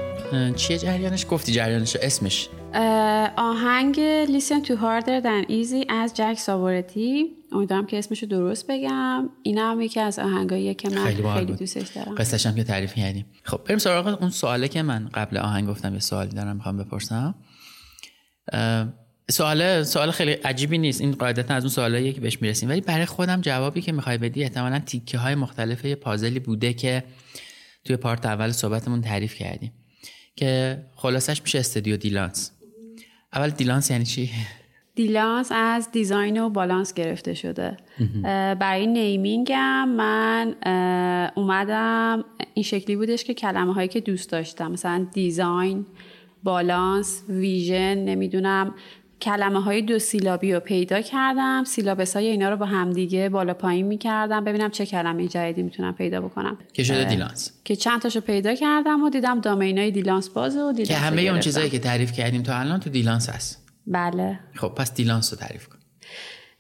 [0.56, 2.48] چیه جریانش؟ گفتی جریانش اسمش.
[3.36, 3.96] آهنگ
[4.26, 9.30] Listen to Harder Than Easy از جک ساورتی امیدوارم که اسمشو درست بگم.
[9.42, 12.14] این هم یکی از آهنگاییه که من خیلی, خیلی دوستش دارم.
[12.14, 13.26] قصتش هم که تعریف کردیم.
[13.42, 17.34] خب بریم سراغ اون سواله که من قبل آهنگ گفتم یه سوالی دارم می‌خوام بپرسم.
[19.30, 21.00] سوال سوال خیلی عجیبی نیست.
[21.00, 22.68] این قاعدتا از اون سوالاییه که بهش می‌رسیم.
[22.68, 27.04] ولی برای خودم جوابی که می‌خوای بدی احتمالا تیکه های مختلف یه پازلی بوده که
[27.84, 29.72] توی part اول صحبتمون تعریف کردیم
[30.36, 32.52] که خلاصش میشه استودیو دیلانس.
[33.32, 34.30] اول دیلانس یعنی چی؟
[34.94, 37.76] دیلانس از design و بالانس گرفته شده.
[38.60, 40.54] برای نیمینگم من
[41.36, 42.24] اومدم
[42.54, 45.86] این شکلی بودش که کلمه هایی که دوست داشتم مثلا design
[46.42, 48.74] balance vision نمی‌دونم
[49.22, 51.64] کلمه های دو سیلابی رو پیدا کردم.
[51.64, 54.44] syllables های اینا رو با همدیگه بالا پایین می‌کردم.
[54.44, 56.58] ببینم چه کلمه جدیدی می‌تونم پیدا بکنم.
[56.72, 57.52] که شده دیلانس.
[57.64, 61.22] که چند تاشو پیدا کردم و دیدم domain ای دیلانس باز و دیلانس که همه
[61.22, 63.68] اون چیزایی که تعریف کردیم تا الان تو دیلانس هست.
[63.86, 64.40] بله.
[64.54, 65.78] خب پس دیلانس رو تعریف کن.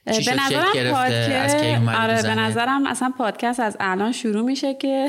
[0.04, 1.56] به نظرم پادکست
[1.96, 5.08] آره به نظرم اصلا پادکست از الان شروع میشه که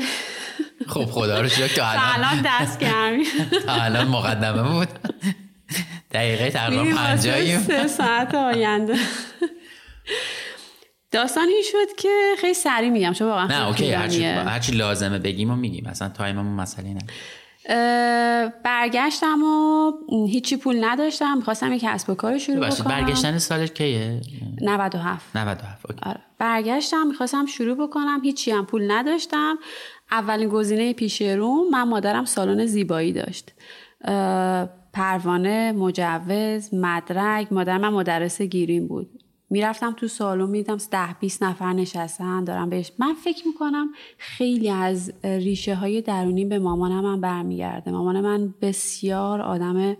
[0.86, 2.42] خب خدا رو شکر تا الان.
[2.44, 3.24] دست گرمی
[3.66, 4.88] تا الان مقدمه بود.
[6.10, 7.60] دقیقه تقریبا پنجاییم.
[7.60, 8.96] سه ساعت آینده.
[11.10, 12.08] داستان این شد که
[12.38, 16.33] خیلی سریع میگم چون واقعا نه okay هرچی, هرچی لازمه بگیم و میگیم مثلا time
[16.33, 17.00] مون مسئله نه
[18.64, 19.92] برگشتم و
[20.26, 22.88] هیچی پول نداشتم می‌خواستم یک کسب و کار شروع بکنم.
[22.88, 24.20] برگشتن سالش کیه؟
[24.60, 26.00] 97 97 okay.
[26.02, 26.20] آره.
[26.38, 29.58] برگشتم می‌خواستم شروع بکنم هیچی هم پول نداشتم.
[30.10, 33.52] اولین گزینه پیش رو من مادرم سالن زیبایی داشت.
[34.94, 39.10] پروانه مجوز مدرک مادر من مدرس گریم بود.
[39.50, 43.88] می‌رفتم تو سالن میدم ده 20 نفر نشستن دارم بهش من فکر می‌کنم
[44.18, 47.90] خیلی از ریشه های درونی به مامانم من برمیگرده.
[47.90, 49.96] مامان من بسیار آدم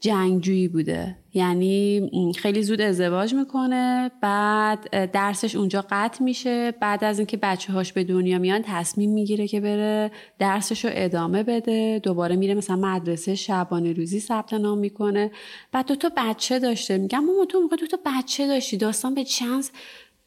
[0.00, 1.16] جنگجویی بوده.
[1.34, 7.92] یعنی خیلی زود ازدواج می‌کنه بعد درسش اونجا قطع میشه بعد از اینکه بچه هاش
[7.92, 12.00] به دنیا میان تصمیم می‌گیره که بره درسش رو ادامه بده.
[12.02, 15.30] دوباره میره مثلا مدرسه شبانه روزی ثبت نام می‌کنه.
[15.72, 16.98] بعد دو تا بچه داشته.
[16.98, 19.70] میگم مامان تو موقع دو تا بچه داشتی داستان به چانس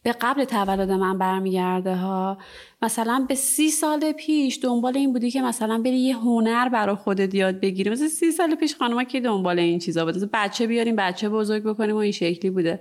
[0.03, 2.37] به قبل تولد من برمیگرده ها.
[2.81, 7.35] مثلا به سی سال پیش دنبال این بودی که مثلا بری یه هنر برای خودت
[7.35, 7.89] یاد بگیری.
[7.89, 11.95] مثلا سی سال پیش خانم که دنبال این چیزا بود؟ بچه بیاریم بچه بزرگ بکنیم
[11.95, 12.79] و این شکلی بوده.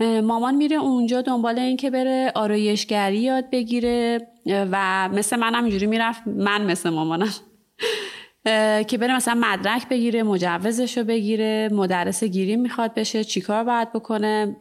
[0.00, 4.28] مامان میره اونجا دنبال این که بره آرایشگری یاد بگیره.
[4.46, 6.22] و مثل منم اینجوری می‌رفت.
[6.26, 7.30] من مثل مامانم.
[8.86, 14.56] که بره مثلا مدرک بگیره مجوزش رو بگیره مدرس گیری می‌خواد بشه چیکار باید بکنه؟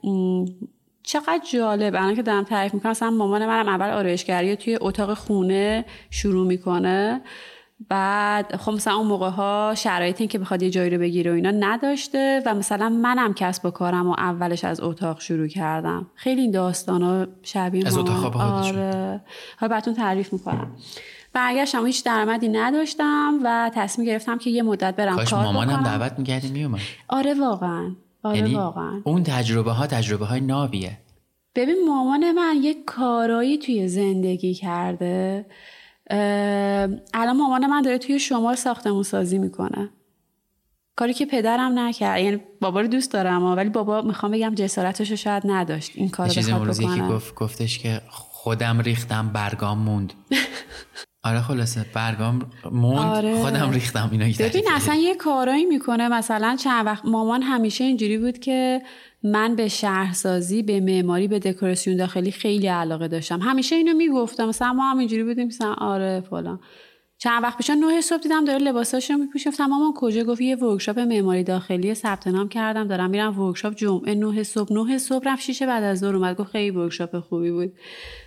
[1.04, 5.86] چقدر جالب الان که دارم تعریف می‌کنم مثلا مامان منم اول آرایشگری توی اتاق خونه
[6.10, 7.22] شروع می‌کنه.
[7.90, 11.36] بعد خب مثلا اون موقع ها شرایط این که بخواد یه جایی رو بگیره و
[11.36, 16.08] اینا نداشته و مثلا منم کسب و کارم و اولش از اتاق شروع کردم.
[16.16, 19.22] خیلی این داستان ها شبیه از اتاق آره.
[19.60, 20.76] حالا براتون تعریف می‌کنم.
[21.34, 26.52] برگشتم هیچ درآمدی نداشتم و تصمیم گرفتم که یه مدت برم کار مامانم دعوت می‌کردی
[26.52, 26.80] میومد.
[27.08, 27.92] آره واقعا.
[28.24, 29.02] آره یعنی واقعا.
[29.04, 30.98] اون تجربه ها تجربه های نابیه
[31.56, 35.46] ببین مامان من یک کارایی توی زندگی کرده.
[37.14, 39.90] الان مامان من داره توی شمال ساختمون سازی می‌کنه.
[40.96, 42.22] کاری که پدرم نکرد.
[42.22, 45.92] یعنی بابا رو دوست دارم ولی بابا می‌خوام بگم جسارتش رو شاید نداشت.
[45.96, 47.10] این کار رو بخواد بکنه.
[47.10, 50.14] گفت گفتش که خودم ریختم برگام موند.
[51.26, 53.36] آره خلاصه برگام موند آره.
[53.36, 56.08] خودم ریختم اینا ببین اصلا یه کارایی می‌کنه.
[56.08, 58.82] مثلا چند وقت مامان همیشه اینجوری بود که
[59.24, 63.40] من به شهرسازی به معماری به دکوراسیون داخلی خیلی علاقه داشتم.
[63.40, 64.46] همیشه اینو می‌گفتم.
[64.46, 66.60] مثلا ما هم اینجوری بودیم مثلا آره فلان.
[67.18, 71.00] چند وقت پیش نه صبح دیدم داره لباساشو میپوشه گفتم مامان کجا گفت؟ یه workshop
[71.00, 72.88] معماری داخلی ثبت نام کردم.
[72.88, 74.74] دارم میرم workshop جمعه نه صبح.
[74.74, 77.74] نه صبح رفت شیشه بعد از ظهر اومد گفت خیلی workshop خوبی بود.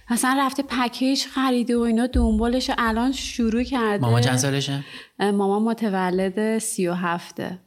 [0.08, 4.04] اصلا رفته پکیج خریده و اینا دنبالش الان شروع کرده.
[4.04, 4.84] مامان چند سالشه؟
[5.20, 7.58] مامان متولد سی و هفته.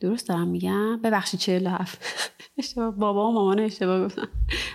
[0.00, 1.98] درست دارم میگم؟ ببخشید 47
[2.58, 2.90] اشتباه.
[2.90, 4.28] بابا و مامان اشتباه گفتم.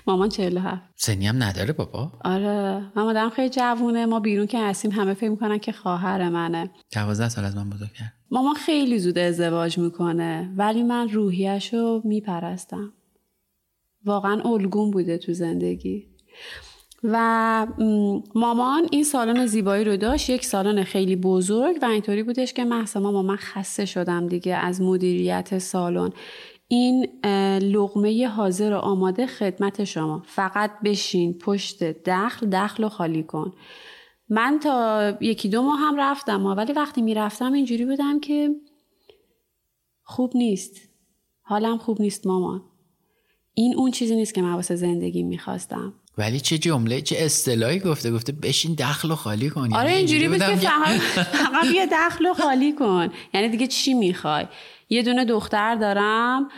[0.07, 2.11] مامان 47 سنی هم نداره بابا.
[2.23, 2.91] آره.
[2.95, 4.05] من مادرم خیلی جوونه.
[4.05, 6.69] ما بیرون که هستیم همه فکر می‌کنن که خواهر منه.
[6.93, 12.93] 12 سال از من بزرگتر مامان خیلی زود ازدواج می‌کنه ولی من روحیش رو میپرستم.
[14.05, 16.07] واقعا الگون بوده تو زندگی.
[17.11, 17.67] و
[18.35, 20.29] مامان این سالن زیبایی رو داشت.
[20.29, 24.81] یک سالن خیلی بزرگ و اینطوری بودش که محض ما من خسته شدم دیگه از
[24.81, 26.09] مدیریت سالن.
[26.67, 27.07] این
[27.61, 30.23] لغمه حاضر و آماده خدمت شما.
[30.25, 33.53] فقط بشین پشت دخل دخل رو خالی کن.
[34.29, 38.55] من تا یکی دو ماه هم رفتم ولی وقتی می‌رفتم اینجوری بودم که
[40.03, 40.89] خوب نیست.
[41.41, 42.61] حالم خوب نیست مامان.
[43.53, 45.93] این اون چیزی نیست که من واسه زندگی می‌خواستم.
[46.17, 49.73] ولی چه جمله چه اصطلاحی گفته گفته بشین دخل و خالی کن.
[49.73, 50.55] آره یعنی اینجوری بود که
[51.43, 53.09] فقط بیا دخل و خالی کن.
[53.33, 54.45] یعنی دیگه چی می‌خوای؟
[54.89, 56.49] یه دونه دختر دارم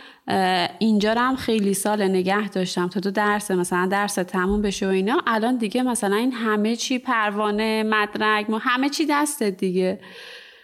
[0.78, 2.88] اینجا هم خیلی سال نگه داشتم.
[2.88, 6.98] تا تو درس مثلا درس تموم بشه و اینا الان دیگه مثلا این همه چی
[6.98, 10.00] پروانه مدرک ما همه چی دستت دیگه.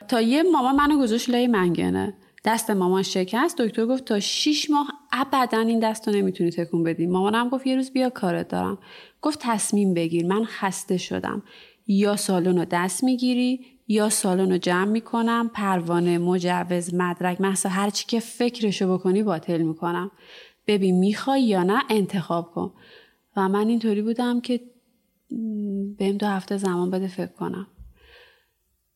[0.09, 2.15] تا یه مامان منو گذاشت لای منگنه.
[2.47, 7.07] دست مامان شکست دکتر گفت تا شیش ماه ابدا این دست رو نمی‌تونی تکون بدی.
[7.07, 8.79] مامانم گفت یه روز بیا کارت دارم.
[9.23, 11.43] گفت تصمیم بگیر من خسته شدم.
[11.87, 17.91] یا سالن رو دست می‌گیری یا سالن رو جمع می‌کنم پروانه مجوز مدرک محصا هر
[17.91, 20.11] چی که فکرشو بکنی باطل می‌کنم.
[20.67, 22.73] ببین می‌خوای یا نه انتخاب کن.
[23.37, 24.61] و من اینطوری بودم که
[25.99, 27.67] بهم دو هفته زمان بده فکر کنم.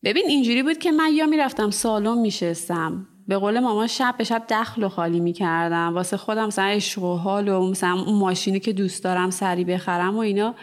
[0.05, 3.07] ببین اینجوری بود که من یا می‌رفتم سالن میشستم.
[3.31, 5.95] به قول مامان شب به شب دخل و خالی می‌کردم.
[5.95, 10.17] واسه خودم مثلا عشق و حال و مثلا اون ماشینی که دوست دارم سری بخرم
[10.17, 10.55] و اینا.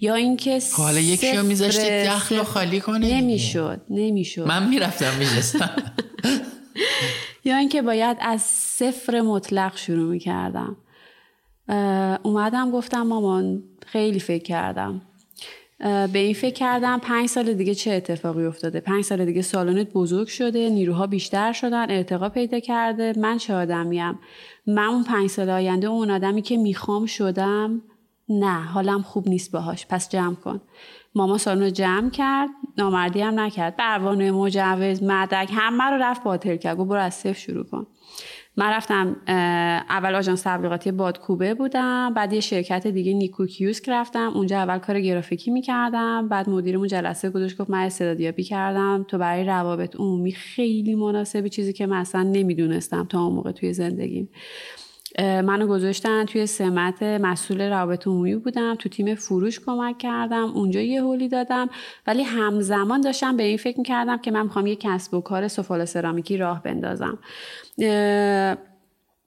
[0.00, 3.14] یا اینکه حالا یکی رو می‌ذاشتی دخل و خالی کنه.
[3.14, 4.46] نمی‌شد نمی‌شد.
[4.46, 5.70] من می‌رفتم میشستم.
[7.44, 10.76] یا اینکه باید از صفر مطلق شروع می‌کردم.
[12.22, 15.02] اومدم گفتم مامان خیلی فکر کردم.
[15.78, 20.28] به این فکر کردم پنج سال دیگه چه اتفاقی افتاده؟ پنج سال دیگه سالنت بزرگ
[20.28, 23.12] شده نیروها بیشتر شدن ارتقا پیدا کرده.
[23.16, 24.18] من چه آدمیم؟
[24.66, 27.82] من اون پنج سال آینده اون آدمی که می‌خوام شدم؟
[28.28, 29.86] نه حالم خوب نیست باهاش.
[29.86, 30.60] پس جمع کن.
[31.14, 32.48] ماما سالن رو جمع کرد
[32.78, 33.76] نامردی هم نکرد.
[33.76, 36.76] پروانه مجوز مدرک همه رو رفت باطل کرد.
[36.76, 37.86] گفت برو از صفر شروع کن.
[38.58, 39.16] من رفتم
[39.88, 45.00] اول آژانس تبلیغاتی بادکوبه بودم بعد یه شرکت دیگه نیکو کیوسک رفتم اونجا اول کار
[45.00, 50.94] گرافیکی می‌کردم بعد مدیرمون جلسه گذاشت گفت من استعدادیابی کردم تو برای روابط عمومی خیلی
[50.94, 54.28] مناسبی چیزی که من اصلا نمی‌دونستم تا اون موقع توی زندگیم.
[55.18, 61.02] منو گذاشتن توی سمت مسئول روابط عمومی بودم تو تیم فروش کمک کردم اونجا یه
[61.02, 61.68] هولی دادم.
[62.06, 65.84] ولی همزمان داشتم به این فکر می‌کردم که من می‌خوام یه کسب و کار سفال
[65.84, 67.18] سرامیکی راه بندازم.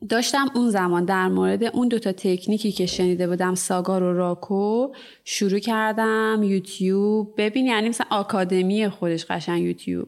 [0.09, 4.87] داشتم اون زمان در مورد اون دوتا تکنیکی که شنیده بودم ساگار و راکو
[5.25, 7.33] شروع کردم یوتیوب.
[7.37, 10.07] ببین یعنی مثلا آکادمی خودش قشنگ یوتیوب.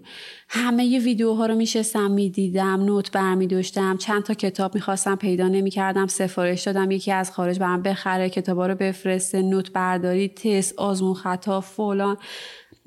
[0.49, 6.07] همه ی ویدیوها رو میشستم می‌دیدم نوت برمی داشتم چند تا کتاب می‌خواستم پیدا نمی‌کردم
[6.07, 6.91] سفارش دادم.
[6.91, 12.17] یکی از خارج برام بخره کتابا رو بفرسته نوت برداری تست آزمون خطا فلان.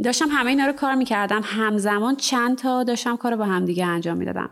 [0.05, 1.41] داشتم همه اینا رو کار می‌کردم.
[1.45, 4.51] همزمان چند تا داشتم کار رو با همدیگه انجام می‌دادم.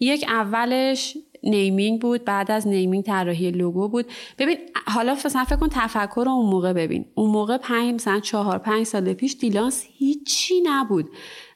[0.00, 4.06] یک اولش naming بود بعد از naming طراحی لوگو بود.
[4.38, 7.04] ببین حالا مثلا فکر کن تفکر رو اون موقع ببین.
[7.14, 11.10] اون موقع پنج مثلا چهار پنج سال پیش freelance هیچی نبود.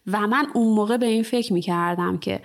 [0.06, 2.40] و من اون موقع به این فکر می‌کردم که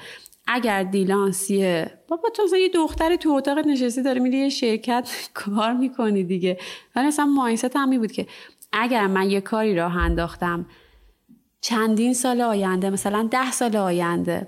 [0.47, 5.73] اگر freelance یه بابا تو یه دختری تو اتاق نشستی داره میری یه شرکت کار
[5.73, 6.57] می‌کنی دیگه.
[6.95, 8.27] ولی مثلا mindset هم بود که
[8.71, 10.65] اگر من یه کاری راه انداختم
[11.61, 14.47] چندین سال آینده مثلا ده سال آینده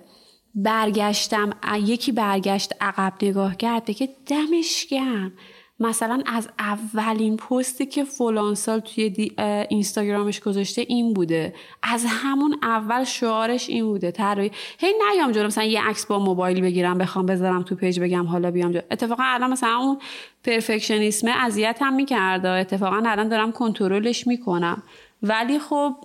[0.56, 1.50] برگشتم
[1.84, 5.34] یکی برگشت عقب نگاه کرد بگه دمش گرم.
[5.80, 9.32] مثلا از اولین پستی که فلان سال توی
[9.70, 11.54] اینستاگرامش گذاشته این بوده.
[11.84, 14.12] از همون اول شعارش این بوده.
[14.12, 18.26] طراحی هی نیام جلو مثلا یه عکس با موبایل بگیرم بخوام بذارم تو پیج بگم
[18.26, 18.82] حالا بیام جلو.
[18.92, 20.00] اتفاقا الان مثلا اون
[20.44, 22.50] پرفکشنیسم اذیتم می‌کرده.
[22.50, 24.84] اتفاقا الان دارم کنترلش می‌کنم.
[25.24, 25.96] ولی خب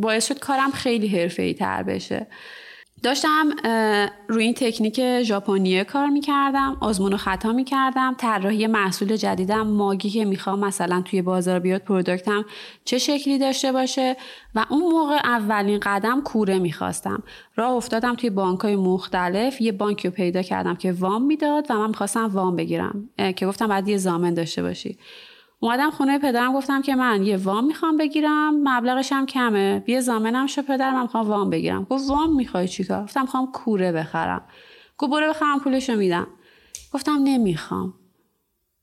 [0.00, 2.26] باعث شد کارم خیلی حرفه‌ای تر بشه.
[3.02, 3.50] داشتم
[4.28, 8.14] روی این تکنیک ژاپنیه کار می‌کردم آزمون و خطا می‌کردم.
[8.18, 12.44] طراحی محصول جدیدم ماگی که می‌خوام مثلا توی بازار بیاد پروداکتم
[12.84, 14.16] چه شکلی داشته باشه؟
[14.54, 17.22] و اون موقع اولین قدم کوره می‌خواستم.
[17.56, 21.74] راه افتادم توی بانک های مختلف یه بانکی رو پیدا کردم که وام می‌داد و
[21.74, 23.08] من می‌خواستم وام بگیرم.
[23.36, 24.98] که گفتم بعد یه زامن داشته باشی.
[25.62, 29.78] اومدم خونه پدرم گفتم که من یه وام می‌خوام بگیرم مبلغش هم کمه.
[29.78, 31.84] بیا زامنم شو پدرم من می‌خوام وام بگیرم.
[31.84, 34.44] گفت وام می‌خوای چیکار گفتم می‌خوام کوره بخرم.
[34.98, 36.26] گفت برو بخرم پولشو میدم.
[36.92, 37.94] گفتم نمی‌خوام.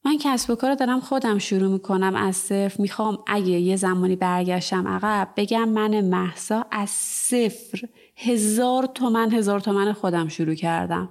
[0.06, 2.82] من کسب و کار دارم خودم شروع می‌کنم از صفر.
[2.82, 9.94] می‌خوام اگه یه زمانی برگشتم عقب بگم من محسا از صفر هزار تومن هزار تومن
[9.94, 11.10] خودم شروع کردم.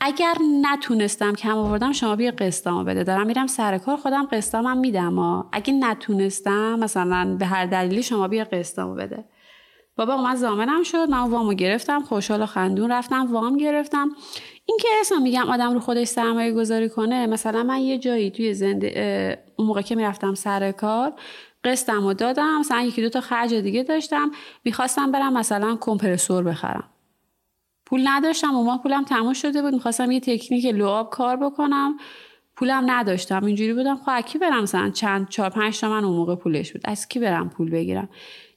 [0.00, 3.04] اگر نتونستم کم آوردم شما بیا قسطامو بده.
[3.04, 5.48] دارم میرم سر کار خودم قسطامم میدم ها.
[5.52, 9.24] اگه نتونستم مثلا به هر دلیلی شما بیا قسطامو بده.
[9.96, 14.08] بابا اومد زامنم شد من وامو گرفتم خوشحال و خندون رفتم وام گرفتم.
[14.66, 18.54] این که اصلا میگم آدم رو خودش سرمایه گذاری کنه مثلا من یه جایی توی
[18.54, 21.12] زنده اون موقع که می‌رفتم سر کار
[21.64, 24.30] قسطم و دادم مثلا یکی دو تا خرج دیگه داشتم.
[24.64, 26.84] می‌خواستم برم مثلا کمپرسور بخرم.
[27.88, 29.74] پول نداشتم و ما پولم تموم شده بود.
[29.74, 31.96] می‌خواستم یه تکنیک لواب کار بکنم.
[32.56, 33.44] پولم نداشتم.
[33.44, 36.82] اینجوری بودم خب کی برم مثلا چند چهار پنج تا من اون موقع پولش بود.
[36.84, 38.08] از کی برم پول بگیرم؟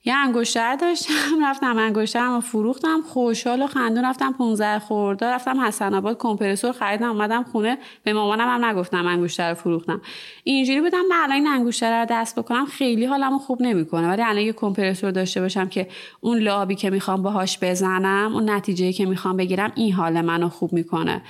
[0.05, 1.13] یه انگشتر داشتم
[1.49, 7.09] رفتم انگشترم و فروختم خوشحال و خندون رفتم 15 خورده رفتم حسن آباد کمپرسور خریدم
[7.09, 7.77] اومدم خونه.
[8.03, 10.01] به مامانم هم نگفتم انگشتر رو فروختم.
[10.43, 14.07] اینجوری بودم من الان این انگشتر رو دست بکنم خیلی حالمو خوب نمی‌کنه.
[14.07, 15.87] ولی الان یه کمپرسور داشته باشم که
[16.21, 20.73] اون لابی که می‌خوام باهاش بزنم اون نتیجه که می‌خوام بگیرم این حال منو خوب
[20.73, 21.21] می‌کنه.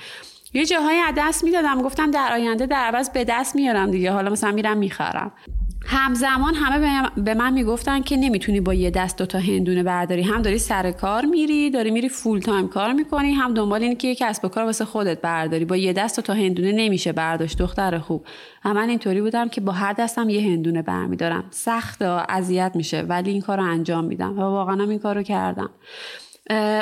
[0.54, 4.12] یه جاهایی از دست می‌دادم گفتم در آینده در عوض به دست میارم دیگه.
[4.12, 5.32] حالا مثلا میرم می‌خرم.
[5.86, 10.22] همزمان همه به من می‌گفتن که نمی‌تونی با یه دست دوتا هندونه برداری.
[10.22, 14.08] هم داری سر کار میری داری میری فول تایم کار می‌کنی هم دنبال اینی که
[14.08, 15.64] یه کسب و کار واسه خودت برداری.
[15.64, 18.26] با یه دست دوتا هندونه نمیشه برداشت دختر خوب.
[18.64, 21.44] و من اینطوری بودم که با هر دستم یه هندونه برمیدارم.
[21.50, 24.38] سخت اذیت میشه ولی این کار رو انجام میدم.
[24.38, 25.70] و واقعا این کار رو کردم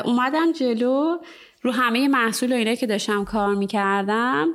[0.04, 1.18] اومدم جلو.
[1.62, 4.48] رو همه محصول و که داشتم کار می‌کردم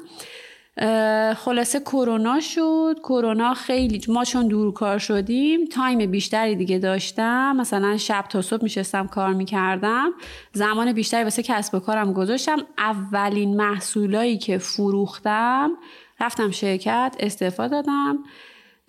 [1.35, 2.95] خلاصه کرونا شد.
[3.03, 7.55] کرونا خیلی ما چون دور کار شدیم تایم بیشتری دیگه داشتم.
[7.55, 10.11] مثلا شب تا صبح میشستم کار می‌کردم.
[10.53, 12.57] زمان بیشتری واسه کسب و کارم گذاشتم.
[12.77, 15.71] اولین محصولایی که فروختم
[16.19, 18.19] رفتم شرکت استعفا دادم.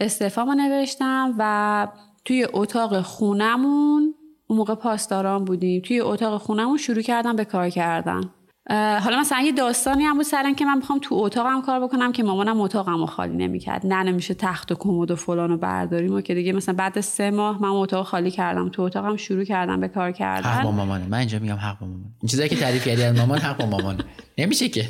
[0.01, 1.89] استعفا نوشتم و
[2.25, 4.15] توی اتاق خونمون
[4.47, 5.83] اون موقع پاسداران بودیم.
[5.83, 8.21] توی اتاق خونمون شروع کردم به کار کردن.
[8.71, 12.23] حالا مثلا یه داستانی هم بود سرن که من می‌خوام تو اتاقم کار بکنم که
[12.23, 13.87] مامانم اتاقم رو خالی نمی‌کرد.
[13.87, 17.31] نه نمیشه تخت و کمد و فلان و برداریم و که دیگه مثلا بعد سه
[17.31, 18.69] ماه من اتاق خالی کردم.
[18.69, 20.51] تو اتاقم شروع کردم به کار کردن.
[20.51, 21.07] حق با مامانه.
[21.07, 23.67] من اینجا میگم حق با مامان این چیزایی که تعریف کردی از مامان حق با
[23.67, 24.05] مامانه.
[24.39, 24.89] نمیشه که.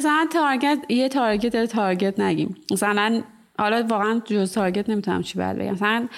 [0.00, 2.56] مثلا تارگت یه تارگت تارگت نگیم.
[2.70, 3.22] مثلا
[3.58, 5.72] حالا واقعا جز تارگت نمی‌تونم چی بگم.
[5.72, 6.08] مثلا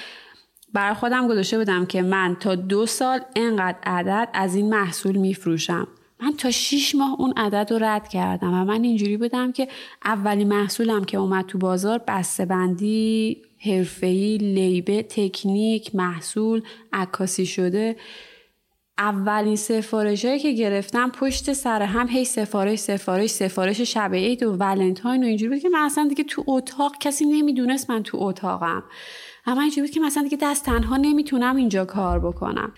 [0.72, 5.88] بر خودم گذاشته بودم که من تا دو سال انقدر عدد از این محصول میفروشم.
[6.25, 9.68] من تا شیش ماه اون عدد رو رد کردم و من اینجوری بودم که
[10.05, 16.62] اولی محصولم که اومد تو بازار بسته بندی حرفه‌ای لیبه تکنیک محصول
[16.93, 17.97] عکاسی شده.
[18.99, 25.25] اولین سفارش که گرفتم پشت سر هم هی سفارش سفارش سفارش شب عید و ولنتاین
[25.25, 28.83] و اینجوری بود که من اصلا دیگه تو اتاق کسی نمی‌دونست من تو اتاقم.
[29.47, 32.72] اما اینجوری بود که مثلا دیگه دست تنها نمی‌تونم اینجا کار بکنم.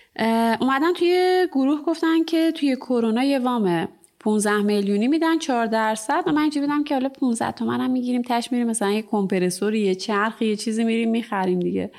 [0.61, 3.89] اومدن توی گروه گفتن که توی کرونا یه وام
[4.21, 8.23] 15 میلیونی میدن 4 درصد و من اینجوری بودم که حالا 15 تومن هم می‌گیریم
[8.23, 11.91] تش میریم مثلا یه کمپرسور یه چرخ یه چیزی میریم می‌خریم دیگه.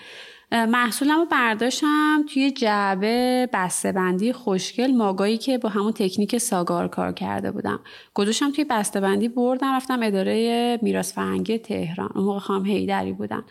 [0.52, 7.12] محصولم رو برداشتم توی جعبه بسته بندی خوشگل ماگایی که با همون تکنیک ساگار کار
[7.12, 7.80] کرده بودم.
[8.14, 13.44] گذاشتم توی بسته بندی بردم رفتم اداره میراث فرهنگی تهران اون موقع خام هیدری بودن.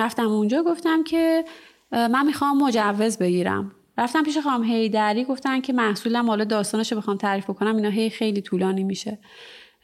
[0.00, 1.44] رفتم اونجا گفتم که
[1.92, 3.72] من می‌خوام مجوز بگیرم.
[3.98, 8.10] رفتم پیش خانم هیدری گفتن که محصولم حالا داستانش رو بخوام تعریف کنم اینا هی
[8.10, 9.18] خیلی طولانی میشه.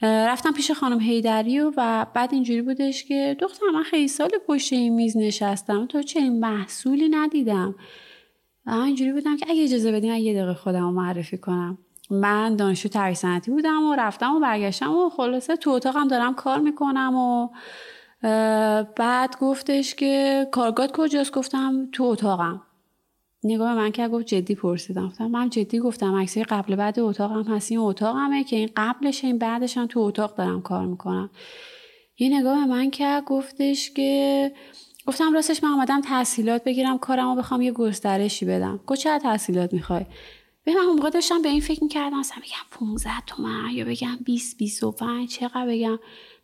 [0.02, 4.72] رفتم پیش خانم هیدری و, و بعد اینجوری بودش که دختر من خیلی سال پشت
[4.72, 7.74] این میز نشستم تو چه این محصولی ندیدم.
[8.66, 11.78] اینجوری بودم که اگه اجازه بدین یه دقیقه خودم معرفی کنم.
[12.10, 17.16] من دانشجو صنعتی بودم و رفتم و برگشتم و خلاصه تو اتاقم دارم کار می‌کنم
[17.16, 17.48] و
[18.96, 22.62] بعد گفتش که کارگات کجاست؟ گفتم تو اتاقم.
[23.44, 25.06] نگاه من که گفت جدی پرسیدم.
[25.06, 27.70] گفتم من جدی گفتم عکسای قبل بعد اتاقم هست.
[27.70, 31.30] این اتاقمه که این قبلش این بعدش هم تو اتاق دارم کار می‌کنم.
[32.18, 34.52] یه نگاه من که گفتش که
[35.06, 38.80] گفتم راستش من آمدم تحصیلات بگیرم کارمو بخوام یه گسترشی بدم.
[38.86, 40.06] گفت چه تحصیلات می‌خوای؟
[40.64, 44.58] به من موقع داشتم به این فکر می‌کردم مثلا بگم 15 تومن یا بگم 20
[44.58, 45.98] 25 چقدر بگم.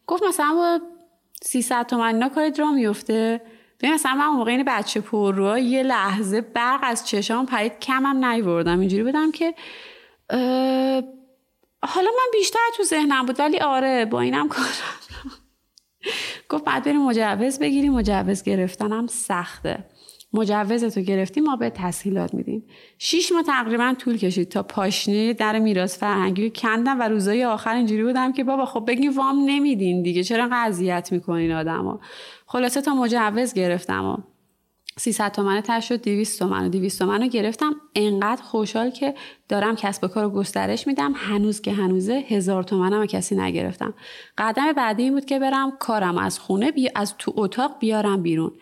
[0.06, 0.80] گفت مثلا
[1.44, 3.40] 300 تومن اینا کار را میفته
[3.80, 8.24] ببین مثلا من موقع این بچه پر رو یه لحظه برق از چشام پرید کمم
[8.24, 8.80] نیوردم.
[8.80, 9.54] اینجوری بدم که
[11.84, 14.64] حالا من بیشتر تو ذهنم بود ولی آره با اینم کار
[16.48, 19.84] گفت بعد بریم مجوز بگیریم مجوز گرفتنم سخته.
[20.34, 22.64] مجوز تو گرفتی ما به تسهیلات میدیم.
[22.98, 28.04] شیش ماه تقریبا طول کشید تا پاشنه در میراث فرهنگی کندم و روزای آخر اینجوری
[28.04, 32.00] بودم که بابا خب بگی وام نمیدین دیگه چرا قضیت می‌کنین آدما
[32.46, 34.16] خلاصه تا مجوز گرفتم و
[34.98, 37.76] 300 تومن تر شد 200 تومن و 200 تومن رو گرفتم.
[37.94, 39.14] انقدر خوشحال که
[39.48, 41.12] دارم کسب و کار گسترش میدم.
[41.16, 43.94] هنوز که هنوزه هزار تومنم کسی نگرفتم.
[44.38, 46.90] قدم بعدی این بود که برم کارم از خونه بی...
[46.94, 48.52] از تو اتاق بیارم بیرون.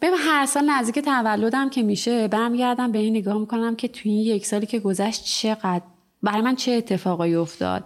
[0.00, 4.20] به هر سال نزدیک تولدم که میشه برمیگردم به این نگاه می‌کنم که توی این
[4.20, 5.82] یک سالی که گذشت چقدر
[6.22, 7.84] برای من چه اتفاقایی افتاد.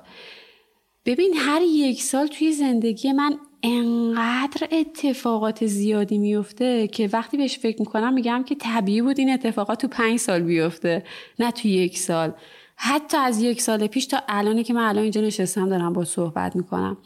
[1.07, 7.81] ببین هر یک سال توی زندگی من انقدر اتفاقات زیادی میفته که وقتی بهش فکر
[7.81, 11.05] می‌کنم میگم که طبیعی بود این اتفاقات تو پنج سال بیفته
[11.39, 12.33] نه تو یک سال.
[12.77, 16.57] حتی از یک سال پیش تا الانی که من الان اینجا نشستم دارم با صحبت
[16.57, 16.97] می‌کنم.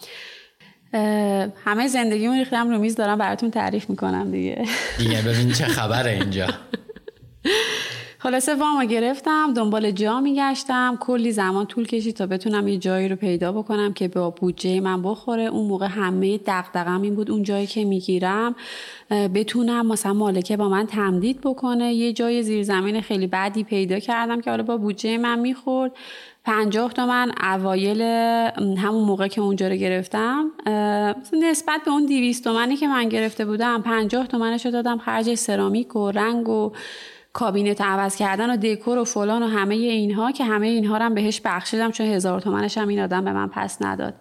[1.64, 4.64] همه زندگیمو ریختم رو میز دارم براتون تعریف می‌کنم دیگه.
[4.98, 6.46] دیگه ببین چه خبره اینجا.
[8.20, 10.96] خلاصه وامو گرفتم دنبال جا میگشتم.
[11.00, 15.02] کلی زمان طول کشید تا بتونم یه جایی رو پیدا بکنم که با بودجه من
[15.02, 15.42] بخوره.
[15.42, 18.54] اون موقع همه دقدقم این بود اون جایی که می‌گیرم.
[19.10, 21.94] بتونم مثلا مالکه با من تمدید بکنه.
[21.94, 25.92] یه جای زیرزمین خیلی بدی پیدا کردم که حالا با بودجه من می‌خورد.
[26.48, 28.02] پنجاه تومن اوایل
[28.78, 30.50] همون موقع که اونجا رو گرفتم
[31.42, 35.96] نسبت به اون دیویست تومنی که من گرفته بودم پنجاه تومنش رو دادم خرج سرامیک
[35.96, 36.72] و رنگ و
[37.32, 41.14] کابینت عوض کردن و دکور و فلان و همه اینها که همه اینها رو هم
[41.14, 44.14] بهش بخشیدم چون هزار تومنش هم این آدم به من پس نداد.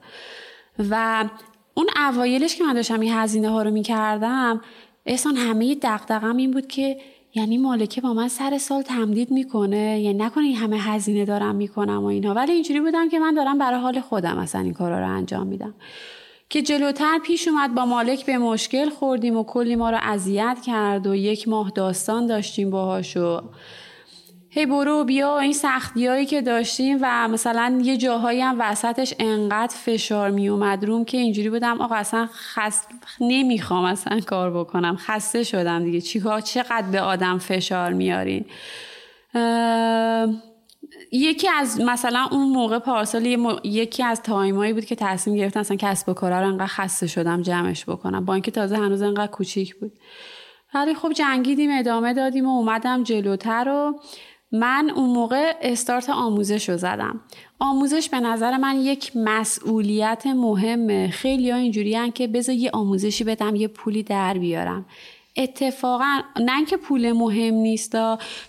[0.89, 1.25] و
[1.73, 4.61] اون اوایلش که من داشتم این هزینه ها رو می‌کردم
[5.05, 6.97] احسان همه دقدقم این بود که
[7.37, 10.01] یعنی مالکه با من سر سال تمدید می‌کنه.
[10.01, 13.79] یعنی نکنه همه هزینه دارم می‌کنم و اینها ولی اینجوری بودم که من دارم برای
[13.79, 15.73] حال خودم اصلا این کارا رو انجام میدم.
[16.49, 21.07] که جلوتر پیش اومد با مالک به مشکل خوردیم و کلی ما رو اذیت کرد
[21.07, 23.41] و یک ماه داستان داشتیم باهاش و
[24.57, 30.29] هی برو بیا این سختیایی که داشتیم و مثلا یه جاهایی هم وسطش انقدر فشار
[30.29, 32.89] می اومد روم که اینجوری بودم آقا اصلا خست
[33.21, 34.97] نمی‌خوام اصلا کار بکنم.
[34.99, 36.01] خسته شدم دیگه.
[36.01, 38.45] چیکار چقدر به آدم فشار میارین؟
[41.11, 43.25] یکی از مثلا اون موقع پارسال
[43.63, 47.41] یکی از تایمایی بود که تصمیم گرفتن اصلا کسب و کار رو انقدر خسته شدم
[47.41, 48.25] جمعش بکنم.
[48.25, 49.91] با اینکه تازه هنوز انقدر کوچیک بود.
[50.73, 53.99] ولی خب جنگیدیم ادامه دادیم و اومدم جلوتر و
[54.51, 57.21] من اون موقع استارت آموزش رو زدم.
[57.59, 61.09] آموزش به نظر من یک مسئولیت مهمه.
[61.09, 64.85] خیلی ها اینجوری که بذار یه آموزشی بدم یه پولی در بیارم.
[65.37, 67.91] اتفاقا نه اینکه پول مهم نیست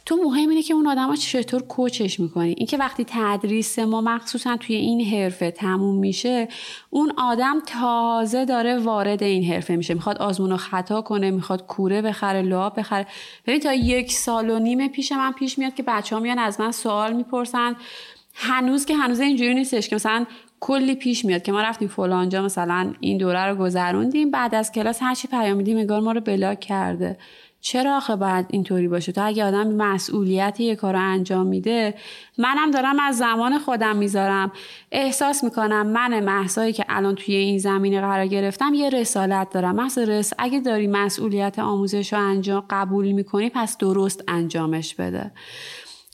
[0.07, 2.55] تو مهم اینه که اون آدم ها چطور کوچش می‌کنی.
[2.59, 6.49] اینکه وقتی تدریس ما مخصوصا توی این حرفه تموم میشه
[6.91, 9.95] اون آدم تازه داره وارد این حرفه میشه.
[9.95, 13.07] می‌خواد آزمون و خطا کنه می‌خواد کوره بخره لعاب بخره.
[13.47, 16.61] ببین تا یک سال و نیم پیش من پیش میاد که بچه ها میان از
[16.61, 17.77] من سوال می‌پرسن.
[18.35, 20.27] هنوز که هنوز اینجوری نیستش که مثلا
[20.61, 24.31] کلی پیش میاد که ما رفتیم فلانجا مثلا این دوره رو گذروندیم.
[24.31, 27.19] بعد از کلاس هرچی پیام میدیم انگار ما رو بلاک کرده.
[27.61, 31.95] چرا آخه باید اینطوری باشه؟ تو اگه آدم مسئولیتی یه کار رو انجام میده
[32.39, 34.53] منم دارم از زمان خودم می‌ذارم.
[34.93, 39.75] احساس می‌کنم من محسایی که الان توی این زمینه قرار گرفتم یه رسالت دارم.
[39.75, 45.31] محض رس اگه داری مسئولیت آموزش رو انجام قبول می‌کنی پس درست انجامش بده.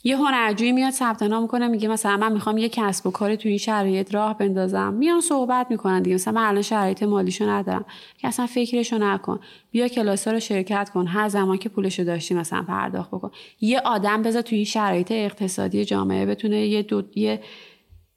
[0.07, 3.49] یه هنرجویی میاد ثبت نام می‌کنه میگه مثلا من می‌خوام یه کسب و کاری توی
[3.51, 4.93] این شرایط راه بندازم.
[4.93, 6.15] میان صحبت می‌کنن دیگه.
[6.15, 7.85] مثلا من الان شرایط مالیشو ندارم.
[8.17, 9.39] که اصلا فکرشو نکن.
[9.71, 11.07] بیا کلاس رو شرکت کن.
[11.07, 13.31] هر زمان که پولشو داشتی مثلا پرداخت بکن.
[13.61, 17.41] یه آدم بذار توی این شرایط اقتصادی جامعه بتونه یه دو یه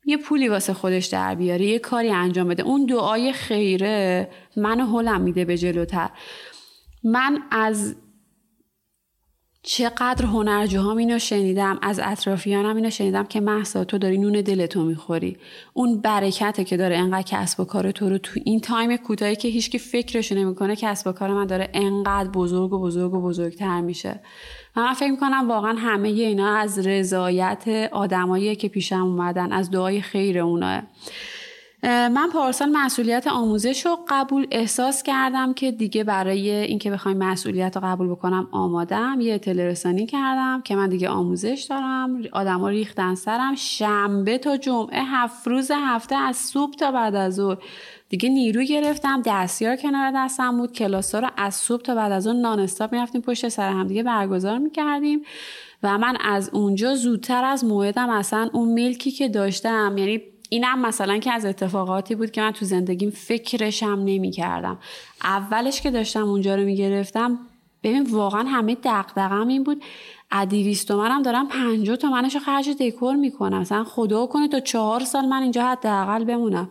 [0.04, 2.62] یه پولی واسه خودش در بیاره یه کاری انجام بده.
[2.62, 6.10] اون دعای خیره منو هلم میده به جلوتر.
[7.04, 7.96] من از
[9.70, 15.36] چقدر هنرجوهام اینو شنیدم از اطرافیانم اینو شنیدم که محسا تو داری نون دلتو می‌خوری.
[15.72, 19.48] اون برکته که داره انقدر کسب و کار تو رو تو این تایم کوتاهی که
[19.48, 24.20] هیچکی فکرشو نمی‌کنه کسب و کار من داره انقدر بزرگ و بزرگ و بزرگتر میشه.
[24.76, 30.00] و من فکر می‌کنم واقعا همه اینا از رضایت آدمایی که پیشم اومدن از دعای
[30.00, 30.82] خیر اوناه.
[31.82, 37.82] من پارسال مسئولیت آموزش رو قبول احساس کردم که دیگه برای اینکه بخوایم مسئولیت رو
[37.84, 39.20] قبول بکنم آمادم.
[39.20, 39.74] یه اطلاع
[40.04, 42.22] کردم که من دیگه آموزش دارم.
[42.32, 43.54] آدما ریختن سرم.
[43.54, 47.58] شنبه تا جمعه هفت روز هفته از صبح تا بعد از ظهر.
[48.08, 49.22] دیگه نیرو گرفتم.
[49.26, 50.72] دستیار کنار دستم بود.
[50.72, 53.20] کلاس رو از صبح تا بعد از اون نان استاپ می‌رفتیم.
[53.20, 55.22] پشت سر هم دیگه برگزار می‌کردیم.
[55.82, 61.18] و من از اونجا زودتر از موعدم اصلا اون ملکی که داشتم یعنی اینم مثلا
[61.18, 64.78] که از اتفاقاتی بود که من تو زندگیم فکرشم نمی کردم
[65.22, 67.38] اولش که داشتم اونجا رو می‌گرفتم
[67.82, 69.82] ببین واقعا همه دقدقم این بود.
[70.30, 73.60] ادیویست تومنم دارم پنجاه تومنش رو خرج دکور می‌کنم.
[73.60, 76.70] مثلا خدا کنه تا چهار سال من اینجا حداقل بمونم.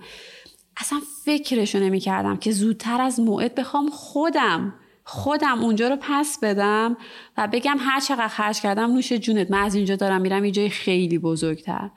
[0.77, 4.73] اصلا فکرشو نمی کردم که زودتر از موعد بخوام خودم
[5.03, 6.97] خودم اونجا رو پس بدم
[7.37, 10.69] و بگم هر چقدر خرج کردم نوش جونت من از اینجا دارم میرم یه جای
[10.69, 11.89] خیلی بزرگتر.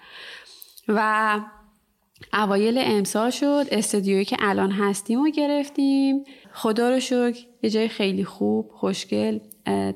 [0.89, 1.41] و
[2.33, 6.25] اوایل امسال شد استدیویی که الان هستیم و گرفتیم.
[6.53, 9.39] خدا رو شکر یه جای خیلی خوب خوشگل.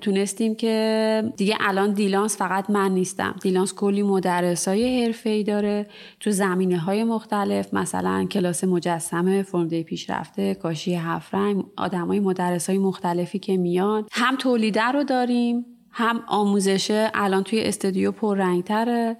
[0.01, 3.36] تونستیم که دیگه الان دیلانس فقط من نیستم.
[3.42, 5.86] دیلانس کلی مدرس های حرفه داره
[6.20, 7.74] تو زمینه های مختلف.
[7.74, 14.06] مثلا کلاس مجسمه فرمده پیشرفته کاشی هفت رنگ آدم های مدرس های مختلفی که میان.
[14.12, 19.16] هم تولیده رو داریم هم آموزشه الان توی استودیو پررنگتره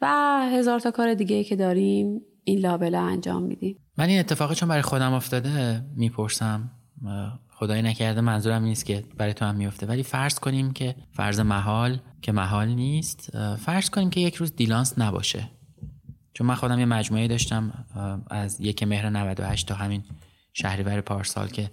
[0.00, 2.22] و هزار تا کار دیگه که داریم.
[2.50, 3.76] این لابلا انجام میدیم.
[3.98, 6.70] من این اتفاقی چون برای خودم افتاده می‌پرسم
[7.48, 11.98] خدایی نکرده منظورم نیست که برای تو هم میفته ولی فرض کنیم که فرض محال
[12.22, 15.50] که محال نیست فرض کنیم که یک روز دیلانس نباشه.
[16.34, 17.84] چون من خودم یه مجموعه داشتم
[18.30, 20.02] از یک مهر 98 تا همین
[20.52, 21.70] شهریور پارسال که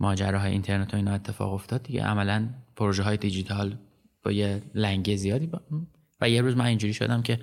[0.00, 1.82] ماجراهای اینترنت و اینا اتفاق افتاد.
[1.82, 3.76] دیگه عملا پروژه های دیجیتال
[4.22, 5.60] با یه لنگه زیادی با...
[6.20, 7.38] و یه روز من اینجوری شدم که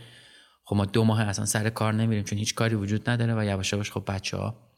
[0.63, 3.73] خب ما دو ماه اصلا سر کار نمیریم چون هیچ کاری وجود نداره و یواش
[3.73, 4.71] یواش خب بچه ها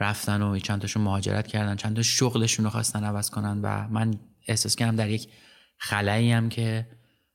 [0.00, 4.14] رفتن و چند تاشون مهاجرت کردن چند تا شغلشون رو خواستن عوض کنن و من
[4.46, 5.28] احساس کردم در یک
[5.78, 6.86] خلایی هم که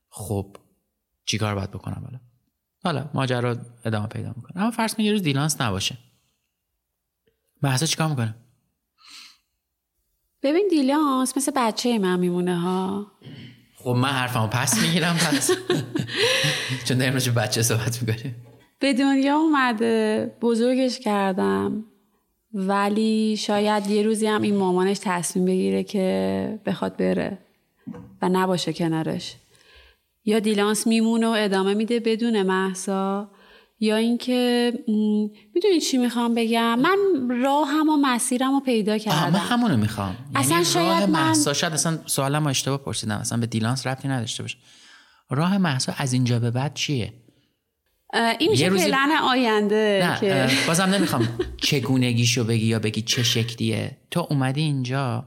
[0.08, 0.56] خب
[1.24, 2.20] چیکار باید بکنم حالا؟
[2.84, 4.62] حالا ماجرا ادامه پیدا می‌کنه.
[4.62, 5.98] اما فرض کن یه روز دیلانس نباشه.
[7.62, 8.34] محسا چیکار می‌کنه؟
[10.42, 13.12] ببین دیلانس مثل بچه من میمونه ها.
[13.84, 15.50] خب من حرفمو پس می‌گیرم پس.
[16.88, 18.34] چون داریم بچه صحبت می‌کنیم.
[18.78, 21.84] به دنیا اومده بزرگش کردم
[22.54, 27.38] ولی شاید یه روزی هم این مامانش تصمیم بگیره که بخواد بره
[28.22, 29.36] و نباشه کنارش.
[30.24, 33.30] یا دیلانس میمونه و ادامه میده بدون محسا
[33.80, 34.72] یا اینکه
[35.54, 36.96] می‌دونی چی می‌خوام بگم؟ من
[37.42, 40.16] راهم و مسیرم رو پیدا کردم من همونو می‌خوام.
[40.34, 41.20] اصلا یعنی شاید راه من...
[41.20, 43.18] محسا شاید اصلا سوالم اشتباه پرسیدم.
[43.18, 44.56] اصلا به دیلانس ربطی نداشته باشه.
[45.30, 47.12] راه محسا از اینجا به بعد چیه؟
[48.38, 48.84] این میشه روزی...
[48.84, 50.48] پلن آینده نه که...
[50.66, 51.28] بازم نمی‌خوام.
[51.56, 55.26] چگونگیشو بگی یا بگی چه شکلیه؟ تو اومدی اینجا.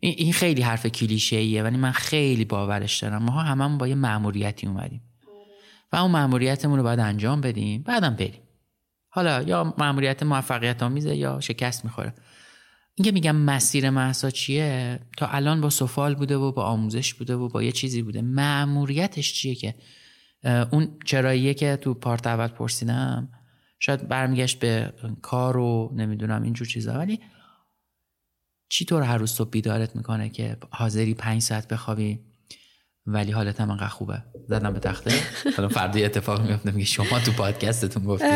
[0.00, 3.22] این خیلی حرف کلیشه ایه ولی من خیلی باورش دارم.
[3.22, 5.02] ما هممون با یه مأموریتی اومدیم.
[5.94, 7.82] و اون مأموریتمون رو باید انجام بدیم.
[7.82, 8.40] بعدم بریم.
[9.08, 12.14] حالا یا مأموریت موفقیت آمیزه یا شکست می‌خوره.
[12.94, 17.48] اینکه میگم مسیر محسا چیه؟ تا الان با سفال بوده و با آموزش بوده و
[17.48, 18.22] با یه چیزی بوده.
[18.22, 19.74] مأموریتش چیه که؟
[20.70, 23.28] اون چراییه که تو پارت اول پرسیدم.
[23.80, 24.92] شاید برمیگشت به
[25.22, 26.94] کار و نمی‌دونم اینجور چیزا.
[26.94, 27.20] ولی
[28.68, 32.20] چی طور هر روز صبح بیدارت می‌کنه که حاضری پنج ساعت بخوابی؟
[33.06, 34.22] ولی حالت هم انقدر خوبه.
[34.48, 35.10] زدم به تخته.
[35.56, 38.26] حالا فردا اتفاق میفته میگه شما تو پادکستتون گفتی.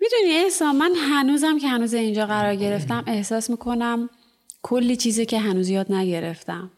[0.00, 4.10] می‌دونی احسان من هنوزم که هنوز اینجا قرار گرفتم احساس می‌کنم
[4.62, 6.70] کلی چیزی که هنوز یاد نگرفتم.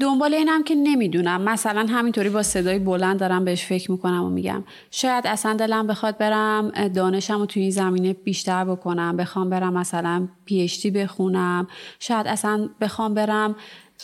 [0.00, 1.42] دنبال اینم که نمی‌دونم.
[1.42, 6.18] مثلا همینطوری با صدای بلند دارم بهش فکر می‌کنم و میگم شاید اصلا دلم بخواد
[6.18, 11.66] برم دانشم رو توی این زمینه بیشتر بکنم بخوام برم مثلا پیشتی بخونم
[11.98, 13.56] شاید اصلا بخوام برم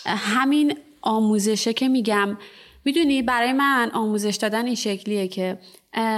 [0.07, 2.39] همین آموزشه که میگم.
[2.85, 5.59] می‌دونی برای من آموزش دادن این شکلیه که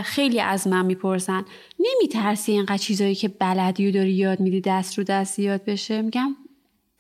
[0.05, 1.45] خیلی از من می‌پرسن.
[1.81, 6.37] نمیترسی اینقدر چیزایی که بلدی و داری یاد میدی دست رو دست یاد بشه؟ میگم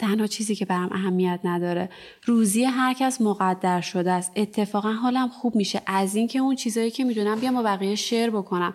[0.00, 1.90] تنها چیزی که برام اهمیت نداره.
[2.24, 4.32] روزی هر کس مقدر شده است.
[4.36, 5.82] اتفاقا حالم خوب میشه.
[5.86, 8.74] از اینکه اون چیزایی که می‌دونم بیام با بقیه شیر بکنم.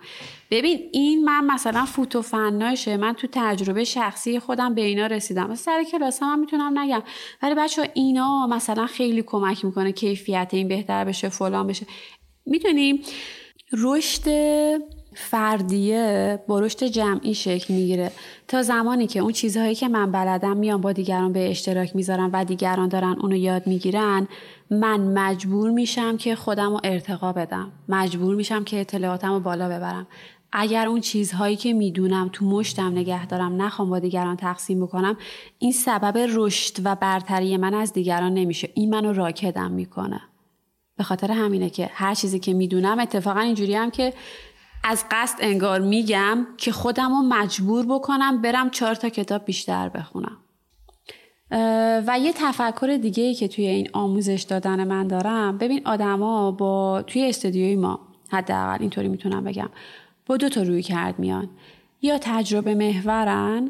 [0.52, 5.56] ببین این من مثلا فوتو فناشه من تو تجربه شخصی خودم به اینا رسیدم.
[5.56, 7.04] سر کلاس هم می‌تونم نگم.
[7.42, 11.86] ولی بچه اینا مثلا خیلی کمک می‌کنه کیفیت این بهتر بشه فلان بشه.
[12.46, 13.02] می‌دونیم
[13.74, 14.24] رشد
[15.16, 18.12] فردیه با رشد جمعی شکل می‌گیره.
[18.48, 22.46] تا زمانی که اون چیزهایی که من بلدم میان با دیگران به اشتراک می‌ذارم و
[22.46, 24.28] دیگران دارن اونو یاد می‌گیرن
[24.70, 27.72] من مجبور میشم که خودم رو ارتقا بدم.
[27.90, 30.08] مجبور میشم که اطلاعاتم رو بالا ببرم.
[30.52, 35.18] اگر اون چیزهایی که می‌دونم تو مشتم نگه دارم نخوام با دیگران تقسیم بکنم
[35.60, 38.70] این سبب رشد و برتری من از دیگران نمیشه.
[38.74, 40.22] این منو راکدم می‌کنه.
[40.98, 44.14] به خاطر همینه که هر چیزی که می‌دونم اتفاقا اینجوری هم که
[44.88, 50.38] از قصد انگار میگم که خودم رو مجبور بکنم برم چهار تا کتاب بیشتر بخونم.
[52.08, 57.04] و یه تفکر دیگه ای که توی این آموزش دادن من دارم ببین آدما با
[57.08, 58.00] توی استودیوی ما
[58.32, 59.70] حداقل اینطوری می‌تونم بگم
[60.26, 61.50] با دو تا روی کرد میان.
[62.02, 63.70] یا تجربه محورن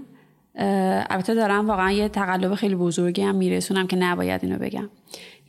[1.09, 4.89] البته دارم واقعا یه تقلب خیلی بزرگی هم میرسونم که نباید اینو بگم.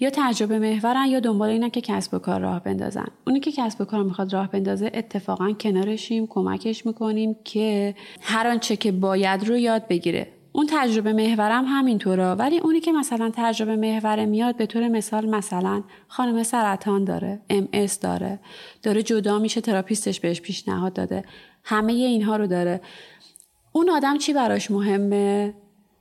[0.01, 3.07] یا تجربه محورن یا دنبال اینن که کسب و کار راه بندازن.
[3.27, 8.77] اونی که کسب و کار می‌خواد راه بندازه اتفاقا کنارشیم کمکش می‌کنیم که هر آنچه
[8.77, 10.29] که باید رو یاد بگیره.
[10.53, 12.37] اون تجربه محورم همینطورا.
[12.37, 17.69] ولی اونی که مثلا تجربه محور میاد به طور مثال مثلا خانم سرطان داره ام
[18.01, 18.41] داره.
[18.83, 21.25] داره جدا میشه تراپیستش بهش پیشنهاد داده.
[21.65, 22.81] همه اینها رو داره.
[23.73, 25.55] اون آدم چی براش مهمه؟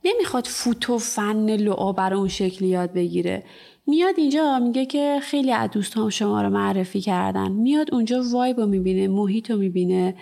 [0.04, 3.42] نمی‌خواد فوت و فن لعا اون شکلی یاد بگیره.
[3.86, 7.52] میاد اینجا میگه که خیلی از دوستان شما رو معرفی کردن.
[7.52, 10.14] میاد اونجا وایب رو می‌بینه محیط رو می‌بینه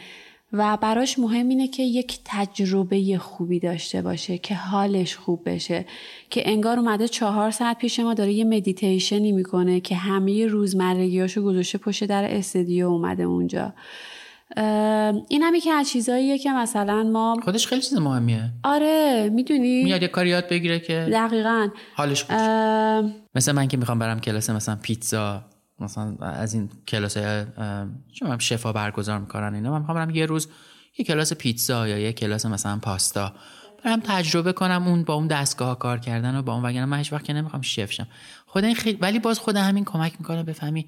[0.53, 5.87] و براش مهم اینه که یک تجربه خوبی داشته باشه که حالش خوب بشه.
[6.31, 11.79] که انگار اومده چهار ساعت پیش ما داره یه مدیتیشنی می‌کنه که همه روزمرگیاشو گذاشته
[11.79, 13.73] پشت در استدیو اومده اونجا.
[15.29, 18.51] این هم که از چیزاییه که مثلا ما خودش خیلی چیز مهمیه.
[18.65, 21.69] آره می‌دونی؟ میاد یه کاری یاد بگیره که دقیقا.
[21.95, 22.37] حالش خوب
[23.35, 25.45] مثل من که می‌خوام برم کلاس مثلا پیتزا
[25.81, 27.19] مثلا از این کلاس
[28.13, 30.49] چون شفا برگزار می‌کنن اینا من می‌خوام برم یه روز
[30.99, 33.33] یه کلاس پیتزا یا یه کلاس مثلا پاستا
[33.85, 37.13] برم تجربه کنم اون با اون دستگاه کار کردن و با اون وگرنه من هیچ
[37.13, 38.07] وقت که نمی‌خوام شف شم.
[38.47, 40.87] خود این خیلی ولی باز خود همین کمک می‌کنه بفهمی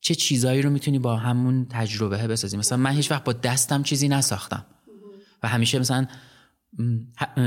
[0.00, 4.08] چه چیزایی رو می‌تونی با همون تجربه بسازی؟ مثلا من هیچ وقت با دستم چیزی
[4.08, 4.66] نساختم.
[5.42, 6.06] و همیشه مثلا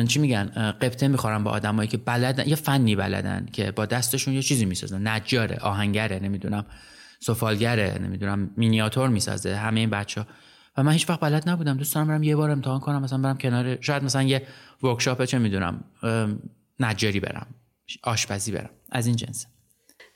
[0.07, 0.45] چی میگن؟
[0.81, 5.07] قبطه می‌خورم با آدمایی که بلدن یه فنی بلدن که با دستشون یه چیزی می‌سازن.
[5.07, 6.65] نجاره آهنگره نمی‌دونم
[7.19, 10.25] سفالگره نمی‌دونم مینیاتور می‌سازه همه این بچه
[10.77, 11.77] و من هیچ وقت بلد نبودم.
[11.77, 14.47] دوست دارم برم یه بار امتحان کنم مثلا برم کنار شاید مثلا یه
[14.83, 15.83] ورکشاپ چه می‌دونم
[16.79, 17.47] نجاری برم
[18.03, 18.69] آشپزی برم.
[18.91, 19.47] از این جنس.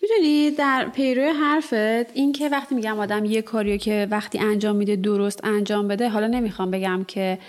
[0.10, 4.96] می‌دونی در پیرو حرفت این که وقتی میگم آدم یه کاریو که وقتی انجام میده
[4.96, 7.40] درست انجام بده حالا نمی‌خوام بگم که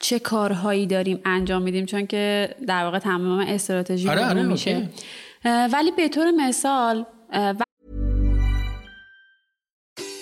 [0.00, 4.88] چه کارهایی داریم انجام میدیم چون که در واقع تمام استراتژی آره آره میشه.
[5.44, 7.06] ولی به طور مثال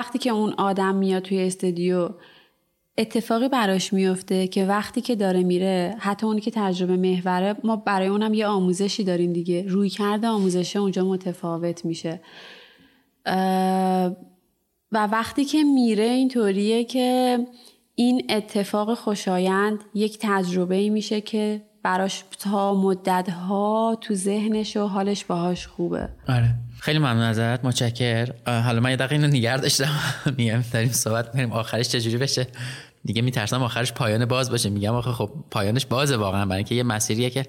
[0.00, 2.10] وقتی که اون آدم میاد توی استودیو
[2.98, 8.08] اتفاقی براش میفته که وقتی که داره میره حتی اونی که تجربه محوره ما برای
[8.08, 9.64] اونم یه آموزشی داریم دیگه.
[9.68, 12.20] روی کرده آموزشه اونجا متفاوت میشه.
[14.92, 17.38] و وقتی که میره اینطوریه که
[17.94, 24.86] این اتفاق خوشایند یک تجربه ای میشه که براش تا مدت ها تو ذهنش و
[24.86, 26.08] حالش باهاش خوبه.
[26.28, 26.54] آره.
[26.80, 28.28] خیلی ممنون ازت متشکر.
[28.46, 30.00] حالا من یه دقیقه اینو نگه داشتم.
[30.38, 31.52] میگم داریم صحبت می‌کنیم.
[31.52, 32.46] آخرش چجوری بشه؟
[33.04, 34.70] دیگه میترسم آخرش پایان باز باشه.
[34.70, 36.46] میگم آخه خب پایانش بازه واقعا.
[36.46, 37.46] برای اینکه یه مسیریه که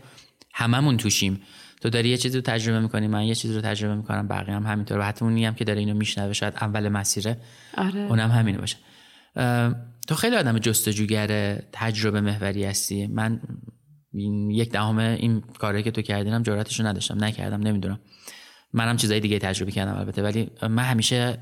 [0.53, 1.41] هممون توشیم.
[1.81, 4.27] تو داری یه چیزی رو تجربه می‌کنی من یه چیزی رو تجربه می‌کنم.
[4.27, 4.99] بقیه هم همینطور.
[4.99, 7.37] و حتی اون میگم که داره اینو میشنوه شاید اول مسیره.
[7.77, 7.99] آره.
[7.99, 8.77] اونم همین باشه.
[10.07, 13.07] تو خیلی آدم جستجوگر تجربه محوری هستی.
[13.07, 13.41] من
[14.51, 17.99] یک دهم این کاری که تو کردینم جرأتش رو نداشتم نکردم نمی‌دونم.
[18.73, 21.39] منم چیزای دیگه تجربه کردم البته ولی من همیشه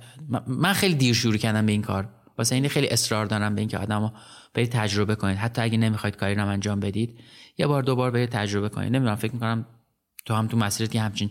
[0.48, 2.10] من خیلی دیر شروع کردم به این کار.
[2.38, 4.10] واسه این خیلی اصرار دارم به اینکه آدمو
[4.54, 5.38] برید تجربه کنید.
[5.38, 7.20] حتی اگه نمی‌خواید کاری رو انجام بدید
[7.58, 8.96] یه بار دو بار برید تجربه کنید.
[8.96, 9.66] نمی‌دونم فکر می‌کنم
[10.26, 11.30] تو هم تو مسیرت که همچین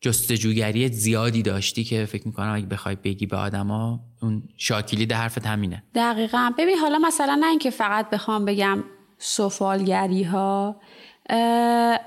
[0.00, 5.46] جستجوگری زیادی داشتی که فکر می‌کنم اگه بخوای بگی به آدما اون شاکیلی ده حرف
[5.46, 5.82] همینه.
[5.94, 6.52] دقیقا.
[6.58, 8.84] ببین حالا مثلا نه اینکه فقط بخوام بگم
[9.18, 10.80] سفالگری ها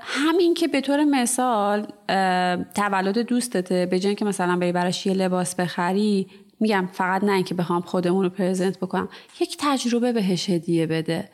[0.02, 1.88] همین که به طور مثال
[2.76, 6.28] تولد دوستته به جای که مثلا بری براش یه لباس بخری
[6.60, 9.10] میگم فقط نه اینکه بخوام خودمون رو پرزنت بکنم
[9.40, 11.30] یک تجربه بهش هدیه بده.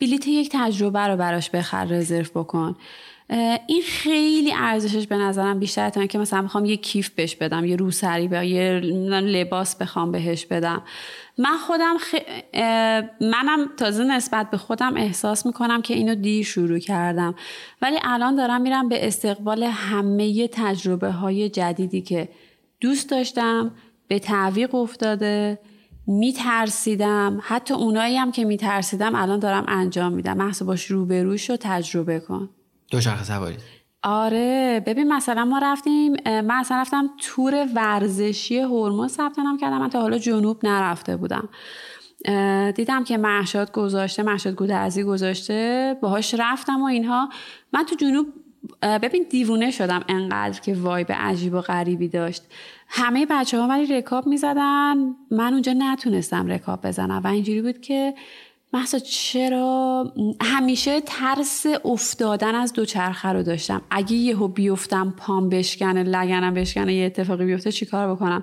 [0.00, 2.76] بلیت یک تجربه رو براش بخر رزرو بکن.
[3.66, 7.76] این خیلی ارزشش به نظرم بیشتر تا که مثلا می‌خوام یه کیف بهش بدم یه
[7.76, 8.72] روسری به یه
[9.20, 10.82] لباس بخوام بهش بدم.
[11.40, 12.14] من خودم خ...
[13.20, 17.34] منم تازه نسبت به خودم احساس می‌کنم که اینو دیر شروع کردم.
[17.82, 22.28] ولی الان دارم میرم به استقبال همه تجربه های جدیدی که
[22.80, 23.70] دوست داشتم
[24.08, 25.58] به تعویق افتاده
[26.06, 27.40] میترسیدم.
[27.42, 30.36] حتی اونایی هم که میترسیدم الان دارم انجام میدم.
[30.36, 32.48] محصول باش روبروش رو تجربه کن.
[33.00, 33.56] شرخ سواری.
[34.02, 39.90] آره ببین مثلا ما رفتیم من اصلا رفتم تور ورزشی هرمون ثبت نام کردم من
[39.90, 41.48] تا حالا جنوب نرفته بودم.
[42.76, 47.28] دیدم که محشاد گذاشته محشاد گودرزی گذاشته باهاش رفتم و اینها.
[47.72, 48.26] من تو جنوب
[48.82, 52.42] ببین دیوونه شدم انقدر که وایب عجیب و غریبی داشت.
[52.88, 54.96] همه بچه ها ولی رکاب می زدن
[55.30, 58.14] من اونجا نتونستم رکاب بزنم و اینجوری بود که
[58.72, 66.54] محسا چرا همیشه ترس افتادن از دوچرخه رو داشتم؟ اگه یهو بیفتم پام بشکنه لگنم
[66.54, 68.42] بشکنه یه اتفاقی بیفته چیکار بکنم؟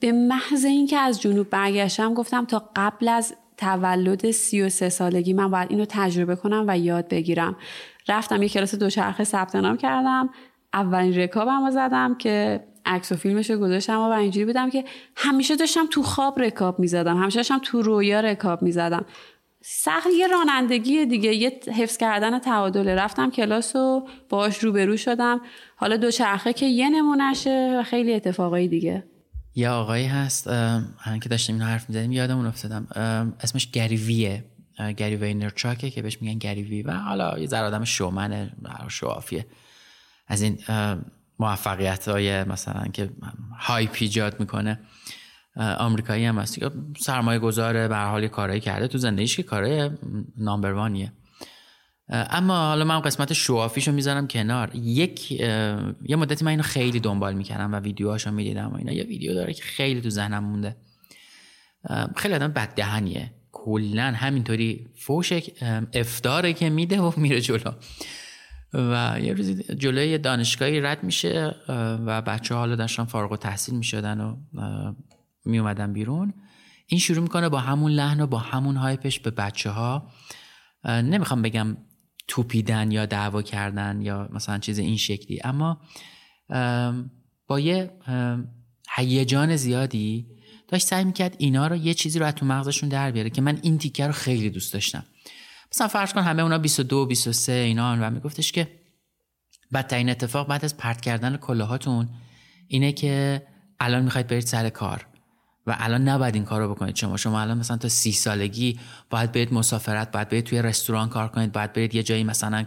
[0.00, 5.32] به محض اینکه از جنوب برگشتم گفتم تا قبل از تولد سی و سه سالگی
[5.32, 7.56] من باید اینو تجربه کنم و یاد بگیرم.
[8.08, 10.30] رفتم یه کلاس دوچرخه ثبت نام کردم.
[10.74, 14.84] اولین رکابم رو زدم که عکس و فیلمش رو گذاشتم و اینجوری بودم که
[15.16, 17.16] همیشه داشتم تو خواب رکاب می‌زدم.
[17.16, 19.04] همیشه داشتم تو رویا رکاب می‌زدم.
[19.68, 22.94] سخت یه رانندگی دیگه یه حفظ کردن تعادله.
[22.94, 25.40] رفتم کلاس و باش روبرو شدم.
[25.76, 29.04] حالا دوچرخه که یه نمونهشه و خیلی اتفاقایی دیگه.
[29.54, 30.46] یه آقایی هست
[30.98, 32.86] همین که داشتیم اینو حرف می‌زدیم یادمون افتادم.
[33.40, 34.44] اسمش گریویه
[34.96, 38.52] گری وینرچاکه که بهش میگن گریوی و حالا یه ذره آدم شومنه
[38.88, 39.46] شوافیه.
[40.28, 40.58] از این
[41.38, 43.10] موفقیت های مثلا که
[43.58, 44.80] های ایجاد می‌کنه.
[45.56, 46.58] آمریکایی هم هست.
[46.98, 49.90] سرمایه گذاره به حال کارهایی کرده تو زندگیش که کارهای
[50.36, 51.12] نامبر وانیه.
[52.08, 54.70] اما حالا من قسمت شوافیشو می‌ذارم کنار.
[54.74, 58.92] یک یه مدتی من اینو خیلی دنبال می‌کردم و ویدیوهاشو می‌دیدم و اینا.
[58.92, 60.76] یه ویدیو داره که خیلی تو ذهنم مونده.
[62.16, 63.32] خیلی آدم بددهنیه.
[63.52, 65.32] کلا همینطوری فوش
[65.92, 67.72] افتاره که میده و میره جلو.
[68.74, 71.54] و یه روزی جلوی دانشگاهی رد میشه
[72.06, 74.36] و بچه حالا داشتن فارغ و تحصیل می‌شدن و
[75.46, 76.34] میومدن بیرون.
[76.86, 80.10] این شروع می‌کنه با همون لحن و با همون هایپش به بچه ها
[80.84, 81.76] نمی‌خوام بگم
[82.28, 85.80] توپیدن یا دعوا کردن یا مثلا چیز این شکلی اما
[87.46, 87.90] با یه
[88.96, 90.26] هیجان زیادی
[90.68, 93.58] داشت سعی می‌کرد اینا رو یه چیزی رو از تو مغزشون در بیاره که من
[93.62, 95.04] این تیکه رو خیلی دوست داشتم.
[95.72, 98.80] مثلا فرض کن همه اونا 22 23 اینا و میگفتش که
[99.72, 102.08] بدترین اتفاق بعد از پرت کردن کلاهاتون
[102.68, 103.42] اینه که
[103.80, 105.06] الان می‌خواید برید سر کار.
[105.66, 106.96] و الان نباید این کار رو بکنید.
[106.96, 108.80] شما شما الان مثلا تا سی سالگی
[109.10, 112.66] باید برید مسافرت باید برید توی رستوران کار کنید باید برید یه جایی مثلا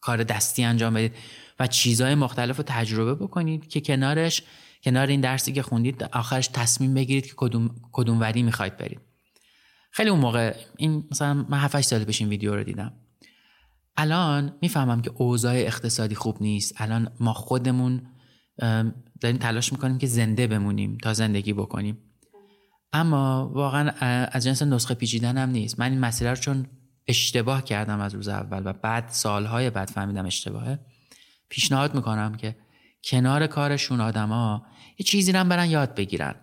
[0.00, 1.12] کار دستی انجام بدید
[1.58, 4.42] و چیزهای مختلف رو تجربه بکنید که کنارش
[4.82, 9.00] کنار این درسی که خوندید آخرش تصمیم بگیرید که کدوم کدوم وری می‌خواید برید.
[9.92, 12.92] خیلی اون موقع این مثلا من 7 سال پیش این ویدیو رو دیدم.
[13.96, 16.74] الان می‌فهمم که اوضاع اقتصادی خوب نیست.
[16.76, 18.02] الان ما خودمون
[19.20, 21.98] داریم تلاش می‌کنیم که زنده بمونیم تا زندگی بکنیم.
[22.92, 23.90] اما واقعا
[24.32, 25.80] از جنس نسخه پیچیدن هم نیست.
[25.80, 26.66] من این مسئله رو چون
[27.06, 30.78] اشتباه کردم از روز اول و بعد سالهای بعد فهمیدم اشتباهه
[31.48, 32.56] پیشنهاد می‌کنم که
[33.04, 34.66] کنار کارشون آدما
[34.98, 36.34] یه چیزی رو برن یاد بگیرن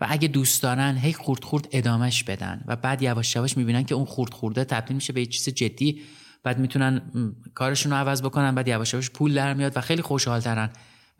[0.00, 3.94] و اگه دوست دارن هی خورد خورد ادامش بدن و بعد یواش یواش می‌بینن که
[3.94, 6.02] اون خورد خورده تبدیل میشه به یه چیز جدی
[6.42, 7.02] بعد می‌تونن
[7.54, 10.70] کارشون رو عوض بکنن بعد یواش یواش پول در میاد و خیلی خوشحال ترن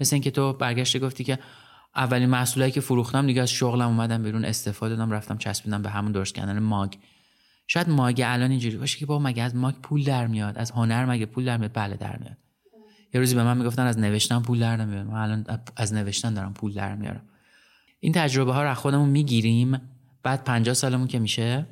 [0.00, 1.38] مثل اینکه تو برگشته گفتی که
[1.96, 6.12] اولین محصولی که فروختم دیگه از شغلم اومدم بیرون استفاده دادم رفتم چسبیدم به همون
[6.12, 6.94] درست کردن ماگ.
[7.66, 11.04] شاید ماگ الان اینجوری باشه که با مگه از ماگ پول در میاد؟ از هنر
[11.04, 12.36] مگه پول در میاد؟ بله در میاد.
[13.14, 15.06] یه روزی به من می‌گفتن از نوشتن پول در نمیاد.
[15.06, 17.22] من الان از نوشتن دارم پول در میارم.
[18.00, 19.80] این تجربه ها رو خودمون می‌گیریم.
[20.22, 21.66] بعد 50 سالمون که میشه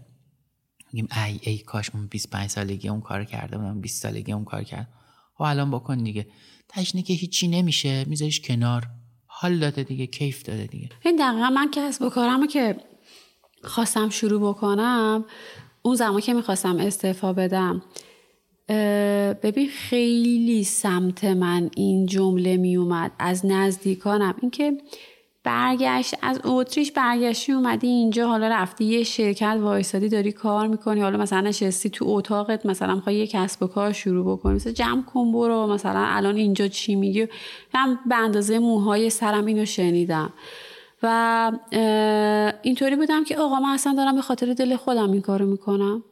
[0.93, 4.65] میگیم ای ای کاش اون 25 سالگی اون کار کرده بودم 20 سالگی اون کار
[4.65, 4.89] کرد.
[5.35, 6.27] خب الان بکن دیگه.
[6.69, 8.89] تشنه که هیچی نمیشه میذاریش کنار.
[9.43, 10.89] حال داده دیگه کیف داده دیگه.
[11.05, 12.77] این دقیقا من کسب و کارم که
[13.65, 15.25] خواستم شروع بکنم
[15.83, 17.83] اون زمان که می‌خواستم استعفا بدم
[19.43, 24.35] ببین خیلی سمت من این جمله میومد از نزدیکانم.
[24.43, 24.79] اینکه
[25.45, 26.15] برگشت.
[26.23, 31.01] از اتریش برگشتی اومدی اینجا حالا رفتی یه شرکت وایسادی داری کار می‌کنی.
[31.01, 34.55] حالا مثلا نشستی تو اتاقت مثلا می‌خوای یه کسب و کار شروع بکنی.
[34.55, 35.67] مثلا جمع کن برو.
[35.67, 37.27] مثلا الان اینجا چی میگی؟
[37.75, 40.33] من به اندازه موهای سرم اینو شنیدم.
[41.03, 41.53] و
[42.63, 46.05] اینطوری بودم که آقا من اصلا دارم به خاطر دل خودم این کارو می‌کنم.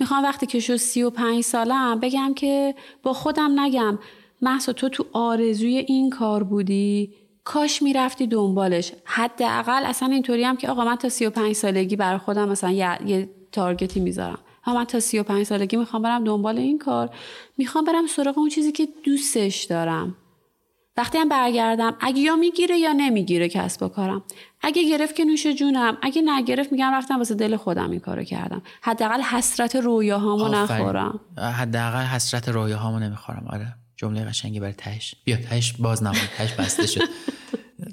[0.00, 3.98] می‌خوام وقتی که شد سی و پنج سالم بگم که با خودم نگم.
[4.42, 7.10] محسا تو تو آرزوی این کار بودی؟
[7.44, 8.92] کاش می‌رفتی دنبالش.
[9.04, 13.30] حداقل اصلا اینطوری هم که آقا من تا 35 سالگی برای خودم مثلا یه, یه
[13.52, 14.38] تارگتی می‌ذارم.
[14.62, 17.10] ها من تا 35 سالگی می‌خوام برم دنبال این کار.
[17.58, 20.16] می‌خوام برم سراغ اون چیزی که دوستش دارم.
[20.96, 24.22] وقتی هم برگردم اگه یا می‌گیره یا نمی‌گیره کسب و کارم.
[24.62, 25.98] اگه گرفت که نوش جونم.
[26.02, 28.62] اگه نگرفت میگم رفتم واسه دل خودم این کارو کردم.
[28.82, 31.20] حداقل حسرت رویاهامو نخورم.
[31.38, 33.46] حداقل حسرت رویاهامو نمی‌خورم.
[33.50, 33.83] آره.
[33.96, 35.14] جمله قشنگی برای تهش.
[35.24, 37.00] بیا تهش باز نمون تهش بسته شد.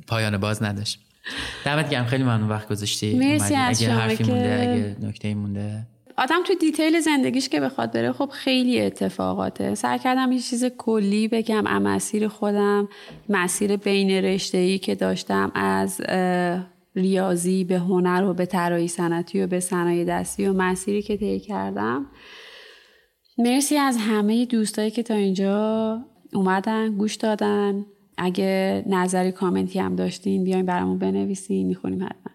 [0.08, 1.00] پایان باز نداشت.
[1.66, 2.50] دمت گرم خیلی ممنون.
[2.50, 3.14] وقت گذاشتی.
[3.14, 4.32] مرسی از اگه حرفی که...
[4.32, 5.88] مونده اگه نکته مونده.
[6.18, 9.76] آدم تو دیتیل زندگیش که بخواد بره خب خیلی اتفاقاته.
[9.76, 11.68] سعی کردم یه چیز کلی بگم.
[11.68, 12.90] از مسیر خودم
[13.30, 16.02] مسیر بین رشته که داشتم از
[16.96, 21.40] ریاضی به هنر و به طراحی صنعتی و به صنایع دستی و مسیری که طی
[21.40, 22.06] کردم
[23.44, 25.98] مرسی از همه دوستایی که تا اینجا
[26.34, 27.86] اومدن گوش دادن.
[28.18, 32.32] اگه نظری کامنتی هم داشتین بیاین برامون بنویسین می‌خونیم حتما.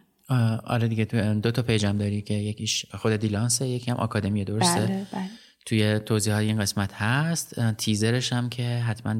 [0.64, 4.44] آره دیگه تو دو تا page م داری که یکیش خود دیلانسه یکی هم آکادمی
[4.44, 4.80] درسته.
[4.80, 5.22] بله بله.
[5.66, 7.72] توی توضیح های این قسمت هست.
[7.72, 9.14] تیزرش هم که حتما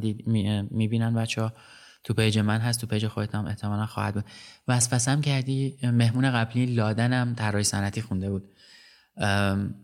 [0.71, 1.53] می‌بینن بچه ها
[2.05, 4.25] تو page من هست تو page خودت هم احتمالا خواهد بود.
[4.69, 8.45] وسوسم کردی مهمون قبلی لادن هم طراحی صنعتی خونده بود.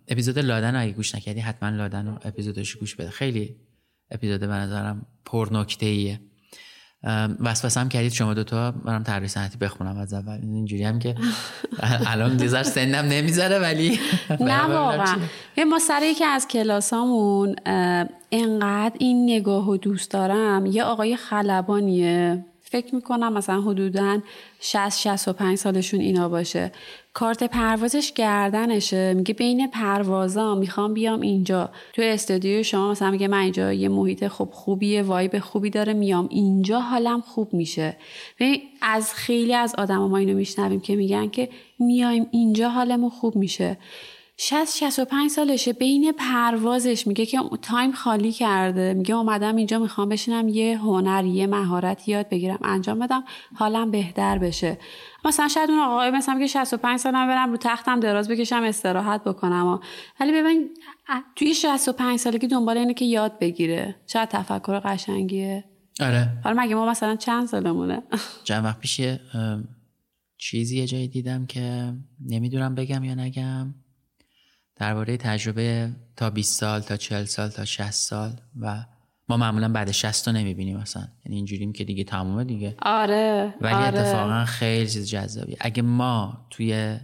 [0.09, 3.11] اپیزود لادن اگه گوش نکردی حتما لادن رو اپیزودش گوش بده.
[3.11, 3.57] خیلی
[4.11, 6.21] اپیزود به نظرم پر نکته ایه
[7.41, 10.39] وسوسه کردید شما دوتا برام طراحی صنعتی بخونم از اول.
[10.43, 11.15] اینجوری هم که
[12.07, 13.99] الان دیزر سنم نمی‌ذاره ولی
[14.41, 15.17] نه واقعا.
[15.71, 17.57] ما سر یکی از کلاسامون
[18.33, 20.67] انقدر این نگاه و دوست دارم.
[20.67, 22.45] یه آقای خلبانیه.
[22.73, 24.21] فکر می‌کنم مثلا حدودا
[24.61, 26.73] 60 65 سالشون اینا باشه.
[27.15, 29.15] کارت پروازش گردنشه.
[29.15, 31.71] میگه بین پروازا می‌خوام بیام اینجا.
[31.93, 36.29] تو استودیو شما مثلا میگه من اینجا یه محیط خوب خوبیه وایب خوبی داره میام
[36.31, 37.97] اینجا حالم خوب میشه.
[38.83, 43.77] از خیلی از آدم ما اینو میشنویم که میگن که میایم اینجا حالمون خوب میشه.
[44.45, 45.73] 60 65 سالشه.
[45.73, 48.95] بین پروازش میگه که تایم خالی کرده.
[48.95, 53.25] میگه اومدم اینجا می‌خوام بشینم یه هنر یه مهارت یاد بگیرم انجام بدم
[53.55, 54.79] حالم بهتر بشه.
[55.25, 59.81] مثلا شاید اون آقای مثلا میگه 65 سالم برم رو تختم دراز بکشم استراحت بکنم.
[60.21, 60.71] ولی ببین
[61.37, 63.97] توی 65 سالگی دنبال اینه که یاد بگیره.
[64.07, 65.65] شاید تفکر قشنگیه.
[66.01, 66.29] آره.
[66.45, 68.03] حالا مگه ما مثلا چند سالمونه؟
[68.45, 69.01] چند وقت پیش
[70.39, 71.93] چیزی یه جایی دیدم که
[72.27, 73.75] نمی‌دونم بگم یا نگم.
[74.77, 78.31] درباره تجربه تا 20 سال تا 40 سال تا 60 سال
[78.61, 78.85] و
[79.29, 82.75] ما معمولا بعد 60 تا نمی‌بینیم مثلا یعنی اینجوریم که دیگه تمومه دیگه.
[82.83, 83.87] آره ولی آره.
[83.87, 86.97] اتفاقا خیلی چیز جذابی اگه ما توی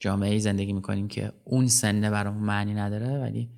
[0.00, 3.48] جامعه زندگی می‌کنیم که اون سنه برامون معنی نداره ولی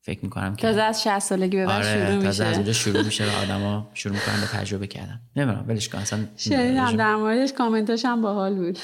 [0.00, 2.26] فکر می‌کنم که تازه از 60 سالگی به بعد آره، شروع میشه.
[2.26, 5.20] تازه از اونجا شروع میشه و آدما شروع می‌کنن به تجربه کردن.
[5.36, 8.78] نمی‌دونم ولش کن اصلا شنیدم در موردش کامنتاش هم باحال بود.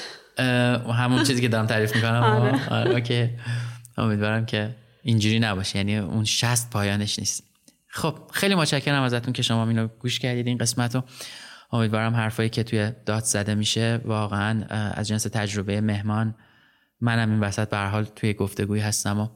[0.93, 2.23] همون چیزی که دارم تعریف می‌کنم.
[2.41, 2.69] آره.
[2.69, 3.29] آره اوکی.
[3.97, 5.77] امیدوارم که اینجوری نباشه.
[5.77, 7.43] یعنی اون شست پایانش نیست.
[7.87, 11.03] خب خیلی متشکرم ازتون که شما اینو گوش کردید این قسمت رو
[11.71, 16.35] امیدوارم حرفایی که توی داد زده میشه واقعا از جنس تجربه مهمان
[17.01, 19.27] منم این وسط به حال توی گفتگوی هستم و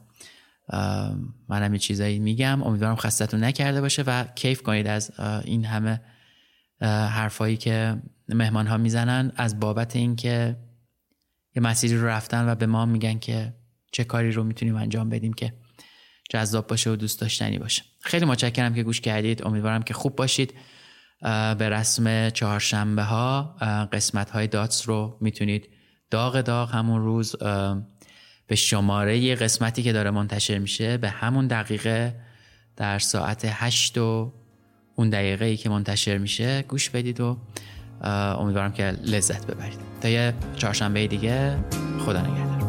[1.48, 2.62] منم یه چیزایی میگم.
[2.62, 5.12] امیدوارم خستتون نکرده باشه و کیف کنید از
[5.44, 6.00] این همه
[7.10, 9.32] حرفایی که مهمان ها می‌زنن.
[9.36, 10.56] از بابت اینکه
[11.56, 13.54] یه مسیری رو رفتن و به ما میگن که
[13.92, 15.52] چه کاری رو می‌تونیم انجام بدیم که
[16.30, 17.82] جذاب باشه و دوست داشتنی باشه.
[18.00, 19.46] خیلی متشکرم که گوش کردید.
[19.46, 20.54] امیدوارم که خوب باشید.
[21.58, 23.56] به رسم چهارشنبه ها
[23.92, 25.68] قسمت های داتس رو می‌تونید
[26.10, 27.36] داغ داغ همون روز
[28.46, 32.14] به شماره قسمتی که داره منتشر میشه به همون دقیقه
[32.76, 34.32] در ساعت هشت و
[34.94, 37.38] اون دقیقه ای که منتشر میشه گوش بدید و
[38.38, 39.78] امیدوارم که لذت ببرید.
[40.00, 41.64] تا یه چهارشنبه دیگه
[41.98, 42.59] خدا نگهدار.